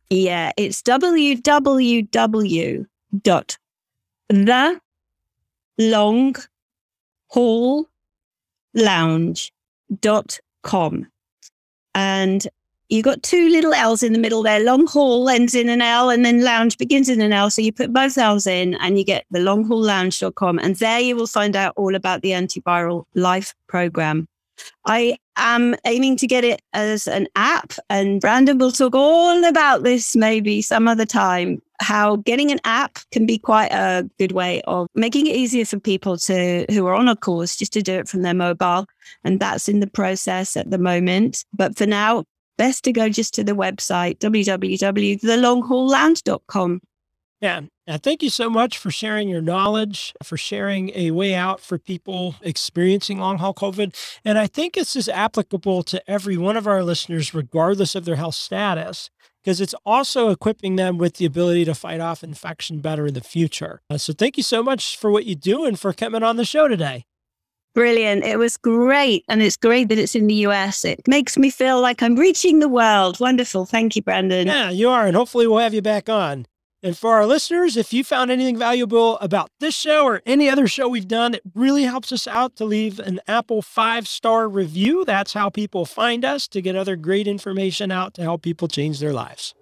yeah, 0.09 0.51
it's 0.57 0.81
www 0.81 2.85
dot 3.23 3.57
the 4.27 4.79
long 5.79 6.35
dot 10.01 10.39
com. 10.61 11.07
And 11.95 12.47
you 12.89 13.03
got 13.03 13.21
two 13.23 13.49
little 13.49 13.73
L's 13.73 14.03
in 14.03 14.13
the 14.13 14.19
middle 14.19 14.43
there. 14.43 14.59
Long 14.59 14.87
haul 14.87 15.29
ends 15.29 15.53
in 15.55 15.69
an 15.69 15.81
L 15.81 16.09
and 16.09 16.25
then 16.25 16.43
lounge 16.43 16.77
begins 16.77 17.09
in 17.09 17.21
an 17.21 17.33
L. 17.33 17.49
So 17.49 17.61
you 17.61 17.71
put 17.71 17.93
both 17.93 18.17
L's 18.17 18.47
in 18.47 18.75
and 18.75 18.97
you 18.97 19.05
get 19.05 19.25
the 19.31 19.39
longhaullounge.com. 19.39 20.59
And 20.59 20.75
there 20.75 20.99
you 20.99 21.15
will 21.15 21.27
find 21.27 21.55
out 21.55 21.73
all 21.75 21.95
about 21.95 22.21
the 22.21 22.31
antiviral 22.31 23.05
life 23.15 23.53
program. 23.67 24.27
I 24.85 25.17
am 25.37 25.75
aiming 25.85 26.17
to 26.17 26.27
get 26.27 26.43
it 26.43 26.61
as 26.73 27.07
an 27.07 27.27
app, 27.35 27.73
and 27.89 28.21
Brandon 28.21 28.57
will 28.57 28.71
talk 28.71 28.95
all 28.95 29.45
about 29.45 29.83
this 29.83 30.15
maybe 30.15 30.61
some 30.61 30.87
other 30.87 31.05
time. 31.05 31.61
How 31.81 32.17
getting 32.17 32.51
an 32.51 32.59
app 32.65 32.99
can 33.11 33.25
be 33.25 33.37
quite 33.37 33.71
a 33.71 34.03
good 34.19 34.33
way 34.33 34.61
of 34.63 34.87
making 34.95 35.27
it 35.27 35.35
easier 35.35 35.63
for 35.65 35.79
people 35.79 36.17
to 36.17 36.65
who 36.69 36.85
are 36.87 36.93
on 36.93 37.07
a 37.07 37.15
course 37.15 37.55
just 37.55 37.71
to 37.73 37.81
do 37.81 37.93
it 37.93 38.09
from 38.09 38.21
their 38.21 38.33
mobile, 38.33 38.85
and 39.23 39.39
that's 39.39 39.69
in 39.69 39.79
the 39.79 39.87
process 39.87 40.57
at 40.57 40.71
the 40.71 40.77
moment. 40.77 41.45
But 41.53 41.77
for 41.77 41.85
now, 41.85 42.25
best 42.57 42.83
to 42.83 42.91
go 42.91 43.07
just 43.09 43.33
to 43.35 43.43
the 43.43 43.53
website 43.53 44.17
www.thelonghaulland.com. 44.19 46.81
Yeah. 47.41 47.61
Thank 47.97 48.21
you 48.21 48.29
so 48.29 48.49
much 48.49 48.77
for 48.77 48.91
sharing 48.91 49.29
your 49.29 49.41
knowledge, 49.41 50.13
for 50.23 50.37
sharing 50.37 50.91
a 50.93 51.11
way 51.11 51.33
out 51.33 51.59
for 51.59 51.77
people 51.77 52.35
experiencing 52.41 53.19
long 53.19 53.39
haul 53.39 53.53
COVID. 53.53 53.95
And 54.23 54.37
I 54.37 54.47
think 54.47 54.73
this 54.73 54.95
is 54.95 55.09
applicable 55.09 55.83
to 55.83 56.09
every 56.09 56.37
one 56.37 56.57
of 56.57 56.67
our 56.67 56.83
listeners, 56.83 57.33
regardless 57.33 57.95
of 57.95 58.05
their 58.05 58.15
health 58.17 58.35
status, 58.35 59.09
because 59.43 59.61
it's 59.61 59.75
also 59.85 60.29
equipping 60.29 60.75
them 60.75 60.97
with 60.97 61.15
the 61.15 61.25
ability 61.25 61.65
to 61.65 61.73
fight 61.73 61.99
off 61.99 62.23
infection 62.23 62.79
better 62.79 63.07
in 63.07 63.13
the 63.13 63.21
future. 63.21 63.81
Uh, 63.89 63.97
so 63.97 64.13
thank 64.13 64.37
you 64.37 64.43
so 64.43 64.61
much 64.61 64.97
for 64.97 65.09
what 65.09 65.25
you 65.25 65.35
do 65.35 65.65
and 65.65 65.79
for 65.79 65.93
coming 65.93 66.23
on 66.23 66.35
the 66.35 66.45
show 66.45 66.67
today. 66.67 67.05
Brilliant. 67.75 68.23
It 68.23 68.37
was 68.37 68.57
great. 68.57 69.23
And 69.27 69.41
it's 69.41 69.55
great 69.55 69.89
that 69.89 69.97
it's 69.97 70.15
in 70.15 70.27
the 70.27 70.45
US. 70.47 70.83
It 70.83 71.07
makes 71.07 71.37
me 71.37 71.49
feel 71.49 71.81
like 71.81 72.01
I'm 72.03 72.15
reaching 72.15 72.59
the 72.59 72.67
world. 72.67 73.19
Wonderful. 73.19 73.65
Thank 73.65 73.95
you, 73.95 74.01
Brandon. 74.01 74.47
Yeah, 74.47 74.69
you 74.69 74.89
are. 74.89 75.05
And 75.05 75.15
hopefully 75.15 75.47
we'll 75.47 75.59
have 75.59 75.73
you 75.73 75.81
back 75.81 76.09
on. 76.09 76.45
And 76.81 76.97
for 76.97 77.15
our 77.15 77.25
listeners, 77.25 77.75
if 77.75 77.91
you 77.91 78.05
found 78.05 78.31
anything 78.31 78.57
valuable 78.57 79.17
about 79.19 79.51
this 79.59 79.75
show 79.75 80.05
or 80.05 80.21
any 80.25 80.49
other 80.49 80.65
show 80.65 80.87
we've 80.87 81.09
done, 81.09 81.33
it 81.33 81.41
really 81.53 81.83
helps 81.83 82.13
us 82.13 82.25
out 82.25 82.55
to 82.55 82.63
leave 82.63 82.99
an 82.99 83.19
Apple 83.27 83.61
five 83.61 84.07
star 84.07 84.47
review. 84.47 85.03
That's 85.03 85.33
how 85.33 85.49
people 85.49 85.83
find 85.85 86.23
us 86.23 86.47
to 86.47 86.61
get 86.61 86.77
other 86.77 86.95
great 86.95 87.27
information 87.27 87.91
out 87.91 88.13
to 88.13 88.21
help 88.21 88.43
people 88.43 88.69
change 88.69 88.99
their 88.99 89.11
lives. 89.11 89.53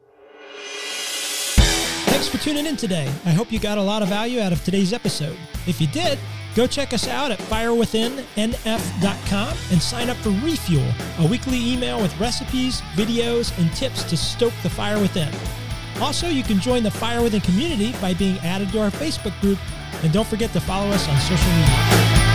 Thanks 2.05 2.27
for 2.27 2.37
tuning 2.37 2.67
in 2.67 2.77
today. 2.77 3.11
I 3.25 3.31
hope 3.31 3.51
you 3.51 3.59
got 3.59 3.79
a 3.79 3.81
lot 3.81 4.03
of 4.03 4.09
value 4.09 4.39
out 4.39 4.51
of 4.51 4.63
today's 4.63 4.93
episode. 4.93 5.37
If 5.65 5.81
you 5.81 5.87
did, 5.87 6.19
go 6.55 6.67
check 6.67 6.93
us 6.93 7.07
out 7.07 7.31
at 7.31 7.39
firewithinnf.com 7.39 9.57
and 9.71 9.81
sign 9.81 10.09
up 10.09 10.17
for 10.17 10.29
Refuel, 10.29 10.87
a 11.19 11.25
weekly 11.27 11.73
email 11.73 11.99
with 11.99 12.15
recipes, 12.19 12.81
videos, 12.95 13.57
and 13.59 13.73
tips 13.73 14.03
to 14.03 14.15
stoke 14.15 14.53
the 14.61 14.69
fire 14.69 14.99
within. 14.99 15.33
Also, 16.01 16.27
you 16.27 16.43
can 16.43 16.59
join 16.59 16.83
the 16.83 16.91
Fire 16.91 17.21
Within 17.21 17.41
community 17.41 17.93
by 17.99 18.13
being 18.13 18.37
added 18.39 18.69
to 18.71 18.79
our 18.81 18.91
Facebook 18.91 19.39
group. 19.41 19.57
And 20.03 20.13
don't 20.13 20.27
forget 20.27 20.53
to 20.53 20.59
follow 20.61 20.89
us 20.91 21.07
on 21.09 21.17
social 21.21 21.51
media. 21.53 22.26